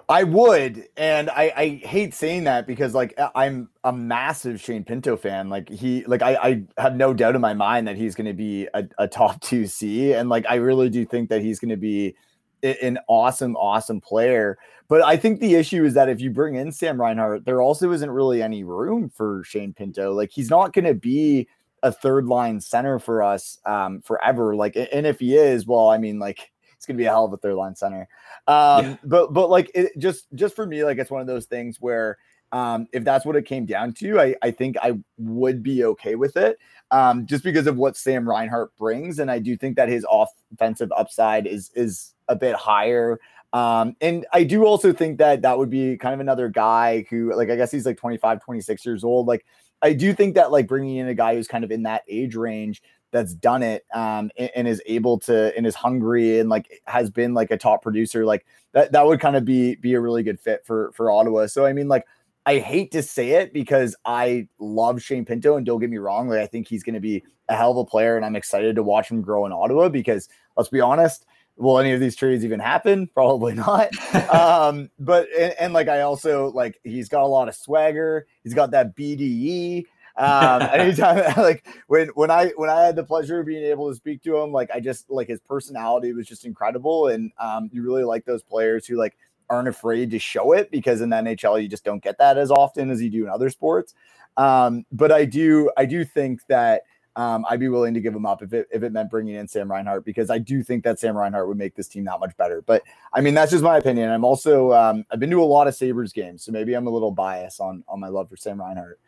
I 0.08 0.22
would, 0.22 0.88
and 0.96 1.28
I, 1.30 1.52
I 1.56 1.68
hate 1.84 2.14
saying 2.14 2.44
that 2.44 2.66
because 2.66 2.94
like 2.94 3.18
I'm 3.34 3.68
a 3.82 3.92
massive 3.92 4.60
Shane 4.60 4.84
Pinto 4.84 5.16
fan. 5.16 5.48
Like 5.48 5.68
he, 5.68 6.04
like 6.04 6.22
I, 6.22 6.36
I 6.36 6.62
have 6.80 6.94
no 6.94 7.12
doubt 7.12 7.34
in 7.34 7.40
my 7.40 7.54
mind 7.54 7.88
that 7.88 7.96
he's 7.96 8.14
going 8.14 8.28
to 8.28 8.32
be 8.32 8.68
a, 8.72 8.84
a 8.98 9.08
top 9.08 9.40
two 9.42 9.66
C, 9.66 10.12
and 10.12 10.28
like 10.28 10.46
I 10.48 10.56
really 10.56 10.90
do 10.90 11.04
think 11.04 11.28
that 11.30 11.42
he's 11.42 11.58
going 11.58 11.70
to 11.70 11.76
be 11.76 12.14
an 12.62 12.98
awesome, 13.08 13.56
awesome 13.56 14.00
player. 14.00 14.58
But 14.88 15.04
I 15.04 15.16
think 15.16 15.40
the 15.40 15.56
issue 15.56 15.84
is 15.84 15.94
that 15.94 16.08
if 16.08 16.20
you 16.20 16.30
bring 16.30 16.54
in 16.54 16.70
Sam 16.70 17.00
Reinhart, 17.00 17.44
there 17.44 17.60
also 17.60 17.90
isn't 17.90 18.10
really 18.10 18.42
any 18.42 18.62
room 18.62 19.10
for 19.10 19.42
Shane 19.44 19.72
Pinto. 19.72 20.12
Like 20.12 20.30
he's 20.30 20.50
not 20.50 20.72
going 20.72 20.84
to 20.84 20.94
be 20.94 21.48
a 21.82 21.90
third 21.90 22.26
line 22.26 22.60
center 22.60 23.00
for 23.00 23.22
us 23.22 23.58
um, 23.66 24.00
forever. 24.02 24.54
Like, 24.54 24.76
and 24.76 25.06
if 25.06 25.18
he 25.18 25.36
is, 25.36 25.66
well, 25.66 25.88
I 25.88 25.98
mean, 25.98 26.20
like 26.20 26.52
it's 26.76 26.86
gonna 26.86 26.98
be 26.98 27.06
a 27.06 27.10
hell 27.10 27.24
of 27.24 27.32
a 27.32 27.36
third 27.36 27.54
line 27.54 27.74
center. 27.74 28.08
Um, 28.46 28.84
yeah. 28.84 28.96
But 29.04 29.32
but 29.32 29.50
like 29.50 29.70
it 29.74 29.92
just 29.98 30.26
just 30.34 30.54
for 30.54 30.66
me, 30.66 30.84
like 30.84 30.98
it's 30.98 31.10
one 31.10 31.20
of 31.20 31.26
those 31.26 31.46
things 31.46 31.78
where 31.80 32.18
um, 32.52 32.86
if 32.92 33.04
that's 33.04 33.26
what 33.26 33.36
it 33.36 33.44
came 33.44 33.66
down 33.66 33.92
to, 33.94 34.20
I, 34.20 34.36
I 34.42 34.50
think 34.50 34.76
I 34.80 34.98
would 35.18 35.62
be 35.62 35.84
okay 35.84 36.14
with 36.14 36.36
it 36.36 36.58
um, 36.90 37.26
just 37.26 37.42
because 37.42 37.66
of 37.66 37.76
what 37.76 37.96
Sam 37.96 38.28
Reinhart 38.28 38.76
brings. 38.76 39.18
And 39.18 39.30
I 39.30 39.38
do 39.38 39.56
think 39.56 39.76
that 39.76 39.88
his 39.88 40.06
offensive 40.10 40.92
upside 40.96 41.46
is 41.46 41.70
is 41.74 42.14
a 42.28 42.36
bit 42.36 42.54
higher. 42.56 43.18
Um, 43.56 43.96
and 44.02 44.26
I 44.34 44.44
do 44.44 44.66
also 44.66 44.92
think 44.92 45.16
that 45.16 45.40
that 45.40 45.56
would 45.56 45.70
be 45.70 45.96
kind 45.96 46.12
of 46.12 46.20
another 46.20 46.50
guy 46.50 47.06
who, 47.08 47.34
like, 47.34 47.48
I 47.48 47.56
guess 47.56 47.70
he's 47.70 47.86
like 47.86 47.96
25, 47.96 48.44
26 48.44 48.84
years 48.84 49.02
old. 49.02 49.26
Like, 49.26 49.46
I 49.80 49.94
do 49.94 50.12
think 50.12 50.34
that 50.34 50.50
like 50.52 50.66
bringing 50.66 50.96
in 50.96 51.08
a 51.08 51.14
guy 51.14 51.34
who's 51.34 51.48
kind 51.48 51.64
of 51.64 51.70
in 51.70 51.84
that 51.84 52.02
age 52.06 52.34
range 52.34 52.82
that's 53.12 53.32
done 53.34 53.62
it 53.62 53.86
um, 53.94 54.30
and, 54.36 54.50
and, 54.54 54.68
is 54.68 54.82
able 54.84 55.18
to 55.20 55.56
and 55.56 55.66
is 55.66 55.74
hungry 55.74 56.38
and 56.38 56.50
like 56.50 56.82
has 56.86 57.08
been 57.08 57.34
like 57.34 57.50
a 57.50 57.56
top 57.56 57.82
producer 57.82 58.26
like 58.26 58.44
that 58.72 58.92
that 58.92 59.06
would 59.06 59.20
kind 59.20 59.36
of 59.36 59.44
be 59.44 59.76
be 59.76 59.94
a 59.94 60.00
really 60.00 60.22
good 60.22 60.40
fit 60.40 60.66
for 60.66 60.92
for 60.92 61.10
Ottawa. 61.10 61.46
So 61.46 61.64
I 61.64 61.72
mean 61.72 61.88
like 61.88 62.04
I 62.44 62.58
hate 62.58 62.90
to 62.92 63.02
say 63.02 63.30
it 63.30 63.52
because 63.52 63.96
I 64.04 64.48
love 64.58 65.00
Shane 65.02 65.24
Pinto 65.24 65.56
and 65.56 65.64
don't 65.64 65.80
get 65.80 65.90
me 65.90 65.98
wrong 65.98 66.28
like 66.28 66.40
I 66.40 66.46
think 66.46 66.68
he's 66.68 66.82
going 66.82 66.94
to 66.94 67.00
be 67.00 67.22
a 67.48 67.54
hell 67.54 67.70
of 67.70 67.78
a 67.78 67.84
player 67.84 68.16
and 68.16 68.24
I'm 68.24 68.36
excited 68.36 68.76
to 68.76 68.82
watch 68.82 69.10
him 69.10 69.22
grow 69.22 69.46
in 69.46 69.52
Ottawa 69.52 69.88
because 69.88 70.28
let's 70.56 70.68
be 70.68 70.80
honest 70.80 71.26
will 71.56 71.78
any 71.78 71.92
of 71.92 72.00
these 72.00 72.16
trades 72.16 72.44
even 72.44 72.60
happen? 72.60 73.06
Probably 73.08 73.54
not. 73.54 73.88
um, 74.34 74.90
but 74.98 75.28
and, 75.36 75.54
and, 75.58 75.72
like 75.72 75.88
I 75.88 76.02
also 76.02 76.50
like 76.52 76.80
he's 76.84 77.08
got 77.08 77.22
a 77.22 77.26
lot 77.26 77.48
of 77.48 77.54
swagger. 77.54 78.26
He's 78.42 78.54
got 78.54 78.70
that 78.72 78.96
BDE. 78.96 79.84
Um, 80.16 80.62
anytime 80.72 81.16
like 81.36 81.66
when 81.88 82.08
when 82.08 82.30
I 82.30 82.48
when 82.56 82.70
I 82.70 82.84
had 82.84 82.96
the 82.96 83.04
pleasure 83.04 83.40
of 83.40 83.46
being 83.46 83.64
able 83.64 83.88
to 83.88 83.94
speak 83.94 84.22
to 84.24 84.36
him, 84.36 84.52
like 84.52 84.70
I 84.72 84.80
just 84.80 85.10
like 85.10 85.28
his 85.28 85.40
personality 85.40 86.12
was 86.12 86.26
just 86.26 86.44
incredible, 86.44 87.08
and 87.08 87.32
um, 87.38 87.70
you 87.72 87.82
really 87.82 88.04
like 88.04 88.24
those 88.24 88.42
players 88.42 88.86
who 88.86 88.96
like 88.96 89.16
aren't 89.48 89.68
afraid 89.68 90.10
to 90.10 90.18
show 90.18 90.52
it 90.52 90.70
because 90.70 91.00
in 91.00 91.10
the 91.10 91.16
NHL 91.16 91.62
you 91.62 91.68
just 91.68 91.84
don't 91.84 92.02
get 92.02 92.18
that 92.18 92.36
as 92.36 92.50
often 92.50 92.90
as 92.90 93.00
you 93.00 93.10
do 93.10 93.24
in 93.24 93.30
other 93.30 93.48
sports. 93.48 93.94
Um, 94.36 94.84
but 94.92 95.12
I 95.12 95.24
do 95.24 95.70
I 95.76 95.86
do 95.86 96.04
think 96.04 96.40
that 96.48 96.82
um, 97.16 97.46
I'd 97.48 97.60
be 97.60 97.68
willing 97.68 97.94
to 97.94 98.00
give 98.00 98.14
him 98.14 98.26
up 98.26 98.42
if 98.42 98.52
it 98.52 98.68
if 98.70 98.82
it 98.82 98.92
meant 98.92 99.10
bringing 99.10 99.34
in 99.34 99.48
Sam 99.48 99.70
Reinhart 99.70 100.04
because 100.04 100.30
I 100.30 100.38
do 100.38 100.62
think 100.62 100.84
that 100.84 101.00
Sam 101.00 101.16
Reinhart 101.16 101.48
would 101.48 101.56
make 101.56 101.74
this 101.74 101.88
team 101.88 102.04
that 102.04 102.20
much 102.20 102.36
better. 102.36 102.62
But 102.62 102.82
I 103.12 103.22
mean, 103.22 103.32
that's 103.32 103.50
just 103.50 103.64
my 103.64 103.78
opinion. 103.78 104.10
I'm 104.10 104.24
also 104.24 104.72
um, 104.72 105.04
I've 105.10 105.18
been 105.18 105.30
to 105.30 105.42
a 105.42 105.44
lot 105.44 105.66
of 105.66 105.74
Sabres 105.74 106.12
games, 106.12 106.44
so 106.44 106.52
maybe 106.52 106.74
I'm 106.74 106.86
a 106.86 106.90
little 106.90 107.10
biased 107.10 107.60
on 107.60 107.82
on 107.88 107.98
my 108.00 108.08
love 108.08 108.28
for 108.28 108.36
Sam 108.36 108.60
Reinhart. 108.60 109.00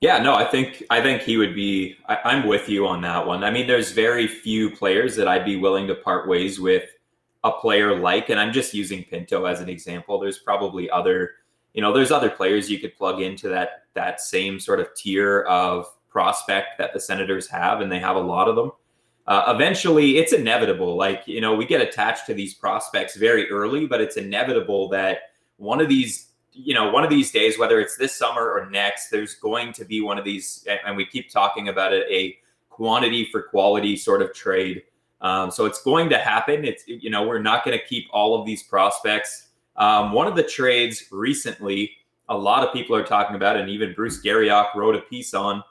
Yeah, 0.00 0.18
no, 0.18 0.34
I 0.34 0.44
think 0.44 0.82
I 0.90 1.00
think 1.00 1.22
he 1.22 1.36
would 1.36 1.54
be. 1.54 1.96
I, 2.06 2.34
am 2.34 2.46
with 2.46 2.68
you 2.68 2.86
on 2.86 3.00
that 3.02 3.24
one. 3.24 3.44
I 3.44 3.50
mean, 3.50 3.68
there's 3.68 3.92
very 3.92 4.26
few 4.26 4.70
players 4.70 5.14
that 5.16 5.28
I'd 5.28 5.44
be 5.44 5.56
willing 5.56 5.86
to 5.86 5.94
part 5.94 6.28
ways 6.28 6.58
with 6.58 6.90
a 7.44 7.52
player 7.52 7.98
like, 7.98 8.28
and 8.28 8.40
I'm 8.40 8.52
just 8.52 8.74
using 8.74 9.04
Pinto 9.04 9.44
as 9.44 9.60
an 9.60 9.68
example. 9.68 10.18
There's 10.18 10.38
probably 10.38 10.90
other, 10.90 11.30
you 11.74 11.80
know, 11.80 11.92
there's 11.92 12.10
other 12.10 12.28
players 12.28 12.68
you 12.68 12.80
could 12.80 12.96
plug 12.96 13.22
into 13.22 13.48
that 13.50 13.84
that 13.94 14.20
same 14.20 14.58
sort 14.58 14.80
of 14.80 14.88
tier 14.96 15.42
of 15.42 15.86
prospect 16.14 16.78
that 16.78 16.94
the 16.94 17.00
Senators 17.00 17.46
have, 17.48 17.82
and 17.82 17.92
they 17.92 17.98
have 17.98 18.16
a 18.16 18.26
lot 18.34 18.48
of 18.48 18.54
them. 18.56 18.70
Uh, 19.26 19.52
eventually, 19.54 20.18
it's 20.18 20.32
inevitable. 20.32 20.96
Like, 20.96 21.24
you 21.26 21.40
know, 21.40 21.54
we 21.54 21.66
get 21.66 21.80
attached 21.80 22.24
to 22.26 22.34
these 22.34 22.54
prospects 22.54 23.16
very 23.16 23.50
early, 23.50 23.86
but 23.86 24.00
it's 24.00 24.16
inevitable 24.16 24.88
that 24.90 25.32
one 25.56 25.80
of 25.80 25.88
these, 25.88 26.28
you 26.52 26.74
know, 26.74 26.90
one 26.90 27.04
of 27.04 27.10
these 27.10 27.32
days, 27.32 27.58
whether 27.58 27.80
it's 27.80 27.96
this 27.96 28.14
summer 28.14 28.52
or 28.52 28.70
next, 28.70 29.10
there's 29.10 29.34
going 29.34 29.72
to 29.72 29.84
be 29.84 30.00
one 30.00 30.18
of 30.18 30.24
these, 30.24 30.66
and 30.86 30.96
we 30.96 31.04
keep 31.04 31.30
talking 31.30 31.68
about 31.68 31.92
it, 31.92 32.06
a 32.10 32.38
quantity 32.68 33.28
for 33.32 33.42
quality 33.42 33.96
sort 33.96 34.22
of 34.22 34.32
trade. 34.32 34.82
Um, 35.20 35.50
so 35.50 35.64
it's 35.64 35.82
going 35.82 36.08
to 36.10 36.18
happen. 36.18 36.64
It's, 36.64 36.84
you 36.86 37.10
know, 37.10 37.26
we're 37.26 37.42
not 37.42 37.64
going 37.64 37.76
to 37.78 37.84
keep 37.84 38.04
all 38.12 38.38
of 38.38 38.46
these 38.46 38.62
prospects. 38.62 39.48
Um, 39.76 40.12
one 40.12 40.28
of 40.28 40.36
the 40.36 40.42
trades 40.44 41.04
recently, 41.10 41.90
a 42.28 42.36
lot 42.36 42.62
of 42.66 42.72
people 42.72 42.94
are 42.94 43.04
talking 43.04 43.36
about, 43.36 43.56
and 43.56 43.68
even 43.68 43.94
Bruce 43.94 44.22
Garrioch 44.22 44.74
wrote 44.74 44.94
a 44.94 45.00
piece 45.00 45.34
on 45.34 45.64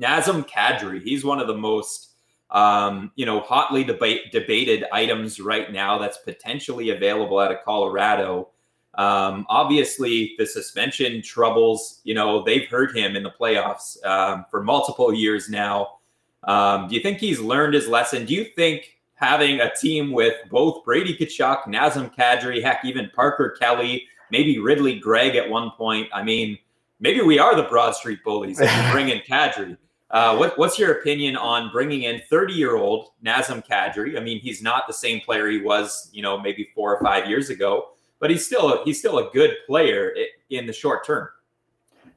Nazem 0.00 0.48
Kadri, 0.48 1.02
he's 1.02 1.24
one 1.24 1.40
of 1.40 1.46
the 1.46 1.56
most 1.56 2.10
um, 2.50 3.10
you 3.16 3.26
know 3.26 3.40
hotly 3.40 3.84
debate, 3.84 4.32
debated 4.32 4.84
items 4.92 5.40
right 5.40 5.72
now 5.72 5.98
that's 5.98 6.18
potentially 6.18 6.90
available 6.90 7.38
out 7.38 7.52
of 7.52 7.58
Colorado. 7.64 8.48
Um, 8.96 9.44
obviously, 9.48 10.34
the 10.38 10.46
suspension 10.46 11.20
troubles, 11.20 12.00
you 12.04 12.14
know, 12.14 12.44
they've 12.44 12.68
hurt 12.68 12.96
him 12.96 13.16
in 13.16 13.24
the 13.24 13.30
playoffs 13.30 14.02
um, 14.04 14.44
for 14.50 14.62
multiple 14.62 15.12
years 15.12 15.48
now. 15.48 15.98
Um, 16.44 16.88
do 16.88 16.94
you 16.94 17.00
think 17.00 17.18
he's 17.18 17.40
learned 17.40 17.74
his 17.74 17.88
lesson? 17.88 18.24
Do 18.24 18.34
you 18.34 18.44
think 18.44 18.98
having 19.14 19.60
a 19.60 19.74
team 19.74 20.12
with 20.12 20.34
both 20.48 20.84
Brady 20.84 21.16
Tkachuk, 21.16 21.64
Nazem 21.64 22.14
Kadri, 22.14 22.62
heck, 22.62 22.84
even 22.84 23.10
Parker 23.14 23.56
Kelly, 23.58 24.06
maybe 24.30 24.58
Ridley 24.58 24.98
Greig 24.98 25.34
at 25.34 25.48
one 25.48 25.72
point? 25.72 26.08
I 26.14 26.22
mean, 26.22 26.58
maybe 27.00 27.20
we 27.20 27.38
are 27.38 27.56
the 27.56 27.64
Broad 27.64 27.96
Street 27.96 28.22
Bullies 28.22 28.60
if 28.60 28.70
you 28.70 28.82
bring 28.92 29.08
in 29.08 29.20
Kadri. 29.20 29.76
Uh, 30.14 30.36
what, 30.36 30.56
what's 30.56 30.78
your 30.78 30.92
opinion 30.92 31.36
on 31.36 31.72
bringing 31.72 32.04
in 32.04 32.22
30 32.30 32.52
year 32.52 32.76
old 32.76 33.08
Nazem 33.26 33.66
Kadri? 33.66 34.16
I 34.16 34.20
mean, 34.20 34.38
he's 34.38 34.62
not 34.62 34.84
the 34.86 34.92
same 34.92 35.20
player 35.20 35.48
he 35.50 35.60
was, 35.60 36.08
you 36.12 36.22
know, 36.22 36.38
maybe 36.38 36.68
four 36.72 36.94
or 36.94 37.02
five 37.02 37.28
years 37.28 37.50
ago, 37.50 37.88
but 38.20 38.30
he's 38.30 38.46
still 38.46 38.72
a, 38.72 38.84
he's 38.84 38.96
still 38.96 39.18
a 39.18 39.28
good 39.32 39.56
player 39.66 40.14
in 40.50 40.66
the 40.66 40.72
short 40.72 41.04
term. 41.04 41.28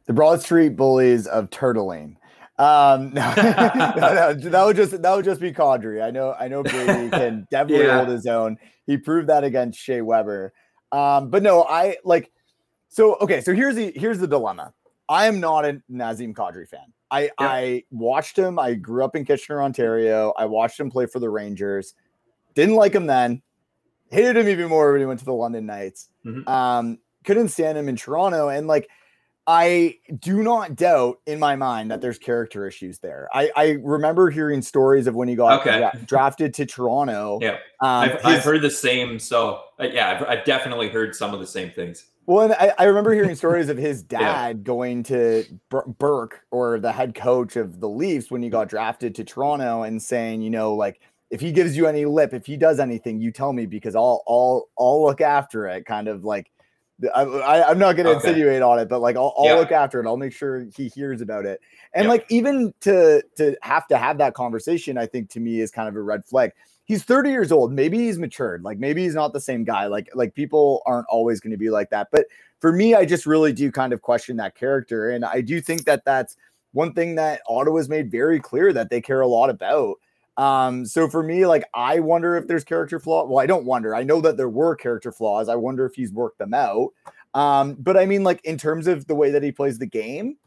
The 0.05 0.13
Broad 0.13 0.43
Street 0.43 0.75
Bullies 0.75 1.25
of 1.25 1.49
Turtling. 1.49 2.17
Um, 2.59 3.13
no, 3.15 3.33
no, 3.35 3.93
no, 3.95 4.33
that 4.35 4.63
would 4.63 4.75
just 4.75 5.01
that 5.01 5.15
would 5.15 5.25
just 5.25 5.41
be 5.41 5.51
Kadri. 5.51 6.03
I 6.03 6.11
know 6.11 6.35
I 6.39 6.47
know 6.47 6.61
Brady 6.61 7.09
can 7.11 7.47
definitely 7.49 7.87
yeah. 7.87 7.97
hold 7.97 8.09
his 8.09 8.27
own. 8.27 8.57
He 8.85 8.97
proved 8.97 9.27
that 9.29 9.43
against 9.43 9.79
Shea 9.79 10.01
Weber. 10.01 10.53
Um, 10.91 11.31
but 11.31 11.41
no, 11.41 11.63
I 11.63 11.97
like 12.03 12.31
so 12.89 13.15
okay. 13.21 13.41
So 13.41 13.55
here's 13.55 13.75
the 13.75 13.91
here's 13.95 14.19
the 14.19 14.27
dilemma. 14.27 14.71
I 15.09 15.25
am 15.25 15.39
not 15.39 15.65
a 15.65 15.81
Nazem 15.91 16.33
Kadri 16.33 16.67
fan. 16.67 16.93
I 17.11 17.23
yeah. 17.23 17.31
I 17.39 17.83
watched 17.91 18.37
him. 18.37 18.59
I 18.59 18.73
grew 18.73 19.03
up 19.03 19.15
in 19.15 19.25
Kitchener, 19.25 19.61
Ontario. 19.61 20.33
I 20.37 20.45
watched 20.45 20.79
him 20.79 20.89
play 20.89 21.05
for 21.05 21.19
the 21.19 21.29
Rangers. 21.29 21.93
Didn't 22.55 22.75
like 22.75 22.93
him 22.93 23.07
then. 23.07 23.41
Hated 24.09 24.37
him 24.37 24.47
even 24.47 24.69
more 24.69 24.91
when 24.91 25.01
he 25.01 25.05
went 25.05 25.19
to 25.19 25.25
the 25.25 25.33
London 25.33 25.65
Knights. 25.65 26.09
Mm-hmm. 26.25 26.47
Um, 26.47 26.99
couldn't 27.23 27.49
stand 27.49 27.77
him 27.77 27.89
in 27.89 27.95
Toronto. 27.95 28.49
And 28.49 28.67
like, 28.67 28.89
I 29.45 29.95
do 30.19 30.43
not 30.43 30.75
doubt 30.75 31.19
in 31.25 31.39
my 31.39 31.55
mind 31.55 31.91
that 31.91 32.01
there's 32.01 32.17
character 32.17 32.67
issues 32.67 32.99
there. 32.99 33.29
I, 33.33 33.49
I 33.55 33.77
remember 33.81 34.29
hearing 34.29 34.61
stories 34.61 35.07
of 35.07 35.15
when 35.15 35.29
he 35.29 35.35
got 35.35 35.61
okay. 35.61 35.77
dra- 35.77 36.05
drafted 36.05 36.53
to 36.55 36.65
Toronto. 36.65 37.39
Yeah, 37.41 37.51
um, 37.51 37.57
I've, 37.81 38.11
his, 38.11 38.25
I've, 38.25 38.43
heard 38.43 38.61
the 38.61 38.69
same. 38.69 39.19
So 39.19 39.61
uh, 39.79 39.85
yeah, 39.85 40.11
I've, 40.11 40.39
I've, 40.39 40.45
definitely 40.45 40.89
heard 40.89 41.15
some 41.15 41.33
of 41.33 41.39
the 41.39 41.47
same 41.47 41.71
things. 41.71 42.05
Well, 42.27 42.51
and 42.51 42.53
I, 42.53 42.73
I 42.77 42.83
remember 42.83 43.13
hearing 43.13 43.35
stories 43.35 43.69
of 43.69 43.77
his 43.77 44.03
dad 44.03 44.19
yeah. 44.19 44.53
going 44.53 45.03
to 45.03 45.45
Burke 45.69 46.45
or 46.51 46.79
the 46.79 46.91
head 46.91 47.15
coach 47.15 47.55
of 47.55 47.79
the 47.79 47.89
Leafs 47.89 48.29
when 48.29 48.43
he 48.43 48.49
got 48.49 48.67
drafted 48.67 49.15
to 49.15 49.23
Toronto 49.23 49.83
and 49.83 50.01
saying, 50.01 50.41
you 50.41 50.49
know, 50.49 50.75
like 50.75 50.99
if 51.31 51.39
he 51.39 51.51
gives 51.51 51.75
you 51.75 51.87
any 51.87 52.05
lip, 52.05 52.33
if 52.33 52.45
he 52.45 52.57
does 52.57 52.79
anything, 52.79 53.21
you 53.21 53.31
tell 53.31 53.53
me 53.53 53.65
because 53.65 53.95
I'll 53.95 54.23
I'll 54.27 54.69
I'll 54.77 55.03
look 55.03 55.21
after 55.21 55.67
it. 55.67 55.85
Kind 55.85 56.09
of 56.09 56.25
like 56.25 56.51
I, 57.15 57.71
am 57.71 57.79
not 57.79 57.95
going 57.95 58.05
to 58.05 58.15
okay. 58.15 58.29
insinuate 58.29 58.61
on 58.61 58.79
it, 58.79 58.89
but 58.89 58.99
like 58.99 59.15
I'll, 59.15 59.33
I'll 59.37 59.45
yeah. 59.45 59.53
look 59.53 59.71
after 59.71 60.01
it. 60.01 60.07
I'll 60.07 60.17
make 60.17 60.33
sure 60.33 60.65
he 60.75 60.87
hears 60.89 61.21
about 61.21 61.45
it. 61.45 61.61
And 61.93 62.05
yeah. 62.05 62.09
like 62.09 62.25
even 62.29 62.73
to 62.81 63.23
to 63.37 63.55
have 63.61 63.87
to 63.87 63.97
have 63.97 64.17
that 64.17 64.33
conversation, 64.33 64.97
I 64.97 65.05
think 65.05 65.29
to 65.31 65.39
me 65.39 65.61
is 65.61 65.71
kind 65.71 65.87
of 65.87 65.95
a 65.95 66.01
red 66.01 66.25
flag. 66.25 66.51
He's 66.87 67.03
30 67.03 67.29
years 67.31 67.51
old. 67.51 67.73
Maybe 67.73 67.97
he's 67.97 68.17
matured. 68.17 68.63
Like 68.63 68.79
maybe 68.79 69.03
he's 69.03 69.13
not 69.13 69.33
the 69.33 69.41
same 69.41 69.65
guy. 69.65 69.87
Like 69.87 70.09
like 70.15 70.33
people 70.33 70.81
aren't 70.85 71.07
always 71.07 71.41
going 71.41 71.51
to 71.51 71.57
be 71.57 71.69
like 71.69 71.89
that. 71.89 72.07
But 72.11 72.27
for 72.59 72.71
me, 72.71 72.95
I 72.95 73.05
just 73.05 73.25
really 73.25 73.51
do 73.51 73.71
kind 73.71 73.91
of 73.91 74.01
question 74.01 74.37
that 74.37 74.55
character, 74.55 75.09
and 75.09 75.25
I 75.25 75.41
do 75.41 75.59
think 75.61 75.83
that 75.83 76.05
that's 76.05 76.37
one 76.71 76.93
thing 76.93 77.15
that 77.15 77.41
Ottawa's 77.47 77.89
made 77.89 78.09
very 78.09 78.39
clear 78.39 78.71
that 78.71 78.89
they 78.89 79.01
care 79.01 79.21
a 79.21 79.27
lot 79.27 79.49
about. 79.49 79.97
Um, 80.37 80.85
so 80.85 81.09
for 81.09 81.23
me, 81.23 81.45
like 81.45 81.65
I 81.73 81.99
wonder 81.99 82.37
if 82.37 82.47
there's 82.47 82.63
character 82.63 82.99
flaw. 82.99 83.25
Well, 83.25 83.39
I 83.39 83.47
don't 83.47 83.65
wonder. 83.65 83.95
I 83.95 84.03
know 84.03 84.21
that 84.21 84.37
there 84.37 84.49
were 84.49 84.75
character 84.75 85.11
flaws. 85.11 85.49
I 85.49 85.55
wonder 85.55 85.85
if 85.85 85.95
he's 85.95 86.13
worked 86.13 86.37
them 86.37 86.53
out. 86.53 86.89
Um, 87.33 87.75
but 87.79 87.97
I 87.97 88.05
mean, 88.05 88.23
like 88.23 88.43
in 88.45 88.57
terms 88.57 88.87
of 88.87 89.07
the 89.07 89.15
way 89.15 89.31
that 89.31 89.43
he 89.43 89.51
plays 89.51 89.79
the 89.79 89.87
game 89.87 90.37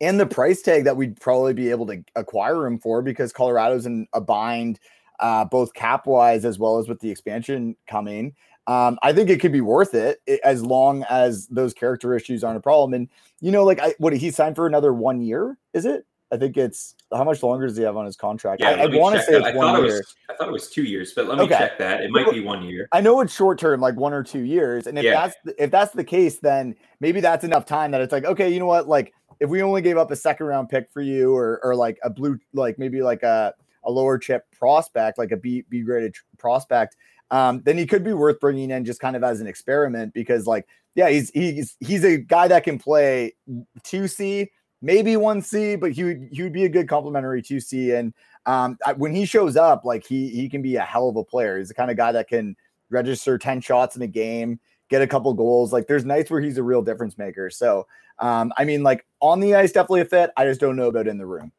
and 0.00 0.18
the 0.18 0.26
price 0.26 0.62
tag 0.62 0.84
that 0.84 0.96
we'd 0.96 1.20
probably 1.20 1.54
be 1.54 1.70
able 1.70 1.86
to 1.86 2.02
acquire 2.16 2.66
him 2.66 2.78
for, 2.78 3.02
because 3.02 3.32
Colorado's 3.32 3.86
in 3.86 4.06
a 4.12 4.20
bind, 4.20 4.80
uh, 5.20 5.44
both 5.44 5.72
cap 5.74 6.06
wise 6.06 6.44
as 6.44 6.58
well 6.58 6.78
as 6.78 6.88
with 6.88 7.00
the 7.00 7.10
expansion 7.10 7.76
coming. 7.86 8.34
Um, 8.66 8.98
I 9.02 9.12
think 9.12 9.28
it 9.28 9.40
could 9.40 9.52
be 9.52 9.60
worth 9.60 9.94
it 9.94 10.20
as 10.44 10.64
long 10.64 11.04
as 11.10 11.48
those 11.48 11.74
character 11.74 12.14
issues 12.14 12.44
aren't 12.44 12.58
a 12.58 12.60
problem. 12.60 12.94
And 12.94 13.08
you 13.40 13.50
know, 13.50 13.64
like 13.64 13.80
I 13.80 13.94
what 13.98 14.12
he 14.12 14.30
signed 14.30 14.56
for 14.56 14.66
another 14.66 14.92
one 14.92 15.20
year, 15.20 15.58
is 15.74 15.84
it? 15.84 16.06
I 16.32 16.38
think 16.38 16.56
it's 16.56 16.94
how 17.12 17.24
much 17.24 17.42
longer 17.42 17.66
does 17.66 17.76
he 17.76 17.82
have 17.82 17.96
on 17.96 18.06
his 18.06 18.16
contract? 18.16 18.62
Yeah, 18.62 18.70
I, 18.70 18.84
I 18.84 18.86
want 18.86 19.16
to 19.16 19.22
say 19.22 19.34
it's 19.34 19.46
I 19.46 19.52
one 19.52 19.66
thought 19.66 19.76
year. 19.80 19.84
it 19.84 19.98
was 19.98 20.14
I 20.30 20.34
thought 20.34 20.48
it 20.48 20.52
was 20.52 20.70
two 20.70 20.84
years, 20.84 21.12
but 21.14 21.26
let 21.26 21.38
me 21.38 21.44
Okay. 21.44 21.58
check 21.58 21.76
that. 21.78 22.00
It 22.00 22.10
might 22.10 22.30
be 22.30 22.40
one 22.40 22.62
year. 22.62 22.88
I 22.92 23.00
know 23.00 23.20
it's 23.20 23.34
short 23.34 23.58
term, 23.58 23.80
like 23.80 23.96
one 23.96 24.14
or 24.14 24.22
two 24.22 24.40
years, 24.40 24.86
and 24.86 24.98
if 24.98 25.04
Yeah. 25.04 25.12
that's 25.12 25.36
if 25.58 25.70
that's 25.70 25.92
the 25.92 26.04
case, 26.04 26.38
then 26.38 26.74
maybe 27.00 27.20
that's 27.20 27.44
enough 27.44 27.66
time 27.66 27.90
that 27.90 28.00
it's 28.00 28.12
like, 28.12 28.24
okay, 28.24 28.48
you 28.48 28.60
know 28.60 28.66
what, 28.66 28.88
like 28.88 29.12
if 29.40 29.50
we 29.50 29.62
only 29.62 29.82
gave 29.82 29.98
up 29.98 30.10
a 30.10 30.16
second 30.16 30.46
round 30.46 30.68
pick 30.68 30.88
for 30.90 31.02
you, 31.02 31.34
or 31.34 31.60
or 31.62 31.74
like 31.74 31.98
a 32.02 32.10
blue, 32.10 32.38
like 32.54 32.78
maybe 32.78 33.02
like 33.02 33.22
a 33.22 33.52
a 33.84 33.90
lower 33.90 34.18
chip 34.18 34.44
prospect, 34.58 35.18
like 35.18 35.32
a 35.32 35.36
B 35.36 35.64
B 35.68 35.82
graded 35.82 36.14
prospect, 36.38 36.96
um, 37.30 37.62
then 37.64 37.78
he 37.78 37.86
could 37.86 38.04
be 38.04 38.12
worth 38.12 38.38
bringing 38.40 38.70
in 38.70 38.84
just 38.84 39.00
kind 39.00 39.16
of 39.16 39.24
as 39.24 39.40
an 39.40 39.46
experiment 39.46 40.12
because, 40.12 40.46
like, 40.46 40.66
yeah, 40.94 41.08
he's 41.08 41.30
he's 41.30 41.76
he's 41.80 42.04
a 42.04 42.18
guy 42.18 42.46
that 42.48 42.64
can 42.64 42.78
play 42.78 43.34
two 43.82 44.06
C, 44.06 44.50
maybe 44.82 45.16
one 45.16 45.40
C, 45.40 45.74
but 45.76 45.92
he 45.92 46.04
would 46.04 46.28
he 46.30 46.42
would 46.42 46.52
be 46.52 46.64
a 46.64 46.68
good 46.68 46.88
complementary 46.88 47.40
two 47.42 47.58
C, 47.60 47.92
and 47.92 48.12
um, 48.44 48.76
I- 48.84 48.92
when 48.92 49.14
he 49.14 49.24
shows 49.24 49.56
up, 49.56 49.84
like 49.84 50.04
he 50.06 50.28
he 50.28 50.48
can 50.48 50.60
be 50.60 50.76
a 50.76 50.82
hell 50.82 51.08
of 51.08 51.16
a 51.16 51.24
player. 51.24 51.58
He's 51.58 51.68
the 51.68 51.74
kind 51.74 51.90
of 51.90 51.96
guy 51.96 52.12
that 52.12 52.28
can 52.28 52.54
register 52.90 53.38
10 53.38 53.62
shots 53.62 53.96
in 53.96 54.02
a 54.02 54.06
game, 54.06 54.60
get 54.90 55.00
a 55.00 55.06
couple 55.06 55.32
goals. 55.32 55.72
Like 55.72 55.86
there's 55.86 56.04
nights 56.04 56.30
where 56.30 56.40
he's 56.42 56.58
a 56.58 56.62
real 56.62 56.82
difference 56.82 57.16
maker. 57.16 57.48
So, 57.48 57.86
um, 58.18 58.52
I 58.58 58.64
mean, 58.66 58.82
like 58.82 59.06
on 59.20 59.40
the 59.40 59.54
ice, 59.54 59.72
definitely 59.72 60.02
a 60.02 60.04
fit. 60.04 60.30
I 60.36 60.44
just 60.44 60.60
don't 60.60 60.76
know 60.76 60.88
about 60.88 61.08
in 61.08 61.16
the 61.16 61.26
room. 61.26 61.52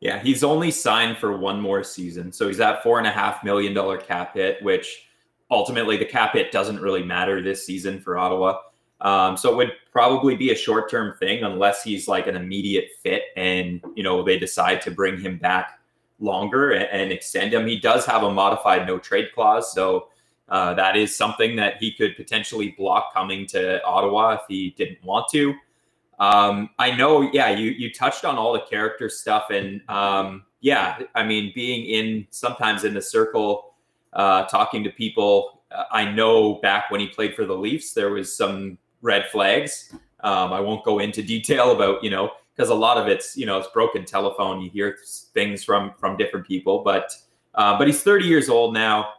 Yeah, 0.00 0.20
he's 0.20 0.44
only 0.44 0.70
signed 0.70 1.18
for 1.18 1.36
one 1.36 1.60
more 1.60 1.82
season. 1.82 2.32
So 2.32 2.46
he's 2.46 2.60
at 2.60 2.82
four 2.82 2.98
and 2.98 3.06
a 3.06 3.10
half 3.10 3.42
million 3.42 3.74
dollar 3.74 3.98
cap 3.98 4.34
hit, 4.34 4.62
which 4.62 5.08
ultimately 5.50 5.96
the 5.96 6.04
cap 6.04 6.34
hit 6.34 6.52
doesn't 6.52 6.80
really 6.80 7.02
matter 7.02 7.42
this 7.42 7.66
season 7.66 8.00
for 8.00 8.16
Ottawa. 8.16 8.58
Um, 9.00 9.36
so 9.36 9.52
it 9.52 9.56
would 9.56 9.72
probably 9.92 10.36
be 10.36 10.50
a 10.50 10.56
short 10.56 10.90
term 10.90 11.16
thing 11.18 11.44
unless 11.44 11.82
he's 11.82 12.08
like 12.08 12.26
an 12.26 12.36
immediate 12.36 12.88
fit 13.02 13.22
and 13.36 13.80
you 13.94 14.02
know 14.02 14.24
they 14.24 14.38
decide 14.38 14.82
to 14.82 14.90
bring 14.90 15.20
him 15.20 15.38
back 15.38 15.78
longer 16.18 16.72
and, 16.72 16.88
and 16.90 17.12
extend 17.12 17.54
him. 17.54 17.66
He 17.66 17.78
does 17.78 18.04
have 18.06 18.24
a 18.24 18.32
modified 18.32 18.86
no 18.86 18.98
trade 18.98 19.28
clause, 19.34 19.72
so 19.72 20.08
uh, 20.48 20.74
that 20.74 20.96
is 20.96 21.14
something 21.14 21.56
that 21.56 21.76
he 21.78 21.92
could 21.92 22.16
potentially 22.16 22.74
block 22.76 23.12
coming 23.14 23.46
to 23.46 23.82
Ottawa 23.84 24.34
if 24.34 24.40
he 24.48 24.70
didn't 24.70 25.02
want 25.04 25.28
to. 25.32 25.54
Um, 26.18 26.70
I 26.78 26.90
know, 26.90 27.30
yeah, 27.32 27.50
you 27.50 27.70
you 27.70 27.92
touched 27.92 28.24
on 28.24 28.36
all 28.36 28.52
the 28.52 28.60
character 28.60 29.08
stuff, 29.08 29.50
and 29.50 29.80
um, 29.88 30.44
yeah, 30.60 30.98
I 31.14 31.22
mean, 31.22 31.52
being 31.54 31.86
in 31.86 32.26
sometimes 32.30 32.84
in 32.84 32.94
the 32.94 33.02
circle, 33.02 33.74
uh, 34.12 34.44
talking 34.44 34.82
to 34.84 34.90
people. 34.90 35.62
Uh, 35.70 35.84
I 35.92 36.10
know 36.10 36.54
back 36.54 36.90
when 36.90 37.00
he 37.00 37.08
played 37.08 37.34
for 37.34 37.44
the 37.44 37.54
Leafs, 37.54 37.92
there 37.92 38.10
was 38.10 38.36
some 38.36 38.78
red 39.00 39.26
flags. 39.30 39.94
Um, 40.20 40.52
I 40.52 40.60
won't 40.60 40.84
go 40.84 40.98
into 40.98 41.22
detail 41.22 41.70
about 41.70 42.02
you 42.02 42.10
know 42.10 42.32
because 42.56 42.70
a 42.70 42.74
lot 42.74 42.96
of 42.96 43.06
it's 43.06 43.36
you 43.36 43.46
know 43.46 43.58
it's 43.58 43.68
broken 43.68 44.04
telephone. 44.04 44.60
You 44.60 44.70
hear 44.70 44.98
things 45.34 45.62
from 45.62 45.92
from 45.98 46.16
different 46.16 46.46
people, 46.46 46.82
but 46.82 47.12
uh, 47.54 47.78
but 47.78 47.86
he's 47.86 48.02
30 48.02 48.24
years 48.24 48.48
old 48.48 48.74
now. 48.74 49.10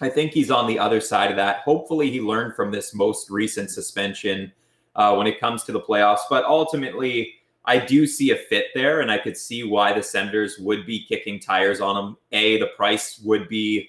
I 0.00 0.08
think 0.08 0.32
he's 0.32 0.50
on 0.50 0.66
the 0.66 0.78
other 0.78 1.00
side 1.00 1.30
of 1.30 1.36
that. 1.36 1.58
Hopefully, 1.58 2.10
he 2.10 2.20
learned 2.20 2.54
from 2.54 2.70
this 2.70 2.94
most 2.94 3.30
recent 3.30 3.70
suspension 3.70 4.52
uh, 5.00 5.14
when 5.14 5.26
it 5.26 5.40
comes 5.40 5.64
to 5.64 5.72
the 5.72 5.80
playoffs. 5.80 6.28
But 6.28 6.44
ultimately, 6.44 7.36
I 7.64 7.78
do 7.78 8.06
see 8.06 8.32
a 8.32 8.36
fit 8.36 8.66
there, 8.74 9.00
and 9.00 9.10
I 9.10 9.16
could 9.16 9.34
see 9.34 9.64
why 9.64 9.94
the 9.94 10.02
Senators 10.02 10.58
would 10.58 10.84
be 10.84 11.06
kicking 11.06 11.40
tires 11.40 11.80
on 11.80 11.96
him. 11.96 12.16
A, 12.32 12.58
the 12.58 12.66
price 12.66 13.18
would 13.24 13.48
be 13.48 13.88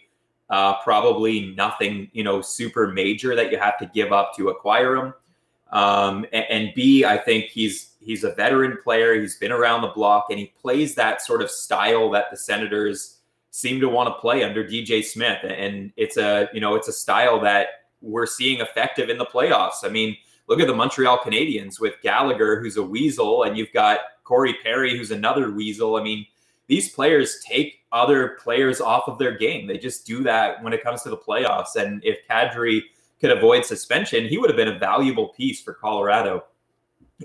uh, 0.50 0.82
probably 0.82 1.54
nothing, 1.54 2.10
you 2.14 2.24
know, 2.24 2.42
super 2.42 2.88
major 2.88 3.36
that 3.36 3.52
you 3.52 3.58
have 3.58 3.78
to 3.80 3.92
give 3.94 4.14
up 4.14 4.34
to 4.38 4.50
acquire 4.50 4.96
him. 4.96 5.14
Um, 5.74 6.26
and, 6.32 6.46
and 6.50 6.74
B, 6.76 7.04
I 7.04 7.18
think 7.18 7.46
he's 7.46 7.92
he's 8.00 8.24
a 8.24 8.32
veteran 8.32 8.78
player. 8.82 9.20
He's 9.20 9.38
been 9.38 9.52
around 9.52 9.82
the 9.82 9.90
block, 9.90 10.28
and 10.30 10.40
he 10.40 10.54
plays 10.62 10.96
that 10.96 11.22
sort 11.22 11.42
of 11.42 11.52
style 11.52 12.10
that 12.12 12.32
the 12.32 12.38
Senators 12.38 13.18
seem 13.50 13.82
to 13.82 13.90
want 13.90 14.08
to 14.08 14.14
play 14.14 14.46
under 14.46 14.64
DJ 14.64 15.04
Smith. 15.04 15.40
And 15.44 15.92
it's 15.98 16.16
a 16.16 16.48
you 16.54 16.62
know 16.62 16.76
it's 16.76 16.88
a 16.88 16.94
style 16.94 17.42
that 17.42 17.68
we're 18.02 18.26
seeing 18.26 18.62
effective 18.62 19.10
in 19.10 19.18
the 19.18 19.26
playoffs. 19.26 19.84
I 19.84 19.90
mean, 19.90 20.16
look 20.52 20.60
at 20.60 20.68
the 20.68 20.76
Montreal 20.76 21.18
Canadiens 21.20 21.80
with 21.80 21.94
Gallagher, 22.04 22.60
who's 22.60 22.76
a 22.76 22.84
weasel, 22.84 23.44
and 23.44 23.58
you've 23.58 23.72
got 23.72 24.00
Corey 24.26 24.54
Perry, 24.62 24.98
who's 24.98 25.12
another 25.12 25.50
weasel. 25.50 25.96
I 25.96 26.04
mean, 26.04 26.26
these 26.68 26.90
players 26.90 27.40
take 27.48 27.86
other 27.94 28.38
players 28.44 28.82
off 28.82 29.08
of 29.08 29.18
their 29.18 29.38
game. 29.38 29.66
They 29.66 29.78
just 29.78 30.06
do 30.06 30.24
that 30.24 30.62
when 30.62 30.74
it 30.74 30.84
comes 30.84 31.04
to 31.04 31.10
the 31.10 31.18
playoffs. 31.18 31.78
And 31.78 32.04
if 32.04 32.18
Kadri 32.30 32.82
could 33.22 33.32
avoid 33.32 33.64
suspension, 33.64 34.28
he 34.28 34.38
would 34.38 34.50
have 34.50 34.58
been 34.58 34.68
a 34.68 34.78
valuable 34.78 35.30
piece 35.30 35.62
for 35.62 35.74
Colorado 35.74 36.44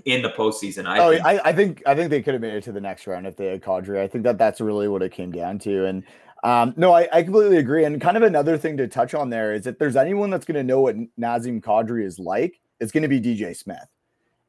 in 0.05 0.21
the 0.21 0.29
postseason. 0.29 0.85
I 0.85 0.99
oh, 0.99 1.11
think. 1.11 1.25
I, 1.25 1.39
I 1.43 1.53
think 1.53 1.83
I 1.85 1.95
think 1.95 2.09
they 2.09 2.21
could 2.21 2.33
have 2.33 2.41
made 2.41 2.53
it 2.53 2.63
to 2.63 2.71
the 2.71 2.79
next 2.79 3.07
round 3.07 3.27
if 3.27 3.35
they 3.35 3.47
had 3.47 3.61
Kadri. 3.61 3.99
I 3.99 4.07
think 4.07 4.23
that 4.23 4.37
that's 4.37 4.61
really 4.61 4.87
what 4.87 5.01
it 5.01 5.11
came 5.11 5.33
down 5.33 5.59
to. 5.59 5.85
And 5.85 6.03
um, 6.45 6.73
no, 6.77 6.93
I, 6.93 7.09
I 7.11 7.23
completely 7.23 7.57
agree. 7.57 7.83
And 7.83 7.99
kind 7.99 8.15
of 8.15 8.23
another 8.23 8.57
thing 8.57 8.77
to 8.77 8.87
touch 8.87 9.13
on 9.13 9.29
there 9.29 9.53
is 9.53 9.67
if 9.67 9.77
there's 9.79 9.97
anyone 9.97 10.29
that's 10.29 10.45
going 10.45 10.55
to 10.55 10.63
know 10.63 10.79
what 10.79 10.95
Nazem 11.19 11.61
Kadri 11.61 12.05
is 12.05 12.19
like, 12.19 12.61
it's 12.79 12.91
going 12.91 13.03
to 13.03 13.09
be 13.09 13.19
DJ 13.19 13.55
Smith. 13.55 13.87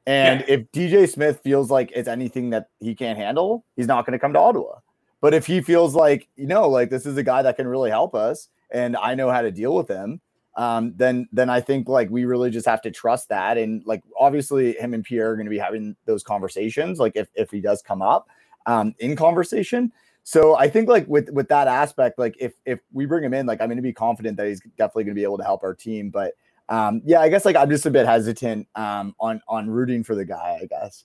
And 0.06 0.40
Yeah. 0.40 0.54
if 0.54 0.72
DJ 0.72 1.08
Smith 1.08 1.40
feels 1.42 1.70
like 1.70 1.92
it's 1.94 2.08
anything 2.08 2.50
that 2.50 2.70
he 2.80 2.94
can't 2.94 3.18
handle, 3.18 3.64
he's 3.76 3.86
not 3.86 4.06
going 4.06 4.12
to 4.12 4.18
come 4.18 4.32
to 4.32 4.38
Ottawa. 4.38 4.78
But 5.20 5.34
if 5.34 5.46
he 5.46 5.60
feels 5.60 5.94
like, 5.94 6.28
you 6.36 6.46
know, 6.46 6.68
like 6.68 6.90
this 6.90 7.04
is 7.04 7.16
a 7.16 7.22
guy 7.22 7.42
that 7.42 7.56
can 7.56 7.66
really 7.66 7.90
help 7.90 8.14
us 8.14 8.48
and 8.70 8.96
I 8.96 9.14
know 9.14 9.30
how 9.30 9.42
to 9.42 9.50
deal 9.50 9.74
with 9.74 9.88
him, 9.88 10.20
um, 10.56 10.92
then 10.96 11.28
then 11.32 11.50
I 11.50 11.60
think 11.60 11.88
like 11.88 12.10
we 12.10 12.24
really 12.24 12.50
just 12.50 12.66
have 12.66 12.82
to 12.82 12.90
trust 12.90 13.28
that. 13.28 13.58
And 13.58 13.82
like 13.86 14.02
obviously 14.18 14.74
him 14.74 14.94
and 14.94 15.04
Pierre 15.04 15.30
are 15.30 15.36
going 15.36 15.46
to 15.46 15.50
be 15.50 15.58
having 15.58 15.94
those 16.04 16.22
conversations, 16.22 16.98
like 16.98 17.12
if 17.14 17.28
if 17.34 17.50
he 17.50 17.60
does 17.60 17.82
come 17.82 18.02
up 18.02 18.28
um 18.66 18.94
in 18.98 19.14
conversation. 19.14 19.92
So 20.24 20.56
I 20.56 20.68
think 20.68 20.88
like 20.88 21.06
with 21.06 21.30
with 21.30 21.48
that 21.48 21.68
aspect, 21.68 22.18
like 22.18 22.36
if 22.40 22.54
if 22.64 22.80
we 22.92 23.06
bring 23.06 23.24
him 23.24 23.34
in, 23.34 23.46
like 23.46 23.60
I'm 23.60 23.68
going 23.68 23.76
to 23.76 23.82
be 23.82 23.92
confident 23.92 24.36
that 24.36 24.46
he's 24.46 24.60
definitely 24.76 25.04
going 25.04 25.14
to 25.14 25.18
be 25.20 25.24
able 25.24 25.38
to 25.38 25.44
help 25.44 25.62
our 25.62 25.74
team. 25.74 26.10
But 26.10 26.34
um, 26.68 27.02
yeah, 27.04 27.20
I 27.20 27.28
guess 27.28 27.44
like 27.44 27.56
I'm 27.56 27.70
just 27.70 27.86
a 27.86 27.90
bit 27.90 28.06
hesitant 28.06 28.68
um, 28.74 29.14
on 29.20 29.40
on 29.48 29.68
rooting 29.70 30.04
for 30.04 30.14
the 30.14 30.24
guy. 30.24 30.58
I 30.62 30.66
guess. 30.66 31.04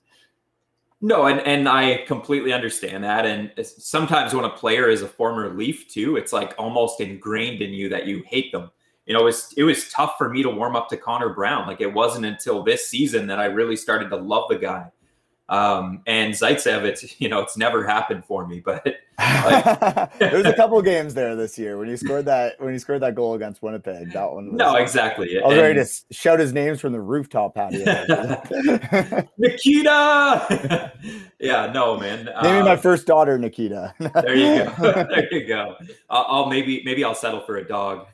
No, 1.01 1.25
and 1.25 1.41
and 1.41 1.67
I 1.67 2.03
completely 2.07 2.53
understand 2.53 3.03
that. 3.03 3.25
And 3.25 3.51
sometimes 3.65 4.33
when 4.33 4.45
a 4.45 4.49
player 4.49 4.89
is 4.89 5.01
a 5.01 5.07
former 5.07 5.53
Leaf 5.53 5.89
too, 5.89 6.15
it's 6.15 6.31
like 6.31 6.55
almost 6.57 7.01
ingrained 7.01 7.61
in 7.61 7.71
you 7.71 7.89
that 7.89 8.05
you 8.05 8.23
hate 8.25 8.53
them. 8.53 8.71
You 9.05 9.13
know, 9.13 9.19
it 9.19 9.25
was 9.25 9.53
it 9.57 9.63
was 9.63 9.89
tough 9.89 10.15
for 10.17 10.29
me 10.29 10.43
to 10.43 10.49
warm 10.49 10.77
up 10.77 10.87
to 10.89 10.97
Connor 10.97 11.33
Brown. 11.33 11.67
Like 11.67 11.81
it 11.81 11.93
wasn't 11.93 12.25
until 12.25 12.63
this 12.63 12.87
season 12.87 13.27
that 13.27 13.37
I 13.37 13.45
really 13.45 13.75
started 13.75 14.09
to 14.11 14.15
love 14.15 14.45
the 14.49 14.57
guy. 14.57 14.91
Um, 15.49 16.03
and 16.07 16.33
Zaitsev, 16.33 16.83
it's 16.83 17.19
you 17.19 17.27
know, 17.27 17.41
it's 17.41 17.57
never 17.57 17.85
happened 17.85 18.23
for 18.25 18.47
me, 18.47 18.61
but 18.61 18.95
There's 20.19 20.45
a 20.45 20.53
couple 20.55 20.81
games 20.81 21.13
there 21.13 21.35
this 21.35 21.57
year 21.59 21.77
when 21.77 21.87
he 21.87 21.95
scored 21.97 22.25
that 22.25 22.59
when 22.59 22.73
he 22.73 22.79
scored 22.79 23.01
that 23.01 23.15
goal 23.15 23.35
against 23.35 23.61
Winnipeg. 23.61 24.11
That 24.13 24.31
one. 24.31 24.47
Was, 24.47 24.55
no, 24.55 24.75
exactly. 24.75 25.39
I 25.41 25.47
was 25.47 25.57
ready 25.57 25.83
to 25.83 25.89
shout 26.11 26.39
his 26.39 26.51
names 26.53 26.81
from 26.81 26.93
the 26.93 27.01
rooftop 27.01 27.55
patio. 27.55 27.83
Nikita. 29.37 30.91
yeah, 31.39 31.71
no, 31.73 31.97
man. 31.99 32.29
Naming 32.41 32.65
my 32.65 32.71
Um, 32.73 32.79
first 32.79 33.05
daughter 33.07 33.37
Nikita. 33.37 33.93
there 33.99 34.35
you 34.35 34.65
go. 34.77 34.93
there 34.93 35.33
you 35.33 35.45
go. 35.47 35.75
I'll, 36.09 36.25
I'll 36.27 36.45
maybe 36.47 36.81
maybe 36.85 37.03
I'll 37.03 37.15
settle 37.15 37.41
for 37.41 37.57
a 37.57 37.67
dog. 37.67 38.07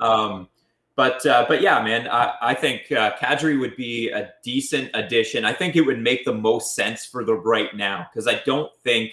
Um, 0.00 0.48
but 0.96 1.24
uh, 1.24 1.44
but 1.48 1.62
yeah, 1.62 1.82
man, 1.82 2.08
I, 2.08 2.34
I 2.42 2.54
think 2.54 2.90
uh, 2.92 3.12
Kadri 3.16 3.58
would 3.58 3.76
be 3.76 4.10
a 4.10 4.30
decent 4.42 4.90
addition. 4.94 5.44
I 5.44 5.52
think 5.52 5.76
it 5.76 5.82
would 5.82 6.00
make 6.00 6.24
the 6.24 6.34
most 6.34 6.74
sense 6.74 7.06
for 7.06 7.24
the 7.24 7.34
right 7.34 7.74
now 7.74 8.06
because 8.12 8.26
I 8.28 8.42
don't 8.44 8.70
think, 8.82 9.12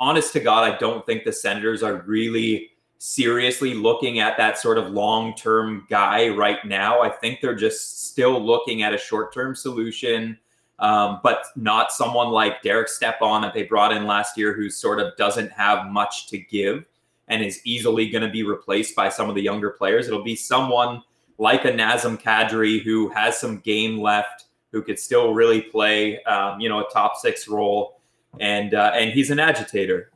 honest 0.00 0.32
to 0.34 0.40
God, 0.40 0.70
I 0.70 0.76
don't 0.78 1.04
think 1.06 1.24
the 1.24 1.32
Senators 1.32 1.82
are 1.82 2.02
really 2.06 2.70
seriously 2.98 3.74
looking 3.74 4.18
at 4.18 4.36
that 4.38 4.58
sort 4.58 4.78
of 4.78 4.90
long 4.90 5.34
term 5.34 5.86
guy 5.90 6.28
right 6.28 6.64
now. 6.64 7.02
I 7.02 7.10
think 7.10 7.40
they're 7.40 7.54
just 7.54 8.08
still 8.08 8.40
looking 8.40 8.82
at 8.82 8.94
a 8.94 8.98
short 8.98 9.32
term 9.32 9.54
solution. 9.54 10.38
Um, 10.80 11.20
but 11.22 11.44
not 11.54 11.92
someone 11.92 12.30
like 12.30 12.62
Derek 12.62 12.88
Stepan 12.88 13.42
that 13.42 13.54
they 13.54 13.62
brought 13.62 13.92
in 13.92 14.06
last 14.06 14.36
year, 14.36 14.52
who 14.52 14.68
sort 14.68 14.98
of 14.98 15.16
doesn't 15.16 15.52
have 15.52 15.86
much 15.86 16.26
to 16.28 16.38
give 16.38 16.84
and 17.28 17.42
is 17.42 17.60
easily 17.64 18.08
going 18.08 18.22
to 18.22 18.30
be 18.30 18.42
replaced 18.42 18.96
by 18.96 19.08
some 19.08 19.28
of 19.28 19.34
the 19.34 19.42
younger 19.42 19.70
players. 19.70 20.08
It'll 20.08 20.24
be 20.24 20.36
someone 20.36 21.02
like 21.38 21.64
a 21.64 21.72
Nazem 21.72 22.20
Kadri 22.20 22.82
who 22.82 23.08
has 23.10 23.38
some 23.38 23.58
game 23.58 24.00
left, 24.00 24.46
who 24.72 24.82
could 24.82 24.98
still 24.98 25.32
really 25.32 25.62
play, 25.62 26.22
um, 26.24 26.60
you 26.60 26.68
know, 26.68 26.80
a 26.80 26.90
top 26.90 27.16
six 27.16 27.48
role, 27.48 27.93
and 28.40 28.74
uh, 28.74 28.92
and 28.94 29.10
he's 29.10 29.30
an 29.30 29.40
agitator. 29.40 30.10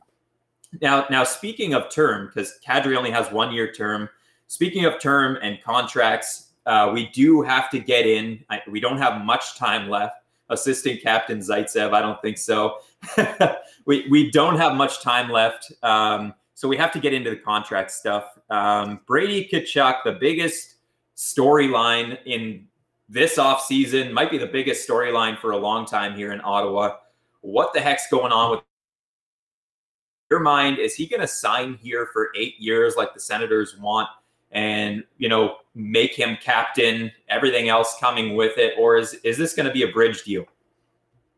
Now, 0.81 1.05
now 1.09 1.23
speaking 1.23 1.73
of 1.73 1.89
term, 1.89 2.27
because 2.27 2.59
Kadri 2.65 2.95
only 2.95 3.11
has 3.11 3.31
one 3.31 3.51
year 3.51 3.71
term. 3.71 4.09
Speaking 4.47 4.85
of 4.85 4.99
term 4.99 5.37
and 5.41 5.61
contracts, 5.61 6.51
uh, 6.65 6.91
we 6.93 7.09
do 7.09 7.41
have 7.41 7.69
to 7.71 7.79
get 7.79 8.05
in. 8.05 8.43
I, 8.49 8.61
we 8.69 8.79
don't 8.79 8.97
have 8.97 9.23
much 9.23 9.57
time 9.57 9.89
left. 9.89 10.15
Assistant 10.49 11.01
captain 11.01 11.39
Zaitsev, 11.39 11.93
I 11.93 12.01
don't 12.01 12.19
think 12.21 12.37
so. 12.37 12.77
we 13.85 14.07
we 14.09 14.31
don't 14.31 14.57
have 14.57 14.75
much 14.75 15.01
time 15.01 15.29
left. 15.29 15.71
Um, 15.83 16.33
so 16.55 16.67
we 16.67 16.75
have 16.77 16.91
to 16.91 16.99
get 16.99 17.13
into 17.13 17.29
the 17.29 17.37
contract 17.37 17.91
stuff. 17.91 18.37
Um, 18.49 18.99
Brady 19.07 19.47
Tkachuk, 19.47 20.03
the 20.03 20.13
biggest 20.13 20.75
storyline 21.15 22.17
in 22.25 22.67
this 23.07 23.37
offseason, 23.37 24.11
might 24.11 24.29
be 24.29 24.37
the 24.37 24.47
biggest 24.47 24.87
storyline 24.87 25.39
for 25.39 25.51
a 25.51 25.57
long 25.57 25.85
time 25.85 26.15
here 26.15 26.33
in 26.33 26.41
Ottawa. 26.43 26.97
What 27.41 27.73
the 27.73 27.79
heck's 27.79 28.09
going 28.09 28.31
on 28.31 28.51
with 28.51 28.61
your 30.29 30.39
mind? 30.39 30.77
Is 30.79 30.95
he 30.95 31.07
going 31.07 31.21
to 31.21 31.27
sign 31.27 31.75
here 31.75 32.09
for 32.13 32.29
eight 32.35 32.59
years 32.59 32.95
like 32.95 33.13
the 33.13 33.19
Senators 33.19 33.77
want? 33.77 34.09
and 34.51 35.03
you 35.17 35.29
know 35.29 35.57
make 35.75 36.13
him 36.13 36.37
captain 36.41 37.11
everything 37.27 37.69
else 37.69 37.95
coming 37.99 38.35
with 38.35 38.57
it 38.57 38.73
or 38.77 38.97
is 38.97 39.13
is 39.23 39.37
this 39.37 39.53
going 39.53 39.65
to 39.65 39.71
be 39.71 39.83
a 39.83 39.91
bridge 39.91 40.23
deal 40.23 40.45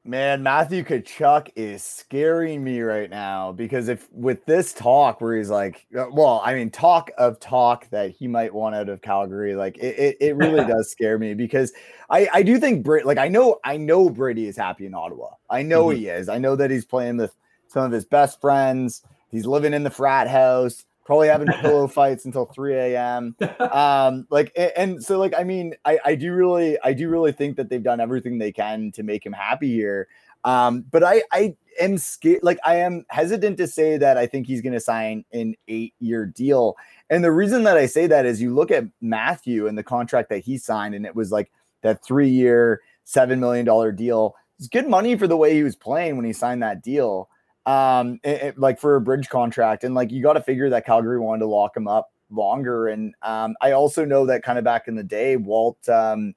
Man, 0.04 0.42
Matthew 0.42 0.84
Tkachuk 0.84 1.52
is 1.56 1.84
scaring 1.84 2.64
me 2.64 2.82
right 2.82 3.10
now 3.10 3.52
because 3.52 3.88
if 3.88 4.12
with 4.12 4.44
this 4.46 4.74
talk 4.74 5.22
where 5.22 5.38
he's 5.38 5.52
like, 5.52 5.86
uh, 5.96 6.08
well, 6.12 6.42
I 6.44 6.56
mean, 6.56 6.72
talk 6.72 7.12
of 7.20 7.40
talk 7.40 7.88
that 7.92 8.10
he 8.10 8.28
might 8.28 8.52
want 8.52 8.74
out 8.74 8.90
of 8.90 9.04
Calgary, 9.04 9.56
like 9.56 9.78
it, 9.78 10.00
it, 10.00 10.18
it 10.20 10.36
really 10.36 10.66
does 10.68 10.90
scare 10.90 11.20
me 11.20 11.36
because 11.36 11.72
I, 12.10 12.28
I 12.34 12.42
do 12.42 12.58
think 12.58 12.84
Brit, 12.84 13.06
like 13.06 13.20
I 13.20 13.28
know, 13.28 13.60
I 13.64 13.78
know 13.78 14.10
Brady 14.10 14.48
is 14.48 14.58
happy 14.58 14.88
in 14.88 14.96
Ottawa. 14.96 15.36
I 15.52 15.62
know 15.62 15.88
mm-hmm. 15.88 16.00
he 16.00 16.08
is. 16.08 16.30
I 16.30 16.40
know 16.40 16.56
that 16.56 16.72
he's 16.72 16.86
playing 16.86 17.18
with 17.18 17.36
some 17.68 17.86
of 17.86 17.92
his 17.92 18.06
best 18.06 18.42
friends. 18.42 19.04
He's 19.30 19.46
living 19.46 19.74
in 19.74 19.84
the 19.84 19.92
frat 19.92 20.28
house 20.28 20.84
probably 21.12 21.28
having 21.28 21.47
pillow 21.60 21.89
fights 21.89 22.24
until 22.24 22.45
3 22.45 22.74
a.m. 22.74 23.36
Um, 23.60 24.26
like, 24.30 24.54
and, 24.56 24.71
and, 24.78 25.04
so 25.04 25.19
like, 25.19 25.34
I 25.38 25.43
mean, 25.43 25.76
I, 25.84 26.00
I 26.06 26.15
do 26.15 26.32
really, 26.32 26.78
I 26.86 26.93
do 26.93 27.10
really 27.10 27.34
think 27.34 27.58
that 27.58 27.67
they've 27.67 27.84
done 27.84 28.00
everything 28.00 28.38
they 28.38 28.54
can 28.54 28.93
to 28.93 29.04
make 29.04 29.26
him 29.26 29.34
happy 29.34 29.74
here. 29.74 30.08
Um, 30.45 30.86
but 30.89 31.04
I, 31.04 31.21
I 31.34 31.58
am 31.82 31.97
scared, 31.97 32.39
like, 32.43 32.60
I 32.63 32.78
am 32.78 33.06
hesitant 33.10 33.58
to 33.58 33.67
say 33.67 33.97
that 33.97 34.17
I 34.17 34.26
think 34.26 34.47
he's 34.47 34.62
going 34.62 34.71
to 34.71 34.80
sign 34.80 35.26
an 35.34 35.56
eight 35.67 35.93
year 36.00 36.26
deal. 36.26 36.78
And 37.10 37.26
the 37.26 37.32
reason 37.34 37.63
that 37.63 37.76
I 37.76 37.88
say 37.88 38.08
that 38.08 38.26
is 38.26 38.41
you 38.41 38.56
look 38.56 38.71
at 38.71 38.86
Matthew 39.02 39.67
and 39.67 39.78
the 39.78 39.84
contract 39.84 40.30
that 40.30 40.45
he 40.45 40.58
signed, 40.58 40.95
and 40.95 41.06
it 41.06 41.13
was 41.13 41.30
like 41.30 41.52
that 41.82 42.02
three 42.06 42.30
year, 42.30 42.80
$7 43.06 43.38
million 43.38 43.65
deal. 43.97 44.34
It's 44.58 44.69
good 44.69 44.88
money 44.88 45.17
for 45.17 45.28
the 45.28 45.36
way 45.36 45.56
he 45.56 45.63
was 45.63 45.76
playing 45.76 46.15
when 46.15 46.24
he 46.24 46.32
signed 46.32 46.63
that 46.63 46.82
deal 46.82 47.28
um, 47.65 48.19
it, 48.24 48.41
it, 48.41 48.60
like 48.60 48.80
for 48.80 48.95
a 48.95 49.02
bridge 49.02 49.30
contract. 49.30 49.84
And 49.84 49.95
like 49.95 50.12
you 50.12 50.21
got 50.21 50.34
to 50.34 50.41
figure 50.41 50.69
that 50.69 50.86
Calgary 50.86 51.19
wanted 51.19 51.39
to 51.39 51.47
lock 51.47 51.76
him 51.76 51.88
up 51.88 52.12
longer. 52.30 52.88
And 52.88 53.13
um, 53.21 53.56
I 53.62 53.71
also 53.71 54.06
know 54.06 54.26
that 54.26 54.43
kind 54.43 54.58
of 54.58 54.63
back 54.63 54.88
in 54.88 54.95
the 54.95 55.04
day, 55.04 55.38
Walt 55.38 55.88
um, 55.89 56.34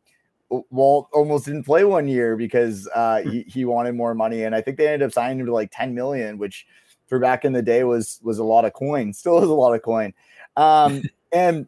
Walt 0.48 1.08
almost 1.12 1.46
didn't 1.46 1.64
play 1.64 1.84
one 1.84 2.06
year 2.06 2.36
because 2.36 2.88
uh, 2.94 3.22
hmm. 3.22 3.30
he, 3.30 3.42
he 3.42 3.64
wanted 3.64 3.94
more 3.94 4.14
money. 4.14 4.44
And 4.44 4.54
I 4.54 4.60
think 4.60 4.76
they 4.76 4.86
ended 4.86 5.06
up 5.06 5.12
signing 5.12 5.40
him 5.40 5.46
to 5.46 5.52
like 5.52 5.70
10 5.72 5.94
million, 5.94 6.38
which 6.38 6.66
for 7.06 7.18
back 7.18 7.44
in 7.44 7.52
the 7.52 7.62
day 7.62 7.84
was 7.84 8.20
was 8.22 8.38
a 8.38 8.44
lot 8.44 8.64
of 8.64 8.72
coin, 8.72 9.12
still 9.14 9.38
is 9.38 9.48
a 9.48 9.54
lot 9.54 9.74
of 9.74 9.82
coin. 9.82 10.12
Um, 10.56 11.02
and 11.32 11.66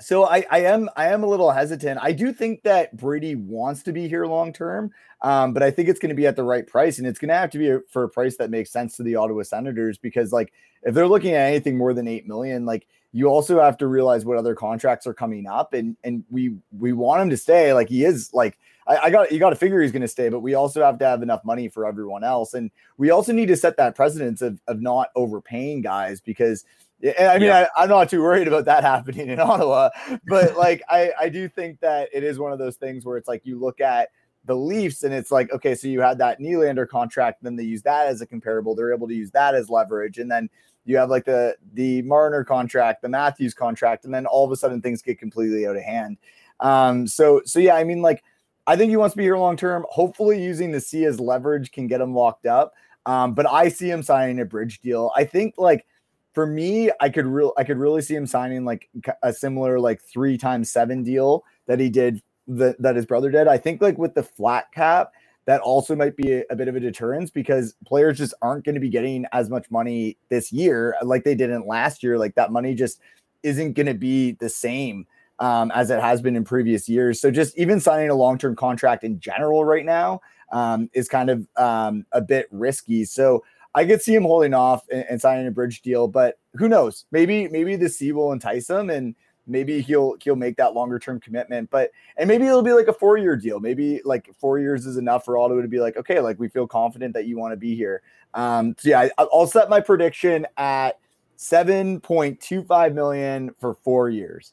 so 0.00 0.24
I, 0.24 0.44
I 0.50 0.60
am 0.60 0.88
I 0.96 1.08
am 1.08 1.22
a 1.22 1.26
little 1.26 1.50
hesitant. 1.50 2.00
I 2.02 2.12
do 2.12 2.32
think 2.32 2.62
that 2.62 2.96
Brady 2.96 3.34
wants 3.34 3.82
to 3.84 3.92
be 3.92 4.08
here 4.08 4.26
long 4.26 4.52
term, 4.52 4.90
um, 5.20 5.52
but 5.52 5.62
I 5.62 5.70
think 5.70 5.88
it's 5.88 5.98
going 5.98 6.10
to 6.10 6.14
be 6.16 6.26
at 6.26 6.36
the 6.36 6.44
right 6.44 6.66
price, 6.66 6.98
and 6.98 7.06
it's 7.06 7.18
going 7.18 7.28
to 7.28 7.34
have 7.34 7.50
to 7.50 7.58
be 7.58 7.70
a, 7.70 7.80
for 7.88 8.04
a 8.04 8.08
price 8.08 8.36
that 8.38 8.50
makes 8.50 8.70
sense 8.70 8.96
to 8.96 9.02
the 9.02 9.16
Ottawa 9.16 9.42
Senators 9.42 9.98
because, 9.98 10.32
like, 10.32 10.52
if 10.82 10.94
they're 10.94 11.08
looking 11.08 11.34
at 11.34 11.48
anything 11.48 11.76
more 11.76 11.92
than 11.92 12.08
eight 12.08 12.26
million, 12.26 12.64
like 12.64 12.86
you 13.12 13.28
also 13.28 13.60
have 13.60 13.76
to 13.78 13.86
realize 13.86 14.24
what 14.24 14.38
other 14.38 14.54
contracts 14.54 15.06
are 15.06 15.14
coming 15.14 15.46
up, 15.46 15.74
and 15.74 15.96
and 16.04 16.24
we 16.30 16.56
we 16.78 16.92
want 16.92 17.22
him 17.22 17.30
to 17.30 17.36
stay. 17.36 17.74
Like 17.74 17.88
he 17.88 18.04
is 18.04 18.30
like 18.32 18.58
I, 18.86 18.96
I 18.96 19.10
got 19.10 19.30
you 19.30 19.38
got 19.38 19.50
to 19.50 19.56
figure 19.56 19.82
he's 19.82 19.92
going 19.92 20.02
to 20.02 20.08
stay, 20.08 20.30
but 20.30 20.40
we 20.40 20.54
also 20.54 20.82
have 20.82 20.98
to 20.98 21.04
have 21.04 21.22
enough 21.22 21.44
money 21.44 21.68
for 21.68 21.86
everyone 21.86 22.24
else, 22.24 22.54
and 22.54 22.70
we 22.96 23.10
also 23.10 23.32
need 23.32 23.46
to 23.46 23.56
set 23.56 23.76
that 23.76 23.94
precedence 23.94 24.40
of 24.40 24.58
of 24.66 24.80
not 24.80 25.08
overpaying 25.14 25.82
guys 25.82 26.20
because 26.20 26.64
yeah, 27.02 27.32
I 27.32 27.38
mean, 27.38 27.48
yeah. 27.48 27.66
I, 27.76 27.82
am 27.82 27.88
not 27.88 28.08
too 28.08 28.22
worried 28.22 28.46
about 28.46 28.64
that 28.66 28.84
happening 28.84 29.28
in 29.28 29.40
Ottawa, 29.40 29.90
but 30.26 30.56
like, 30.56 30.82
I, 30.88 31.10
I 31.20 31.28
do 31.28 31.48
think 31.48 31.80
that 31.80 32.08
it 32.12 32.22
is 32.22 32.38
one 32.38 32.52
of 32.52 32.58
those 32.58 32.76
things 32.76 33.04
where 33.04 33.16
it's 33.16 33.26
like 33.26 33.42
you 33.44 33.58
look 33.58 33.80
at 33.80 34.10
the 34.44 34.54
Leafs 34.54 35.02
and 35.02 35.12
it's 35.12 35.32
like, 35.32 35.52
okay, 35.52 35.74
so 35.74 35.88
you 35.88 36.00
had 36.00 36.18
that 36.18 36.40
Nylander 36.40 36.88
contract, 36.88 37.42
then 37.42 37.56
they 37.56 37.64
use 37.64 37.82
that 37.82 38.06
as 38.06 38.20
a 38.20 38.26
comparable. 38.26 38.74
They're 38.74 38.94
able 38.94 39.08
to 39.08 39.14
use 39.14 39.32
that 39.32 39.54
as 39.54 39.68
leverage, 39.68 40.18
and 40.18 40.30
then 40.30 40.48
you 40.84 40.96
have 40.96 41.10
like 41.10 41.24
the 41.24 41.56
the 41.74 42.02
Marner 42.02 42.44
contract, 42.44 43.02
the 43.02 43.08
Matthews 43.08 43.54
contract, 43.54 44.04
and 44.04 44.14
then 44.14 44.26
all 44.26 44.44
of 44.44 44.52
a 44.52 44.56
sudden 44.56 44.80
things 44.80 45.02
get 45.02 45.18
completely 45.18 45.66
out 45.66 45.76
of 45.76 45.82
hand. 45.82 46.18
Um, 46.60 47.06
so 47.06 47.42
so 47.44 47.58
yeah, 47.58 47.74
I 47.74 47.84
mean, 47.84 48.02
like, 48.02 48.22
I 48.66 48.76
think 48.76 48.90
he 48.90 48.96
wants 48.96 49.14
to 49.14 49.18
be 49.18 49.24
here 49.24 49.36
long 49.36 49.56
term. 49.56 49.84
Hopefully, 49.90 50.42
using 50.42 50.70
the 50.70 50.80
C 50.80 51.04
as 51.04 51.18
leverage 51.18 51.72
can 51.72 51.86
get 51.88 52.00
him 52.00 52.14
locked 52.14 52.46
up. 52.46 52.74
Um, 53.06 53.34
but 53.34 53.50
I 53.50 53.68
see 53.68 53.90
him 53.90 54.02
signing 54.02 54.40
a 54.40 54.44
bridge 54.44 54.80
deal. 54.80 55.10
I 55.16 55.24
think 55.24 55.54
like 55.58 55.84
for 56.32 56.46
me, 56.46 56.90
I 57.00 57.08
could 57.08 57.26
real 57.26 57.52
I 57.56 57.64
could 57.64 57.78
really 57.78 58.02
see 58.02 58.14
him 58.14 58.26
signing 58.26 58.64
like 58.64 58.88
a 59.22 59.32
similar 59.32 59.78
like 59.78 60.02
three 60.02 60.38
times 60.38 60.70
seven 60.70 61.02
deal 61.02 61.44
that 61.66 61.78
he 61.78 61.90
did 61.90 62.22
that 62.48 62.80
that 62.80 62.96
his 62.96 63.06
brother 63.06 63.30
did. 63.30 63.48
I 63.48 63.58
think 63.58 63.82
like 63.82 63.98
with 63.98 64.14
the 64.14 64.22
flat 64.22 64.72
cap, 64.72 65.12
that 65.44 65.60
also 65.60 65.94
might 65.94 66.16
be 66.16 66.32
a, 66.32 66.44
a 66.50 66.56
bit 66.56 66.68
of 66.68 66.76
a 66.76 66.80
deterrence 66.80 67.30
because 67.30 67.74
players 67.84 68.18
just 68.18 68.34
aren't 68.42 68.64
going 68.64 68.74
to 68.74 68.80
be 68.80 68.88
getting 68.88 69.26
as 69.32 69.50
much 69.50 69.70
money 69.70 70.16
this 70.28 70.52
year 70.52 70.96
like 71.02 71.24
they 71.24 71.34
didn't 71.34 71.66
last 71.66 72.02
year. 72.02 72.18
Like 72.18 72.34
that 72.36 72.52
money 72.52 72.74
just 72.74 73.00
isn't 73.42 73.74
going 73.74 73.86
to 73.86 73.94
be 73.94 74.32
the 74.32 74.48
same 74.48 75.06
um, 75.38 75.70
as 75.72 75.90
it 75.90 76.00
has 76.00 76.22
been 76.22 76.36
in 76.36 76.44
previous 76.44 76.88
years. 76.88 77.20
So 77.20 77.30
just 77.30 77.58
even 77.58 77.80
signing 77.80 78.10
a 78.10 78.14
long 78.14 78.38
term 78.38 78.56
contract 78.56 79.04
in 79.04 79.18
general 79.18 79.64
right 79.64 79.84
now 79.84 80.20
um, 80.52 80.88
is 80.92 81.08
kind 81.08 81.30
of 81.30 81.46
um, 81.56 82.06
a 82.12 82.20
bit 82.20 82.46
risky. 82.50 83.04
So 83.04 83.42
I 83.74 83.84
could 83.84 84.02
see 84.02 84.14
him 84.14 84.24
holding 84.24 84.54
off 84.54 84.84
and, 84.90 85.04
and, 85.08 85.20
signing 85.20 85.46
a 85.46 85.50
bridge 85.50 85.80
deal, 85.82 86.06
but 86.06 86.38
who 86.54 86.68
knows? 86.68 87.06
Maybe 87.10 87.48
maybe 87.48 87.76
the 87.76 87.88
C 87.88 88.12
will 88.12 88.32
entice 88.32 88.68
him 88.68 88.90
and 88.90 89.14
maybe 89.46 89.80
he'll 89.80 90.16
he'll 90.22 90.36
make 90.36 90.56
that 90.56 90.74
longer 90.74 90.98
term 90.98 91.20
commitment. 91.20 91.70
But 91.70 91.90
and 92.16 92.28
maybe 92.28 92.46
it'll 92.46 92.62
be 92.62 92.72
like 92.72 92.88
a 92.88 92.92
four 92.92 93.16
year 93.16 93.36
deal. 93.36 93.60
Maybe 93.60 94.00
like 94.04 94.30
four 94.38 94.58
years 94.58 94.86
is 94.86 94.96
enough 94.96 95.24
for 95.24 95.38
Ottawa 95.38 95.62
to 95.62 95.68
be 95.68 95.80
like, 95.80 95.96
okay, 95.96 96.20
like 96.20 96.38
we 96.38 96.48
feel 96.48 96.66
confident 96.66 97.14
that 97.14 97.26
you 97.26 97.38
want 97.38 97.52
to 97.52 97.56
be 97.56 97.74
here. 97.74 98.02
Um, 98.34 98.74
so 98.78 98.90
yeah, 98.90 99.00
I, 99.00 99.10
I'll 99.18 99.46
set 99.46 99.68
my 99.68 99.80
prediction 99.80 100.46
at 100.56 100.98
seven 101.36 102.00
point 102.00 102.40
two 102.40 102.62
five 102.64 102.94
million 102.94 103.54
for 103.58 103.74
four 103.74 104.10
years. 104.10 104.52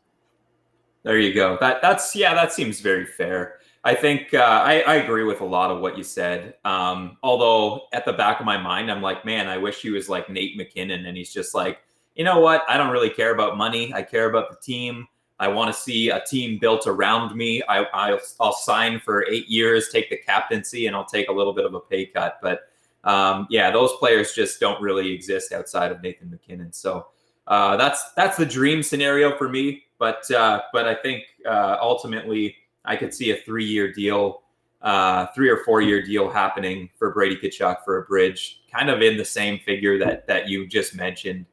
There 1.04 1.18
you 1.18 1.34
go. 1.34 1.58
That 1.60 1.82
that's 1.82 2.16
yeah, 2.16 2.34
that 2.34 2.54
seems 2.54 2.82
very 2.82 3.06
fair. 3.06 3.59
I 3.90 3.96
think 3.96 4.36
uh, 4.36 4.38
I, 4.38 4.82
I, 4.82 4.96
agree 4.98 5.24
with 5.24 5.42
a 5.42 5.46
lot 5.46 5.72
of 5.72 5.82
what 5.82 5.98
you 5.98 6.04
said. 6.04 6.54
Um, 6.64 7.18
although 7.24 7.88
at 7.92 8.06
the 8.06 8.14
back 8.14 8.40
of 8.40 8.46
my 8.46 8.56
mind, 8.56 8.92
I'm 8.92 9.02
like, 9.02 9.26
man, 9.26 9.48
I 9.48 9.58
wish 9.58 9.82
he 9.82 9.90
was 9.90 10.08
like 10.08 10.30
Nate 10.30 10.56
MacKinnon, 10.58 11.08
and 11.08 11.18
he's 11.18 11.34
just 11.34 11.56
like, 11.56 11.80
you 12.14 12.24
know 12.24 12.40
what? 12.40 12.64
I 12.70 12.78
don't 12.78 12.92
really 12.92 13.10
care 13.10 13.34
about 13.34 13.58
money. 13.58 13.92
I 13.92 14.04
care 14.04 14.30
about 14.30 14.52
the 14.52 14.58
team. 14.58 15.08
I 15.40 15.48
want 15.48 15.74
to 15.74 15.82
see 15.82 16.12
a 16.12 16.22
team 16.24 16.60
built 16.60 16.86
around 16.86 17.36
me. 17.36 17.64
I, 17.68 17.86
I'll, 17.86 18.20
I'll, 18.40 18.54
sign 18.54 19.00
for 19.00 19.26
eight 19.28 19.48
years, 19.48 19.90
take 19.90 20.12
the 20.12 20.18
captaincy, 20.18 20.86
and 20.86 20.96
I'll 20.96 21.04
take 21.04 21.28
a 21.28 21.34
little 21.34 21.54
bit 21.54 21.66
of 21.66 21.74
a 21.74 21.80
pay 21.80 22.06
cut. 22.06 22.38
But 22.44 22.70
um, 23.06 23.48
yeah, 23.50 23.72
those 23.72 23.94
players 23.94 24.34
just 24.34 24.60
don't 24.60 24.80
really 24.84 25.12
exist 25.12 25.52
outside 25.52 25.92
of 25.92 26.04
Nathan 26.04 26.30
MacKinnon. 26.30 26.74
So 26.74 27.08
uh, 27.48 27.76
that's 27.76 28.12
that's 28.14 28.38
the 28.38 28.46
dream 28.46 28.84
scenario 28.84 29.36
for 29.36 29.50
me. 29.50 29.86
But 29.98 30.30
uh, 30.30 30.62
but 30.74 30.88
I 30.88 30.94
think 30.94 31.24
uh, 31.44 31.78
ultimately 31.82 32.56
I 32.86 32.96
could 32.96 33.14
see 33.14 33.32
a 33.32 33.38
three 33.38 33.66
year 33.66 33.92
deal, 33.92 34.44
uh, 34.82 35.28
three 35.36 35.50
or 35.50 35.64
four 35.64 35.82
year 35.82 36.02
deal 36.02 36.30
happening 36.30 36.90
for 36.98 37.14
Brady 37.14 37.36
Tkachuk 37.36 37.84
for 37.84 37.98
a 37.98 38.06
bridge, 38.06 38.62
kind 38.74 38.90
of 38.90 39.02
in 39.02 39.18
the 39.18 39.26
same 39.26 39.60
figure 39.60 39.98
that 40.00 40.28
that 40.28 40.48
you 40.48 40.68
just 40.68 40.96
mentioned. 40.96 41.46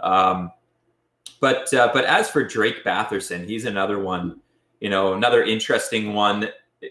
Um, 0.00 0.52
but 1.40 1.72
uh, 1.74 1.90
but 1.92 2.04
as 2.04 2.30
for 2.30 2.42
Drake 2.44 2.84
Batherson, 2.84 3.46
he's 3.46 3.64
another 3.64 3.98
one, 3.98 4.40
you 4.80 4.90
know, 4.90 5.14
another 5.14 5.42
interesting 5.42 6.14
one. 6.14 6.48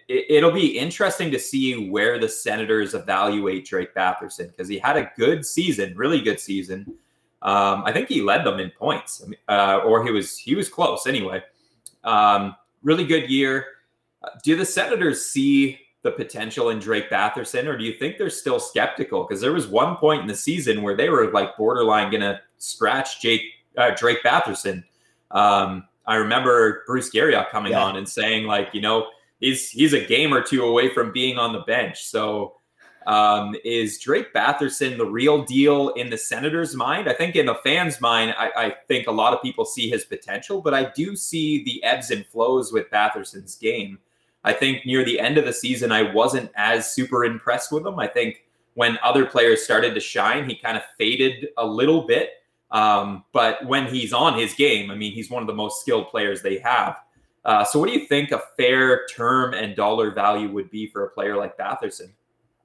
It, 0.09 0.43
will 0.43 0.51
be 0.51 0.77
interesting 0.77 1.31
to 1.31 1.39
see 1.39 1.89
where 1.89 2.17
the 2.17 2.27
Senators 2.27 2.95
evaluate 2.95 3.65
Drake 3.65 3.93
Batherson 3.93 4.47
because 4.47 4.67
he 4.67 4.79
had 4.79 4.97
a 4.97 5.11
good 5.15 5.45
season, 5.45 5.95
really 5.95 6.21
good 6.21 6.39
season. 6.39 6.95
Um, 7.43 7.83
I 7.85 7.91
think 7.91 8.09
he 8.09 8.21
led 8.21 8.43
them 8.43 8.59
in 8.59 8.71
points, 8.71 9.23
uh, 9.47 9.81
or 9.85 10.03
he 10.03 10.11
was 10.11 10.37
he 10.37 10.55
was 10.55 10.69
close 10.69 11.05
anyway. 11.05 11.43
Um, 12.03 12.55
really 12.83 13.05
good 13.05 13.29
year 13.29 13.65
do 14.43 14.55
the 14.55 14.65
Senators 14.65 15.25
see 15.25 15.79
the 16.03 16.11
potential 16.11 16.69
in 16.69 16.79
Drake 16.79 17.09
Batherson, 17.09 17.65
or 17.67 17.77
do 17.77 17.83
you 17.83 17.93
think 17.93 18.17
they're 18.17 18.29
still 18.29 18.59
skeptical? 18.59 19.23
Because 19.23 19.41
there 19.41 19.53
was 19.53 19.67
one 19.67 19.95
point 19.97 20.21
in 20.21 20.27
the 20.27 20.35
season 20.35 20.83
where 20.83 20.95
they 20.95 21.09
were 21.09 21.31
like 21.31 21.57
borderline 21.57 22.11
going 22.11 22.21
to 22.21 22.39
scratch 22.57 23.21
Jake 23.21 23.41
uh, 23.77 23.91
Drake 23.95 24.19
Batherson. 24.23 24.83
Um, 25.31 25.88
I 26.05 26.15
remember 26.15 26.83
Bruce 26.85 27.09
Garrioch 27.09 27.49
coming 27.49 27.71
yeah. 27.71 27.83
on 27.83 27.97
and 27.97 28.07
saying 28.07 28.45
like, 28.45 28.69
you 28.73 28.81
know, 28.81 29.07
he's 29.39 29.69
he's 29.69 29.93
a 29.93 30.05
game 30.05 30.33
or 30.33 30.41
two 30.41 30.63
away 30.63 30.93
from 30.93 31.11
being 31.11 31.38
on 31.38 31.53
the 31.53 31.61
bench. 31.61 32.03
So 32.05 32.55
um, 33.07 33.55
is 33.63 33.99
Drake 33.99 34.33
Batherson 34.33 34.97
the 34.97 35.05
real 35.05 35.43
deal 35.43 35.89
in 35.89 36.09
the 36.09 36.17
Senators' 36.17 36.75
mind? 36.75 37.07
I 37.07 37.13
think 37.13 37.35
in 37.35 37.45
the 37.45 37.55
fans' 37.55 38.01
mind, 38.01 38.33
I, 38.38 38.51
I, 38.55 38.75
think 38.88 39.05
a 39.05 39.11
lot 39.11 39.32
of 39.32 39.43
people 39.43 39.63
see 39.63 39.89
his 39.89 40.05
potential, 40.05 40.59
but 40.59 40.73
I 40.73 40.91
do 40.95 41.15
see 41.15 41.63
the 41.63 41.84
ebbs 41.84 42.09
and 42.09 42.26
flows 42.26 42.73
with 42.73 42.89
Batherson's 42.89 43.55
game. 43.55 43.99
I 44.45 44.53
think 44.53 44.85
near 44.85 45.03
the 45.03 45.19
end 45.19 45.37
of 45.37 45.45
the 45.45 45.51
season, 45.51 45.91
I 45.91 46.13
wasn't 46.13 46.51
as 46.55 46.93
super 46.93 47.25
impressed 47.25 47.71
with 47.71 47.85
him. 47.85 47.99
I 47.99 48.07
think 48.07 48.43
when 48.75 48.99
other 49.03 49.25
players 49.25 49.63
started 49.63 49.95
to 49.95 49.99
shine, 49.99 50.47
he 50.47 50.55
kind 50.55 50.77
of 50.77 50.83
faded 50.99 51.47
a 51.57 51.65
little 51.65 52.05
bit. 52.05 52.29
Um, 52.69 53.23
but 53.33 53.65
when 53.65 53.87
he's 53.87 54.13
on 54.13 54.37
his 54.37 54.53
game, 54.53 54.91
I 54.91 54.95
mean, 54.95 55.13
he's 55.13 55.31
one 55.31 55.41
of 55.41 55.47
the 55.47 55.53
most 55.53 55.81
skilled 55.81 56.09
players 56.09 56.41
they 56.41 56.59
have. 56.59 56.95
Uh, 57.43 57.63
so, 57.63 57.79
what 57.79 57.87
do 57.87 57.93
you 57.93 58.05
think 58.05 58.31
a 58.31 58.41
fair 58.55 59.05
term 59.07 59.53
and 59.53 59.75
dollar 59.75 60.11
value 60.11 60.51
would 60.51 60.69
be 60.69 60.87
for 60.87 61.05
a 61.05 61.09
player 61.09 61.35
like 61.35 61.57
Batherson? 61.57 62.11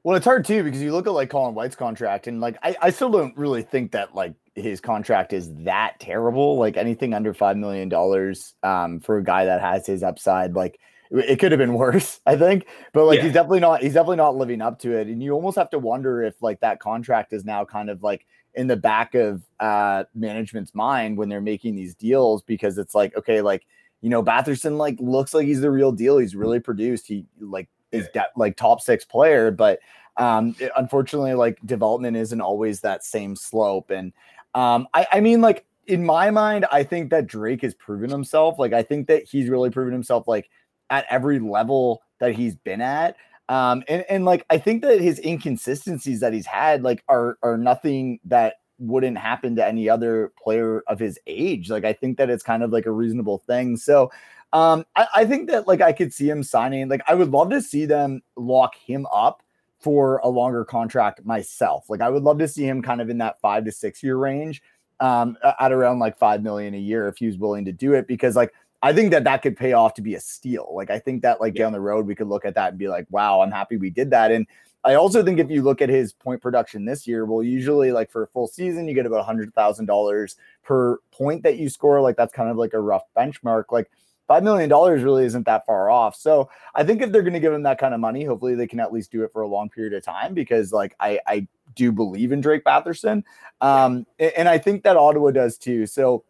Well, 0.03 0.17
it's 0.17 0.25
hard 0.25 0.47
too 0.47 0.63
because 0.65 0.81
you 0.81 0.93
look 0.93 1.07
at 1.07 1.13
like 1.13 1.31
Colin 1.31 1.55
White's 1.55 1.77
contract, 1.77 2.27
and 2.27 2.41
like 2.41 2.57
I, 2.63 2.77
I 2.81 2.91
still 2.91 3.11
don't 3.11 3.37
really 3.37 3.63
think 3.63 3.93
that 3.93 4.15
like 4.15 4.35
his 4.55 4.81
contract 4.81 5.33
is 5.33 5.53
that 5.65 6.01
terrible. 6.01 6.57
Like 6.57 6.77
anything 6.77 7.13
under 7.15 7.35
five 7.35 7.57
million 7.57 7.89
dollars 7.89 8.55
um, 8.63 9.01
for 9.01 9.19
a 9.19 9.25
guy 9.25 9.45
that 9.45 9.61
has 9.61 9.87
his 9.87 10.03
upside, 10.03 10.55
like 10.55 10.81
it 11.11 11.39
could 11.39 11.53
have 11.53 11.59
been 11.59 11.75
worse, 11.75 12.21
I 12.27 12.37
think. 12.37 12.67
But 12.93 13.07
like 13.07 13.19
yeah. 13.19 13.25
he's 13.25 13.33
definitely 13.33 13.61
not 13.61 13.83
he's 13.83 13.95
definitely 13.95 14.17
not 14.17 14.37
living 14.37 14.61
up 14.61 14.79
to 14.81 14.97
it. 14.97 15.09
And 15.09 15.23
you 15.23 15.33
almost 15.33 15.57
have 15.57 15.71
to 15.71 15.79
wonder 15.79 16.23
if 16.23 16.41
like 16.43 16.61
that 16.61 16.81
contract 16.81 17.33
is 17.33 17.45
now 17.45 17.65
kind 17.65 17.91
of 17.91 18.03
like 18.03 18.27
in 18.55 18.67
the 18.67 18.77
back 18.77 19.15
of 19.15 19.43
uh 19.61 20.05
management's 20.15 20.75
mind 20.75 21.17
when 21.17 21.29
they're 21.29 21.41
making 21.41 21.75
these 21.75 21.95
deals 21.95 22.43
because 22.43 22.79
it's 22.79 22.95
like, 22.95 23.17
okay, 23.17 23.41
like 23.41 23.67
you 24.01 24.09
know, 24.09 24.23
Batherson 24.23 24.79
like 24.79 24.97
looks 24.99 25.35
like 25.35 25.47
he's 25.47 25.61
the 25.61 25.71
real 25.71 25.93
deal. 25.93 26.19
He's 26.19 26.35
really 26.35 26.61
produced. 26.61 27.07
He 27.07 27.27
like 27.39 27.69
is 27.93 28.09
de- 28.15 28.25
like 28.37 28.57
top 28.57 28.81
six 28.81 29.05
player, 29.05 29.51
but 29.51 29.81
um 30.17 30.55
it, 30.59 30.71
unfortunately, 30.77 31.35
like 31.35 31.59
development 31.67 32.17
isn't 32.17 32.41
always 32.41 32.81
that 32.81 33.05
same 33.05 33.35
slope. 33.35 33.91
And 33.91 34.13
um 34.55 34.87
I, 34.95 35.07
I 35.13 35.21
mean 35.21 35.41
like 35.41 35.65
in 35.87 36.05
my 36.07 36.31
mind, 36.31 36.67
I 36.71 36.85
think 36.85 37.11
that 37.11 37.27
Drake 37.27 37.63
has 37.63 37.75
proven 37.75 38.11
himself. 38.11 38.61
Like 38.61 38.73
I 38.73 38.83
think 38.83 39.09
that 39.09 39.25
he's 39.25 39.49
really 39.49 39.71
proven 39.71 39.93
himself 39.93 40.29
like 40.29 40.49
at 40.91 41.07
every 41.09 41.39
level 41.39 42.03
that 42.19 42.35
he's 42.35 42.57
been 42.57 42.81
at. 42.81 43.17
Um, 43.49 43.83
and, 43.89 44.05
and 44.09 44.25
like 44.25 44.45
I 44.51 44.59
think 44.59 44.83
that 44.83 45.01
his 45.01 45.19
inconsistencies 45.25 46.21
that 46.21 46.33
he's 46.33 46.47
had 46.47 46.83
like 46.83 47.03
are 47.09 47.37
are 47.43 47.59
nothing 47.59 48.21
that 48.25 48.57
wouldn't 48.79 49.19
happen 49.19 49.57
to 49.57 49.67
any 49.67 49.89
other 49.89 50.33
player 50.43 50.83
of 50.87 50.99
his 50.99 51.19
age. 51.27 51.69
Like 51.71 51.85
I 51.85 51.93
think 51.93 52.17
that 52.19 52.31
it's 52.31 52.43
kind 52.43 52.63
of 52.63 52.71
like 52.71 52.87
a 52.87 52.93
reasonable 52.93 53.39
thing. 53.39 53.77
So 53.77 54.11
um, 54.53 54.85
I, 54.97 55.07
I 55.17 55.25
think 55.25 55.49
that 55.51 55.67
like 55.67 55.81
I 55.81 55.93
could 55.93 56.13
see 56.13 56.29
him 56.29 56.43
signing. 56.43 56.89
Like 56.89 57.03
I 57.09 57.15
would 57.15 57.31
love 57.31 57.51
to 57.51 57.61
see 57.61 57.87
them 57.87 58.23
lock 58.37 58.75
him 58.77 59.07
up 59.13 59.43
for 59.81 60.19
a 60.19 60.29
longer 60.29 60.65
contract 60.65 61.25
myself. 61.25 61.89
Like 61.89 62.01
I 62.01 62.09
would 62.09 62.23
love 62.23 62.39
to 62.39 62.49
see 62.49 62.65
him 62.65 62.83
kind 62.83 63.01
of 63.01 63.11
in 63.11 63.19
that 63.19 63.41
five 63.41 63.65
to 63.65 63.73
six 63.73 64.03
year 64.03 64.17
range 64.17 64.63
um, 65.01 65.37
at 65.59 65.73
around 65.73 65.99
like 65.99 66.19
five 66.19 66.43
million 66.43 66.75
a 66.75 66.79
year 66.79 67.09
if 67.09 67.19
he 67.19 67.27
was 67.27 67.39
willing 67.39 67.65
to 67.65 67.73
do 67.73 67.95
it 67.95 68.07
because 68.07 68.37
like 68.37 68.53
I 68.83 68.93
think 68.93 69.11
that 69.11 69.25
that 69.25 69.43
could 69.43 69.57
pay 69.57 69.73
off 69.73 69.95
to 69.95 70.03
be 70.03 70.15
a 70.15 70.21
steal. 70.21 70.71
Like 70.73 70.91
I 70.91 70.99
think 70.99 71.23
that 71.23 71.41
like 71.41 71.55
yeah. 71.55 71.65
down 71.65 71.73
the 71.73 71.81
road 71.81 72.07
we 72.07 72.15
could 72.15 72.29
look 72.29 72.45
at 72.45 72.55
that 72.55 72.71
and 72.71 72.79
be 72.79 72.89
like, 72.89 73.07
wow, 73.11 73.41
I'm 73.41 73.51
happy 73.51 73.77
we 73.77 73.91
did 73.91 74.11
that. 74.11 74.31
And 74.31 74.47
I 74.83 74.95
also 74.95 75.23
think 75.23 75.39
if 75.39 75.51
you 75.51 75.63
look 75.63 75.83
at 75.83 75.91
his 75.91 76.13
point 76.13 76.41
production 76.41 76.87
this 76.87 77.07
year, 77.07 77.27
well, 77.27 77.43
usually 77.43 77.93
like 77.93 78.11
for 78.11 78.23
a 78.23 78.27
full 78.27 78.49
season, 78.49 78.89
you 78.89 78.95
get 78.95 79.05
about 79.05 79.27
hundred 79.27 79.53
thousand 79.55 79.87
dollars 79.87 80.37
per 80.63 80.99
point 81.11 81.43
that 81.43 81.59
you 81.59 81.69
score. 81.69 82.01
Like 82.01 82.17
that's 82.17 82.33
kind 82.33 82.51
of 82.51 82.57
like 82.57 82.73
a 82.73 82.81
rough 82.81 83.03
benchmark. 83.17 83.65
Like 83.71 83.91
five 84.27 84.43
million 84.43 84.71
dollars 84.71 85.03
really 85.03 85.27
isn't 85.27 85.45
that 85.45 85.67
far 85.67 85.91
off. 85.91 86.17
So 86.17 86.49
I 86.75 86.83
think 86.85 87.03
if 87.03 87.13
they're 87.13 87.23
going 87.23 87.35
to 87.35 87.41
give 87.41 87.53
him 87.53 87.65
that 87.65 87.79
kind 87.79 87.93
of 87.93 88.01
money, 88.01 88.25
hopefully 88.25 88.55
they 88.55 88.67
can 88.67 88.81
at 88.81 88.93
least 88.93 89.13
do 89.13 89.23
it 89.23 89.33
for 89.33 89.43
a 89.43 89.49
long 89.49 89.69
period 89.69 89.93
of 89.93 90.03
time 90.03 90.33
because 90.33 90.73
like 90.73 90.95
I 90.99 91.21
I 91.27 91.47
do 91.75 91.93
believe 91.93 92.33
in 92.33 92.41
Drake 92.41 92.65
Batherson, 92.65 93.23
um, 93.61 94.07
and 94.19 94.49
I 94.49 94.57
think 94.57 94.85
that 94.85 94.97
Ottawa 94.97 95.31
does 95.33 95.59
too. 95.59 95.85
So 95.85 96.25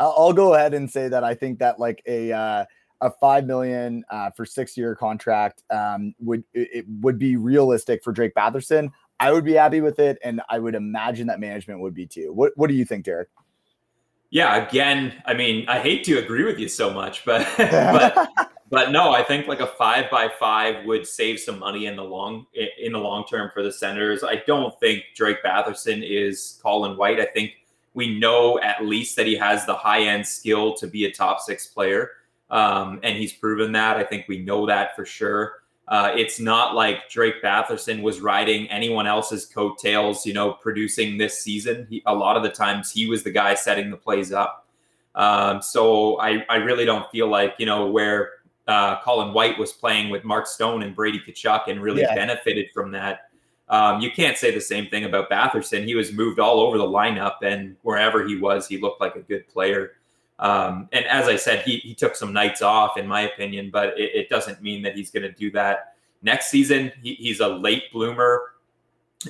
I'll, 0.00 0.32
go 0.32 0.54
ahead 0.54 0.74
and 0.74 0.90
say 0.90 1.08
that 1.08 1.24
I 1.24 1.34
think 1.34 1.58
that 1.60 1.78
like 1.78 2.02
a 2.06 2.32
uh, 2.32 2.64
a 3.00 3.10
five 3.10 3.46
million 3.46 4.04
uh, 4.10 4.30
for 4.30 4.44
six 4.44 4.76
year 4.76 4.94
contract 4.94 5.62
um, 5.70 6.14
would 6.18 6.44
it 6.52 6.84
would 7.00 7.18
be 7.18 7.36
realistic 7.36 8.02
for 8.02 8.12
Drake 8.12 8.34
Batherson. 8.34 8.90
I 9.20 9.30
would 9.32 9.44
be 9.44 9.52
happy 9.52 9.80
with 9.80 9.98
it, 10.00 10.18
and 10.24 10.40
I 10.48 10.58
would 10.58 10.74
imagine 10.74 11.28
that 11.28 11.38
management 11.38 11.80
would 11.80 11.94
be 11.94 12.06
too. 12.06 12.32
What 12.32 12.52
What 12.56 12.68
do 12.68 12.74
you 12.74 12.84
think, 12.84 13.04
Derek? 13.04 13.28
Yeah, 14.30 14.66
again, 14.66 15.22
I 15.26 15.34
mean, 15.34 15.64
I 15.68 15.78
hate 15.78 16.02
to 16.04 16.18
agree 16.18 16.42
with 16.42 16.58
you 16.58 16.68
so 16.68 16.92
much, 16.92 17.24
but 17.24 17.46
but 17.56 18.28
but 18.70 18.90
no, 18.90 19.12
I 19.12 19.22
think 19.22 19.46
like 19.46 19.60
a 19.60 19.66
five 19.66 20.10
by 20.10 20.28
five 20.28 20.84
would 20.84 21.06
save 21.06 21.38
some 21.38 21.60
money 21.60 21.86
in 21.86 21.94
the 21.94 22.02
long 22.02 22.46
in 22.78 22.92
the 22.92 22.98
long 22.98 23.24
term 23.24 23.50
for 23.54 23.62
the 23.62 23.70
Senators. 23.70 24.24
I 24.24 24.42
don't 24.46 24.78
think 24.80 25.04
Drake 25.14 25.44
Batherson 25.44 26.02
is 26.02 26.58
Colin 26.62 26.96
White. 26.96 27.20
I 27.20 27.26
think 27.26 27.52
we 27.94 28.18
know 28.18 28.60
at 28.60 28.84
least 28.84 29.16
that 29.16 29.26
he 29.26 29.36
has 29.36 29.64
the 29.64 29.74
high 29.74 30.02
end 30.02 30.26
skill 30.26 30.74
to 30.74 30.86
be 30.86 31.06
a 31.06 31.12
top 31.12 31.40
six 31.40 31.66
player. 31.66 32.10
Um, 32.50 33.00
and 33.02 33.16
he's 33.16 33.32
proven 33.32 33.72
that. 33.72 33.96
I 33.96 34.04
think 34.04 34.26
we 34.28 34.38
know 34.38 34.66
that 34.66 34.94
for 34.94 35.04
sure. 35.04 35.62
Uh, 35.86 36.12
it's 36.14 36.40
not 36.40 36.74
like 36.74 37.08
Drake 37.10 37.42
Batherson 37.42 38.02
was 38.02 38.20
riding 38.20 38.68
anyone 38.70 39.06
else's 39.06 39.44
coattails, 39.46 40.24
you 40.24 40.32
know, 40.32 40.52
producing 40.52 41.18
this 41.18 41.40
season. 41.40 41.86
He, 41.90 42.02
a 42.06 42.14
lot 42.14 42.36
of 42.36 42.42
the 42.42 42.48
times 42.48 42.90
he 42.90 43.06
was 43.06 43.22
the 43.22 43.30
guy 43.30 43.54
setting 43.54 43.90
the 43.90 43.96
plays 43.96 44.32
up. 44.32 44.66
Um, 45.14 45.62
so 45.62 46.18
I, 46.20 46.44
I 46.48 46.56
really 46.56 46.84
don't 46.84 47.08
feel 47.10 47.28
like, 47.28 47.54
you 47.58 47.66
know, 47.66 47.86
where 47.86 48.30
uh, 48.66 49.00
Colin 49.02 49.34
White 49.34 49.58
was 49.58 49.72
playing 49.72 50.10
with 50.10 50.24
Mark 50.24 50.46
Stone 50.46 50.82
and 50.82 50.96
Brady 50.96 51.20
Tkachuk 51.20 51.68
and 51.68 51.82
really 51.82 52.02
yeah. 52.02 52.14
benefited 52.14 52.70
from 52.72 52.90
that. 52.92 53.28
Um, 53.74 54.00
you 54.00 54.12
can't 54.12 54.38
say 54.38 54.54
the 54.54 54.60
same 54.60 54.86
thing 54.86 55.02
about 55.02 55.28
Batherson. 55.28 55.84
He 55.84 55.96
was 55.96 56.12
moved 56.12 56.38
all 56.38 56.60
over 56.60 56.78
the 56.78 56.86
lineup, 56.86 57.42
and 57.42 57.74
wherever 57.82 58.24
he 58.24 58.36
was, 58.36 58.68
he 58.68 58.78
looked 58.78 59.00
like 59.00 59.16
a 59.16 59.20
good 59.20 59.48
player. 59.48 59.94
Um, 60.38 60.88
and 60.92 61.04
as 61.06 61.26
I 61.26 61.34
said, 61.34 61.62
he, 61.62 61.78
he 61.78 61.92
took 61.92 62.14
some 62.14 62.32
nights 62.32 62.62
off, 62.62 62.96
in 62.96 63.04
my 63.04 63.22
opinion, 63.22 63.70
but 63.72 63.98
it, 63.98 64.14
it 64.14 64.28
doesn't 64.28 64.62
mean 64.62 64.80
that 64.82 64.94
he's 64.94 65.10
going 65.10 65.24
to 65.24 65.32
do 65.32 65.50
that 65.52 65.96
next 66.22 66.50
season. 66.50 66.92
He, 67.02 67.14
he's 67.14 67.40
a 67.40 67.48
late 67.48 67.90
bloomer. 67.92 68.42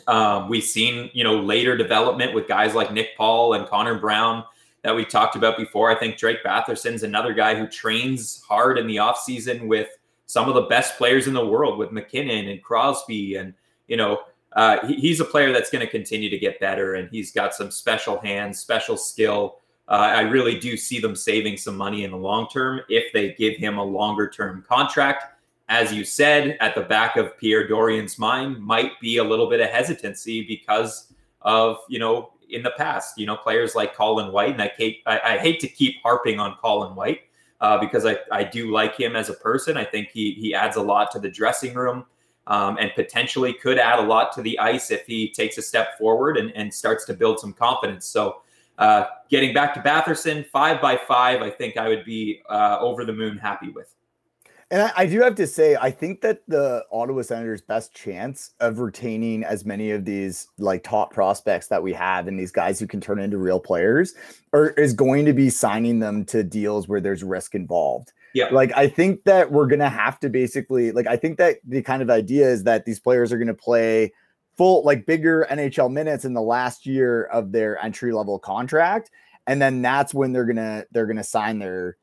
Um, 0.09 0.51
we've 0.51 0.63
seen, 0.63 1.09
you 1.15 1.25
know, 1.25 1.41
later 1.41 1.75
development 1.75 2.35
with 2.35 2.47
guys 2.47 2.75
like 2.75 2.93
Nick 2.93 3.17
Paul 3.17 3.55
and 3.55 3.67
Connor 3.67 3.99
Brown 3.99 4.45
that 4.83 4.95
we 4.95 5.07
talked 5.07 5.37
about 5.37 5.57
before. 5.57 5.91
I 5.91 5.99
think 5.99 6.19
Drake 6.19 6.45
Batherson's 6.45 7.03
another 7.03 7.33
guy 7.33 7.55
who 7.55 7.67
trains 7.67 8.43
hard 8.47 8.77
in 8.77 8.87
the 8.87 8.97
offseason 8.97 9.69
with 9.69 9.89
some 10.27 10.51
of 10.51 10.55
the 10.55 10.63
best 10.63 10.99
players 10.99 11.29
in 11.29 11.33
the 11.33 11.47
world, 11.47 11.79
with 11.79 11.93
MacKinnon 11.93 12.49
and 12.49 12.63
Crosby 12.63 13.37
and 13.37 13.55
you 13.89 13.97
know, 13.97 14.21
uh, 14.55 14.87
he, 14.87 14.95
he's 14.95 15.21
a 15.21 15.25
player 15.25 15.53
that's 15.53 15.71
going 15.71 15.85
to 15.85 15.91
continue 15.91 16.31
to 16.31 16.39
get 16.39 16.61
better, 16.61 16.95
and 16.95 17.09
he's 17.11 17.33
got 17.33 17.55
some 17.55 17.71
special 17.71 18.21
hands, 18.21 18.59
special 18.59 18.97
skill. 18.97 19.59
Uh, 19.89 20.13
I 20.15 20.21
really 20.23 20.59
do 20.59 20.77
see 20.77 21.01
them 21.01 21.15
saving 21.15 21.57
some 21.57 21.77
money 21.77 22.05
in 22.05 22.11
the 22.11 22.17
long 22.17 22.49
term 22.49 22.81
if 22.89 23.13
they 23.13 23.35
give 23.35 23.57
him 23.57 23.79
a 23.79 23.85
longer 23.85 24.29
term 24.29 24.65
contract. 24.67 25.25
As 25.69 25.93
you 25.93 26.05
said, 26.05 26.57
at 26.61 26.75
the 26.75 26.83
back 26.83 27.17
of 27.17 27.37
Pierre 27.39 27.67
Dorion's 27.67 28.19
mind 28.19 28.61
might 28.61 28.99
be 29.01 29.17
a 29.17 29.25
little 29.25 29.49
bit 29.49 29.61
of 29.61 29.69
hesitancy 29.69 30.47
because 30.47 31.13
of 31.43 31.79
you 31.89 31.99
know 31.99 32.31
in 32.51 32.63
the 32.63 32.73
past, 32.77 33.19
you 33.19 33.27
know, 33.27 33.37
players 33.37 33.75
like 33.75 33.95
Colin 33.95 34.33
White, 34.33 34.53
and 34.53 34.63
I 34.63 34.73
hate 34.77 35.03
I, 35.07 35.21
I 35.21 35.39
hate 35.39 35.61
to 35.61 35.69
keep 35.69 35.97
harping 36.03 36.39
on 36.39 36.57
Colin 36.63 36.95
White 36.95 37.23
uh, 37.61 37.79
because 37.79 38.07
I, 38.07 38.19
I 38.31 38.45
do 38.45 38.71
like 38.71 38.97
him 38.97 39.17
as 39.17 39.29
a 39.29 39.35
person. 39.35 39.77
I 39.77 39.85
think 39.85 40.09
he 40.09 40.33
he 40.35 40.55
adds 40.55 40.77
a 40.77 40.83
lot 40.83 41.11
to 41.13 41.19
the 41.19 41.31
dressing 41.31 41.75
room 41.75 42.05
um, 42.47 42.77
and 42.79 42.91
potentially 42.95 43.53
could 43.53 43.79
add 43.79 43.99
a 43.99 44.03
lot 44.03 44.33
to 44.33 44.43
the 44.43 44.59
ice 44.59 44.91
if 44.91 45.07
he 45.07 45.31
takes 45.31 45.59
a 45.59 45.63
step 45.63 45.99
forward 45.99 46.37
and, 46.37 46.53
and 46.55 46.73
starts 46.73 47.05
to 47.07 47.15
build 47.15 47.41
some 47.41 47.53
confidence. 47.53 48.07
So, 48.07 48.43
uh, 48.79 49.05
getting 49.31 49.55
back 49.55 49.73
to 49.75 49.81
Batherson, 49.81 50.45
five 50.47 50.81
by 50.81 50.97
five, 50.97 51.43
I 51.43 51.51
think 51.51 51.77
I 51.77 51.89
would 51.89 52.05
be 52.05 52.43
uh, 52.49 52.79
over 52.81 53.05
the 53.05 53.13
moon 53.13 53.39
happy 53.39 53.69
with. 53.71 53.95
And 54.71 54.83
I, 54.83 54.93
I, 54.97 55.07
do 55.07 55.21
have 55.21 55.37
to 55.37 55.47
say, 55.47 55.77
I 55.81 55.91
think 55.91 56.21
that 56.23 56.43
the 56.49 56.85
Ottawa 56.91 57.23
Senators' 57.23 57.61
best 57.61 57.95
chance 57.95 58.51
of 58.61 58.81
retaining 58.81 59.45
as 59.45 59.65
many 59.65 59.91
of 59.91 60.05
these 60.05 60.49
like 60.59 60.83
top 60.83 61.13
prospects 61.13 61.69
that 61.69 61.83
we 61.83 61.93
have 61.93 62.27
and 62.27 62.39
these 62.39 62.51
guys 62.51 62.81
who 62.81 62.87
can 62.87 63.01
turn 63.01 63.21
into 63.21 63.39
real 63.39 63.61
players 63.61 64.15
are, 64.53 64.71
is 64.71 64.93
going 64.93 65.27
to 65.27 65.33
be 65.33 65.51
signing 65.51 66.01
them 66.01 66.25
to 66.25 66.43
deals 66.43 66.89
where 66.89 67.01
there's 67.01 67.23
risk 67.23 67.55
involved. 67.55 68.13
Yeah. 68.35 68.49
Like 68.51 68.73
I 68.77 68.89
think 68.89 69.25
that 69.25 69.51
we're 69.51 69.67
gonna 69.67 69.89
have 69.89 70.19
to 70.21 70.29
basically 70.29 70.93
like 70.93 71.07
I 71.07 71.17
think 71.17 71.39
that 71.39 71.59
the 71.65 71.83
kind 71.83 72.03
of 72.03 72.11
idea 72.11 72.49
is 72.49 72.65
that 72.65 72.85
these 72.85 73.01
players 73.01 73.33
are 73.33 73.39
gonna 73.39 73.55
play 73.55 74.13
full 74.57 74.85
like 74.85 75.07
bigger 75.07 75.47
NHL 75.51 75.91
minutes 75.91 76.25
in 76.25 76.35
the 76.35 76.43
last 76.43 76.85
year 76.85 77.25
of 77.25 77.53
their 77.53 77.83
entry 77.83 78.13
level 78.13 78.39
contract. 78.39 79.11
And 79.47 79.63
then 79.63 79.83
that's 79.83 80.13
when 80.13 80.33
they're 80.33 80.45
gonna 80.45 80.85
they're 80.91 81.07
gonna 81.07 81.25
sign 81.25 81.61
their 81.61 81.97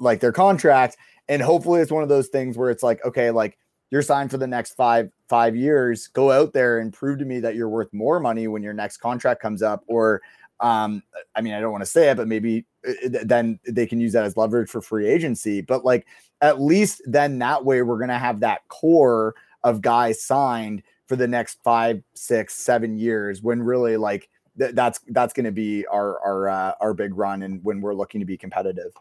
like 0.00 0.20
their 0.20 0.32
contract. 0.32 0.98
And 1.28 1.40
hopefully 1.40 1.80
it's 1.80 1.92
one 1.92 2.02
of 2.02 2.08
those 2.08 2.28
things 2.28 2.58
where 2.58 2.70
it's 2.70 2.82
like, 2.82 3.04
okay, 3.04 3.30
like 3.30 3.56
you're 3.90 4.02
signed 4.02 4.30
for 4.30 4.38
the 4.38 4.46
next 4.46 4.74
five 4.74 5.10
five 5.28 5.56
years. 5.56 6.08
Go 6.08 6.30
out 6.30 6.52
there 6.52 6.78
and 6.78 6.92
prove 6.92 7.18
to 7.20 7.24
me 7.24 7.40
that 7.40 7.54
you're 7.54 7.68
worth 7.68 7.92
more 7.92 8.20
money 8.20 8.48
when 8.48 8.62
your 8.62 8.74
next 8.74 8.98
contract 8.98 9.40
comes 9.40 9.62
up, 9.62 9.82
or 9.86 10.20
um, 10.60 11.02
I 11.34 11.40
mean, 11.40 11.54
I 11.54 11.60
don't 11.60 11.72
want 11.72 11.82
to 11.82 11.90
say 11.90 12.10
it, 12.10 12.16
but 12.16 12.28
maybe 12.28 12.66
then 13.04 13.58
they 13.66 13.86
can 13.86 14.00
use 14.00 14.12
that 14.12 14.24
as 14.24 14.36
leverage 14.36 14.68
for 14.68 14.80
free 14.80 15.06
agency. 15.06 15.60
But 15.60 15.84
like, 15.84 16.06
at 16.40 16.60
least 16.60 17.02
then 17.06 17.38
that 17.40 17.64
way, 17.64 17.82
we're 17.82 17.98
to 18.08 18.18
have 18.18 18.40
that 18.40 18.66
core 18.68 19.34
of 19.62 19.80
guys 19.80 20.22
signed 20.22 20.82
for 21.06 21.16
the 21.16 21.28
next 21.28 21.58
five, 21.62 22.02
six, 22.14 22.54
seven 22.56 22.96
years 22.96 23.42
when 23.42 23.62
really 23.62 23.96
like 23.96 24.28
th- 24.58 24.74
that's 24.74 25.00
that's 25.08 25.32
to 25.44 25.52
be 25.52 25.86
our 25.86 26.18
our 26.20 26.48
uh, 26.48 26.72
our 26.80 26.94
big 26.94 27.14
run 27.14 27.42
and 27.42 27.62
when 27.64 27.80
we're 27.80 27.94
looking 27.94 28.20
to 28.20 28.24
be 28.24 28.36
competitive. 28.36 28.92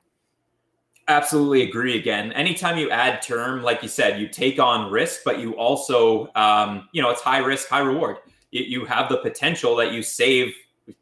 Absolutely 1.07 1.63
agree. 1.63 1.97
Again, 1.97 2.32
anytime 2.34 2.77
you 2.77 2.91
add 2.91 3.21
term, 3.21 3.63
like 3.63 3.82
you 3.82 3.89
said, 3.89 4.19
you 4.19 4.27
take 4.27 4.59
on 4.59 4.91
risk, 4.91 5.21
but 5.25 5.39
you 5.39 5.53
also, 5.53 6.30
um, 6.36 6.88
you 6.91 7.01
know, 7.01 7.09
it's 7.09 7.21
high 7.21 7.39
risk, 7.39 7.67
high 7.67 7.80
reward. 7.80 8.17
You, 8.51 8.63
you 8.63 8.86
have 8.86 9.09
the 9.09 9.17
potential 9.17 9.75
that 9.77 9.91
you 9.91 10.03
save 10.03 10.53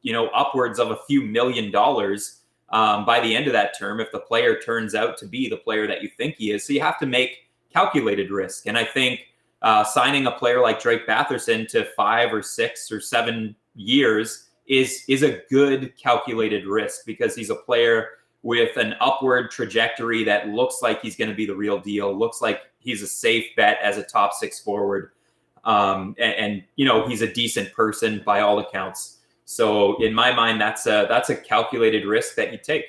you 0.02 0.14
know, 0.14 0.28
upwards 0.30 0.80
of 0.80 0.92
a 0.92 0.98
few 1.08 1.22
million 1.22 1.72
dollars 1.72 2.42
um, 2.70 3.06
by 3.06 3.20
the 3.20 3.36
end 3.36 3.48
of 3.48 3.54
that 3.54 3.78
term 3.78 4.00
if 4.00 4.12
the 4.12 4.20
player 4.20 4.60
turns 4.60 4.96
out 4.96 5.18
to 5.18 5.26
be 5.26 5.50
the 5.50 5.58
player 5.58 5.88
that 5.88 6.02
you 6.02 6.10
think 6.10 6.36
he 6.36 6.52
is. 6.52 6.66
So 6.66 6.74
you 6.74 6.82
have 6.82 7.00
to 7.00 7.06
make 7.06 7.48
calculated 7.74 8.32
risk. 8.32 8.68
And 8.68 8.78
I 8.78 8.84
think 8.84 9.22
uh, 9.62 9.84
signing 9.84 10.26
a 10.26 10.32
player 10.32 10.62
like 10.62 10.82
Drake 10.82 11.08
Batherson 11.08 11.68
to 11.70 11.86
five 11.96 12.34
or 12.34 12.42
six 12.42 12.92
or 12.92 13.00
seven 13.00 13.56
years 13.76 14.48
is 14.68 15.04
is 15.08 15.24
a 15.24 15.42
good 15.50 15.94
calculated 15.98 16.66
risk 16.66 17.06
because 17.06 17.36
he's 17.36 17.50
a 17.50 17.56
player 17.56 18.10
with 18.44 18.78
an 18.78 18.96
upward 19.00 19.50
trajectory 19.50 20.24
that 20.24 20.50
looks 20.50 20.82
like 20.82 21.02
he's 21.02 21.16
going 21.16 21.30
to 21.30 21.36
be 21.36 21.46
the 21.46 21.56
real 21.56 21.80
deal. 21.80 22.14
Looks 22.18 22.42
like 22.42 22.62
he's 22.80 23.02
a 23.02 23.08
safe 23.08 23.46
bet 23.56 23.78
as 23.82 23.98
a 23.98 24.04
top 24.04 24.34
six 24.34 24.60
forward, 24.60 25.12
um, 25.64 26.16
and, 26.20 26.34
and 26.34 26.64
you 26.76 26.86
know 26.86 27.08
he's 27.08 27.22
a 27.22 27.32
decent 27.32 27.74
person 27.74 28.22
by 28.26 28.42
all 28.42 28.60
accounts. 28.60 29.17
So 29.50 29.96
in 30.04 30.14
my 30.14 30.34
mind, 30.34 30.60
that's 30.60 30.88
a 30.88 31.06
that's 31.08 31.30
a 31.30 31.36
calculated 31.36 32.06
risk 32.06 32.36
that 32.36 32.52
you 32.52 32.58
take. 32.58 32.84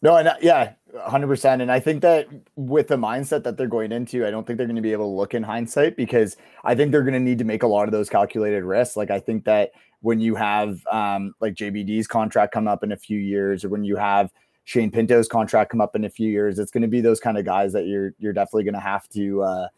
No, 0.00 0.16
and 0.16 0.28
uh, 0.28 0.36
yeah, 0.40 0.74
hundred 0.96 1.26
percent. 1.26 1.60
And 1.60 1.72
I 1.72 1.80
think 1.80 2.02
that 2.02 2.28
with 2.54 2.86
the 2.86 2.96
mindset 2.96 3.42
that 3.42 3.56
they're 3.56 3.66
going 3.66 3.90
into, 3.90 4.24
I 4.24 4.30
don't 4.30 4.46
think 4.46 4.58
they're 4.58 4.68
going 4.68 4.76
to 4.76 4.82
be 4.82 4.92
able 4.92 5.10
to 5.10 5.16
look 5.16 5.34
in 5.34 5.42
hindsight 5.42 5.96
because 5.96 6.36
I 6.62 6.76
think 6.76 6.92
they're 6.92 7.02
going 7.02 7.14
to 7.14 7.20
need 7.20 7.38
to 7.38 7.44
make 7.44 7.64
a 7.64 7.66
lot 7.66 7.88
of 7.88 7.92
those 7.92 8.08
calculated 8.08 8.62
risks. 8.62 8.96
Like 8.96 9.10
I 9.10 9.18
think 9.18 9.44
that 9.46 9.72
when 10.02 10.20
you 10.20 10.36
have 10.36 10.86
um, 10.86 11.34
like 11.40 11.54
JBD's 11.54 12.06
contract 12.06 12.54
come 12.54 12.68
up 12.68 12.84
in 12.84 12.92
a 12.92 12.96
few 12.96 13.18
years, 13.18 13.64
or 13.64 13.70
when 13.70 13.82
you 13.82 13.96
have 13.96 14.30
Shane 14.62 14.92
Pinto's 14.92 15.26
contract 15.26 15.72
come 15.72 15.80
up 15.80 15.96
in 15.96 16.04
a 16.04 16.10
few 16.10 16.30
years, 16.30 16.60
it's 16.60 16.70
going 16.70 16.82
to 16.82 16.88
be 16.88 17.00
those 17.00 17.18
kind 17.18 17.36
of 17.36 17.44
guys 17.44 17.72
that 17.72 17.88
you're 17.88 18.14
you're 18.20 18.32
definitely 18.32 18.62
going 18.62 18.74
to 18.74 18.80
have 18.80 19.08
to 19.08 19.42
uh, 19.42 19.68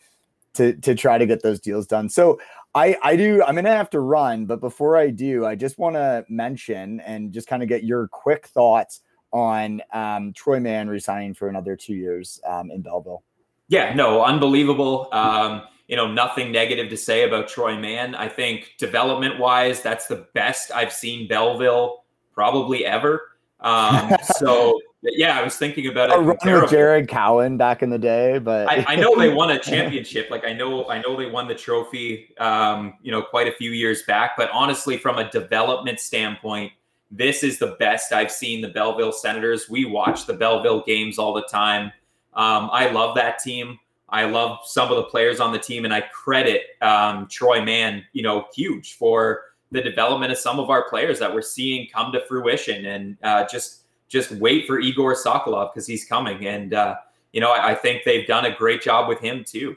to 0.53 0.75
to 0.75 0.95
try 0.95 1.17
to 1.17 1.25
get 1.25 1.43
those 1.43 1.61
deals 1.61 1.87
done. 1.87 2.11
So 2.11 2.39
I 2.75 2.97
I 3.03 3.17
do 3.17 3.43
I'm 3.43 3.55
going 3.55 3.65
to 3.65 3.71
have 3.71 3.91
to 3.91 4.01
run, 4.01 4.47
but 4.47 4.61
before 4.61 4.97
I 4.97 5.11
do, 5.11 5.45
I 5.45 5.55
just 5.55 5.79
want 5.79 5.97
to 5.97 6.25
mention 6.29 7.01
and 7.01 7.33
just 7.33 7.49
kind 7.49 7.63
of 7.63 7.69
get 7.69 7.85
your 7.85 8.09
quick 8.09 8.47
thoughts 8.47 9.01
on 9.33 9.81
um, 9.93 10.33
Troy 10.33 10.61
Mann 10.61 10.89
resigning 10.89 11.35
for 11.35 11.49
another 11.49 11.77
two 11.77 11.95
years 11.95 12.41
um, 12.47 12.71
in 12.71 12.83
Belleville. 12.83 13.23
Yeah, 13.69 13.95
no, 13.95 14.23
unbelievable. 14.23 15.09
Um, 15.13 15.63
you 15.89 15.97
know, 15.97 16.11
nothing 16.11 16.53
negative 16.53 16.89
to 16.91 16.97
say 16.97 17.25
about 17.25 17.49
Troy 17.49 17.77
Mann. 17.77 18.15
I 18.15 18.29
think 18.29 18.75
development 18.79 19.39
wise, 19.39 19.83
that's 19.83 20.07
the 20.07 20.27
best 20.35 20.71
I've 20.73 20.93
seen 20.93 21.29
Belleville 21.29 22.05
probably 22.33 22.85
ever. 22.85 23.33
Um, 23.61 24.17
so 24.37 24.79
yeah, 25.03 25.39
I 25.39 25.43
was 25.43 25.57
thinking 25.57 25.89
about 25.89 26.11
it. 26.11 26.45
with 26.45 26.71
Jared 26.71 27.09
Cowen 27.09 27.57
back 27.57 27.83
in 27.83 27.91
the 27.91 27.99
day, 27.99 28.39
but 28.39 28.69
I, 28.69 28.85
I, 28.89 28.97
know 28.97 29.17
they 29.17 29.31
won 29.31 29.51
a 29.51 29.59
championship. 29.61 30.31
Like 30.31 30.45
I 30.45 30.53
know, 30.53 30.89
I 30.89 31.01
know 31.01 31.17
they 31.17 31.29
won 31.29 31.49
the 31.49 31.55
trophy. 31.55 32.35
Um, 32.39 32.95
you 33.03 33.11
know, 33.11 33.21
quite 33.21 33.49
a 33.49 33.53
few 33.53 33.73
years 33.73 34.03
back. 34.05 34.33
But 34.37 34.49
honestly, 34.53 34.97
from 34.97 35.19
a 35.19 35.29
development 35.31 35.99
standpoint, 35.99 36.73
this 37.11 37.43
is 37.43 37.59
the 37.59 37.77
best 37.79 38.13
I've 38.13 38.31
seen 38.31 38.61
the 38.61 38.69
Belleville 38.69 39.13
Senators. 39.13 39.69
We 39.69 39.85
watch 39.85 40.27
the 40.27 40.35
Belleville 40.35 40.83
games 40.85 41.19
all 41.19 41.35
the 41.35 41.47
time. 41.51 41.93
Um, 42.35 42.71
I 42.73 42.91
love 42.91 43.17
that 43.17 43.41
team. 43.41 43.79
I 44.09 44.25
love 44.25 44.61
some 44.65 44.91
of 44.91 44.97
the 44.97 45.05
players 45.05 45.41
on 45.41 45.53
the 45.53 45.59
team, 45.59 45.85
and 45.85 45.93
I 45.93 46.03
credit 46.03 46.63
um, 46.81 47.27
Troy 47.29 47.63
Mann, 47.63 48.05
you 48.13 48.23
know, 48.23 48.47
huge 48.55 48.95
for 48.95 49.43
the 49.73 49.81
development 49.81 50.31
of 50.31 50.39
some 50.39 50.61
of 50.61 50.71
our 50.71 50.89
players 50.89 51.19
that 51.19 51.33
we're 51.33 51.43
seeing 51.43 51.89
come 51.93 52.13
to 52.13 52.25
fruition. 52.27 52.85
And 52.85 53.17
uh, 53.23 53.47
just 53.51 53.82
just 54.13 54.31
wait 54.33 54.67
for 54.67 54.79
Igor 54.79 55.17
Sokolov 55.17 55.73
because 55.73 55.87
he's 55.87 56.05
coming. 56.05 56.47
And 56.47 56.75
uh, 56.75 56.97
you 57.33 57.41
know, 57.41 57.51
I, 57.51 57.71
I, 57.71 57.75
think 57.75 58.05
they've 58.05 58.27
done 58.27 58.45
a 58.45 58.55
great 58.55 58.83
job 58.83 59.09
with 59.09 59.19
him 59.21 59.43
too. 59.43 59.77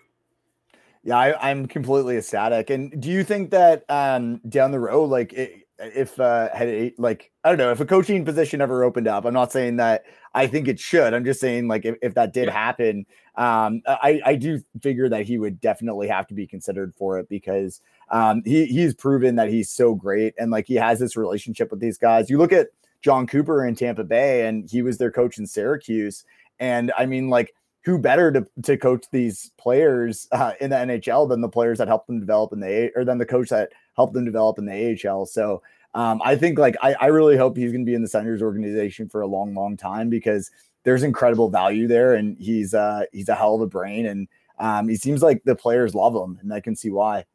Yeah, 1.03 1.17
I, 1.17 1.49
am 1.49 1.67
completely 1.67 2.17
ecstatic. 2.17 2.69
And 2.69 3.01
do 3.01 3.09
you 3.09 3.23
think 3.23 3.51
that 3.51 3.85
um, 3.89 4.41
down 4.49 4.71
the 4.71 4.79
road, 4.79 5.05
like 5.05 5.31
it, 5.33 5.65
if 5.77 6.19
uh 6.21 6.49
had 6.53 6.67
a, 6.69 6.93
like 6.97 7.31
I 7.43 7.49
don't 7.49 7.57
know 7.57 7.71
if 7.71 7.81
a 7.81 7.85
coaching 7.85 8.23
position 8.23 8.61
ever 8.61 8.83
opened 8.83 9.07
up. 9.07 9.25
I'm 9.25 9.33
not 9.33 9.51
saying 9.51 9.75
that 9.77 10.05
I 10.33 10.47
think 10.47 10.67
it 10.67 10.79
should. 10.79 11.13
I'm 11.13 11.25
just 11.25 11.39
saying 11.41 11.67
like 11.67 11.85
if, 11.85 11.95
if 12.01 12.13
that 12.13 12.33
did 12.33 12.47
happen, 12.47 13.05
um, 13.35 13.81
I 13.85 14.21
I 14.25 14.35
do 14.35 14.63
figure 14.81 15.09
that 15.09 15.25
he 15.25 15.37
would 15.37 15.59
definitely 15.59 16.07
have 16.07 16.27
to 16.27 16.33
be 16.33 16.47
considered 16.47 16.93
for 16.95 17.19
it 17.19 17.27
because 17.27 17.81
um 18.09 18.41
he 18.45 18.65
he's 18.67 18.93
proven 18.93 19.35
that 19.35 19.49
he's 19.49 19.69
so 19.69 19.95
great 19.95 20.33
and 20.37 20.49
like 20.49 20.65
he 20.65 20.75
has 20.75 20.99
this 20.99 21.17
relationship 21.17 21.71
with 21.71 21.81
these 21.81 21.97
guys. 21.97 22.29
You 22.29 22.37
look 22.37 22.53
at 22.53 22.69
Jon 23.05 23.27
Cooper 23.27 23.67
in 23.67 23.75
Tampa 23.75 24.03
Bay 24.03 24.47
and 24.47 24.67
he 24.67 24.81
was 24.81 24.97
their 24.97 25.11
coach 25.11 25.37
in 25.37 25.45
Syracuse, 25.45 26.25
and 26.59 26.91
I 26.97 27.05
mean 27.05 27.29
like 27.29 27.53
who 27.83 27.99
better 27.99 28.31
to, 28.31 28.47
to 28.63 28.77
coach 28.77 29.05
these 29.11 29.51
players 29.59 30.27
uh, 30.31 30.53
in 30.59 30.71
the 30.71 30.75
NHL 30.75 31.29
than 31.29 31.39
the 31.39 31.47
players 31.47 31.77
that 31.77 31.87
helped 31.87 32.07
them 32.07 32.19
develop 32.19 32.51
in 32.51 32.59
the 32.59 32.91
or 32.95 33.05
than 33.05 33.19
the 33.19 33.25
coach 33.27 33.49
that 33.49 33.73
helped 33.95 34.15
them 34.15 34.25
develop 34.25 34.57
in 34.57 34.65
the 34.65 35.07
AHL. 35.07 35.27
So 35.27 35.61
um, 35.93 36.19
I 36.25 36.35
think 36.35 36.57
like 36.57 36.75
I, 36.81 36.95
I 36.99 37.05
really 37.05 37.37
hope 37.37 37.55
he's 37.55 37.71
going 37.71 37.85
to 37.85 37.89
be 37.89 37.93
in 37.93 38.01
the 38.01 38.07
Senators 38.07 38.41
organization 38.41 39.07
for 39.07 39.21
a 39.21 39.27
long, 39.27 39.53
long 39.53 39.77
time 39.77 40.09
because 40.09 40.49
there's 40.83 41.03
incredible 41.03 41.51
value 41.51 41.87
there, 41.87 42.15
and 42.15 42.35
he's 42.39 42.73
uh, 42.73 43.03
he's 43.11 43.29
a 43.29 43.35
hell 43.35 43.53
of 43.53 43.61
a 43.61 43.67
brain, 43.67 44.07
and 44.07 44.27
um, 44.57 44.87
he 44.87 44.95
seems 44.95 45.21
like 45.21 45.43
the 45.43 45.55
players 45.55 45.93
love 45.93 46.15
him, 46.15 46.39
and 46.41 46.51
I 46.51 46.59
can 46.59 46.75
see 46.75 46.89
why. 46.89 47.25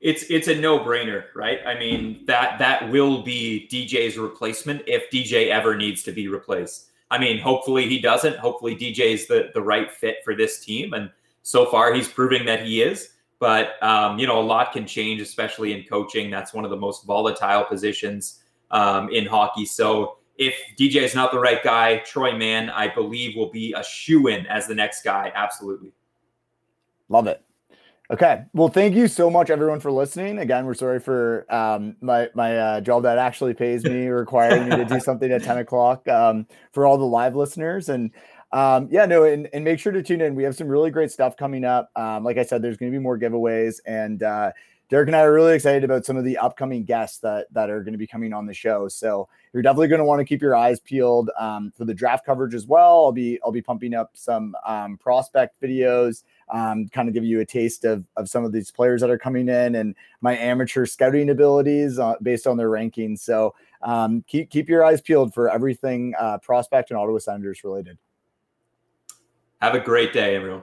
It's 0.00 0.24
it's 0.30 0.46
a 0.46 0.54
no 0.54 0.78
brainer, 0.78 1.24
right? 1.34 1.58
I 1.66 1.78
mean 1.78 2.24
that 2.26 2.58
that 2.58 2.88
will 2.90 3.22
be 3.22 3.68
DJ's 3.70 4.16
replacement 4.16 4.82
if 4.86 5.10
DJ 5.10 5.48
ever 5.48 5.76
needs 5.76 6.02
to 6.04 6.12
be 6.12 6.28
replaced. 6.28 6.90
I 7.10 7.18
mean, 7.18 7.38
hopefully 7.38 7.88
he 7.88 8.00
doesn't. 8.00 8.36
Hopefully 8.36 8.76
DJ 8.76 9.12
is 9.12 9.26
the 9.26 9.50
the 9.54 9.62
right 9.62 9.90
fit 9.90 10.18
for 10.24 10.36
this 10.36 10.64
team, 10.64 10.92
and 10.92 11.10
so 11.42 11.66
far 11.66 11.92
he's 11.92 12.08
proving 12.08 12.44
that 12.46 12.64
he 12.64 12.82
is. 12.82 13.14
But 13.40 13.82
um, 13.82 14.18
you 14.18 14.26
know, 14.26 14.38
a 14.38 14.42
lot 14.42 14.72
can 14.72 14.86
change, 14.86 15.20
especially 15.20 15.72
in 15.72 15.84
coaching. 15.84 16.30
That's 16.30 16.52
one 16.52 16.64
of 16.64 16.70
the 16.70 16.76
most 16.76 17.04
volatile 17.04 17.64
positions 17.64 18.40
um, 18.70 19.08
in 19.10 19.26
hockey. 19.26 19.64
So 19.64 20.18
if 20.36 20.54
DJ 20.78 21.02
is 21.02 21.14
not 21.14 21.32
the 21.32 21.40
right 21.40 21.62
guy, 21.62 21.98
Troy 21.98 22.36
Mann, 22.36 22.70
I 22.70 22.86
believe, 22.92 23.36
will 23.36 23.50
be 23.50 23.74
a 23.76 23.82
shoe 23.82 24.28
in 24.28 24.46
as 24.46 24.66
the 24.66 24.74
next 24.74 25.02
guy. 25.02 25.32
Absolutely. 25.34 25.92
Love 27.08 27.26
it. 27.26 27.42
Okay. 28.10 28.44
Well, 28.54 28.68
thank 28.68 28.94
you 28.94 29.06
so 29.06 29.28
much, 29.28 29.50
everyone, 29.50 29.80
for 29.80 29.92
listening. 29.92 30.38
Again, 30.38 30.64
we're 30.64 30.72
sorry 30.72 30.98
for 30.98 31.44
um, 31.52 31.94
my 32.00 32.30
my 32.34 32.56
uh, 32.56 32.80
job 32.80 33.02
that 33.02 33.18
actually 33.18 33.52
pays 33.52 33.84
me 33.84 34.06
requiring 34.08 34.70
me 34.70 34.76
to 34.76 34.84
do 34.86 34.98
something 34.98 35.30
at 35.30 35.42
ten 35.42 35.58
o'clock 35.58 36.08
um, 36.08 36.46
for 36.72 36.86
all 36.86 36.96
the 36.96 37.04
live 37.04 37.36
listeners. 37.36 37.90
And 37.90 38.10
um, 38.50 38.88
yeah, 38.90 39.04
no, 39.04 39.24
and, 39.24 39.46
and 39.52 39.62
make 39.62 39.78
sure 39.78 39.92
to 39.92 40.02
tune 40.02 40.22
in. 40.22 40.34
We 40.34 40.42
have 40.44 40.56
some 40.56 40.68
really 40.68 40.90
great 40.90 41.10
stuff 41.10 41.36
coming 41.36 41.66
up. 41.66 41.90
Um, 41.96 42.24
like 42.24 42.38
I 42.38 42.44
said, 42.44 42.62
there's 42.62 42.78
going 42.78 42.90
to 42.90 42.98
be 42.98 43.02
more 43.02 43.18
giveaways, 43.18 43.76
and 43.84 44.22
uh, 44.22 44.52
Derek 44.88 45.08
and 45.08 45.16
I 45.16 45.20
are 45.20 45.32
really 45.32 45.54
excited 45.54 45.84
about 45.84 46.06
some 46.06 46.16
of 46.16 46.24
the 46.24 46.38
upcoming 46.38 46.84
guests 46.84 47.18
that 47.18 47.52
that 47.52 47.68
are 47.68 47.82
going 47.82 47.92
to 47.92 47.98
be 47.98 48.06
coming 48.06 48.32
on 48.32 48.46
the 48.46 48.54
show. 48.54 48.88
So 48.88 49.28
you're 49.52 49.62
definitely 49.62 49.88
going 49.88 49.98
to 49.98 50.06
want 50.06 50.20
to 50.20 50.24
keep 50.24 50.40
your 50.40 50.56
eyes 50.56 50.80
peeled 50.80 51.30
um, 51.38 51.74
for 51.76 51.84
the 51.84 51.92
draft 51.92 52.24
coverage 52.24 52.54
as 52.54 52.66
well. 52.66 53.04
I'll 53.04 53.12
be 53.12 53.38
I'll 53.44 53.52
be 53.52 53.60
pumping 53.60 53.92
up 53.92 54.12
some 54.14 54.56
um, 54.64 54.96
prospect 54.96 55.60
videos, 55.60 56.22
um, 56.52 56.88
kind 56.88 57.08
of 57.08 57.14
give 57.14 57.24
you 57.24 57.40
a 57.40 57.44
taste 57.44 57.84
of 57.84 58.04
of 58.16 58.28
some 58.28 58.44
of 58.44 58.52
these 58.52 58.70
players 58.70 59.00
that 59.00 59.10
are 59.10 59.18
coming 59.18 59.48
in 59.48 59.74
and 59.74 59.94
my 60.20 60.36
amateur 60.36 60.86
scouting 60.86 61.30
abilities 61.30 61.98
uh, 61.98 62.14
based 62.22 62.46
on 62.46 62.56
their 62.56 62.70
rankings. 62.70 63.20
So 63.20 63.54
um, 63.82 64.24
keep 64.26 64.50
keep 64.50 64.68
your 64.68 64.84
eyes 64.84 65.00
peeled 65.00 65.34
for 65.34 65.50
everything 65.50 66.14
uh, 66.18 66.38
prospect 66.38 66.90
and 66.90 66.98
Ottawa 66.98 67.18
Senators 67.18 67.62
related. 67.64 67.98
Have 69.60 69.74
a 69.74 69.80
great 69.80 70.12
day, 70.12 70.36
everyone. 70.36 70.62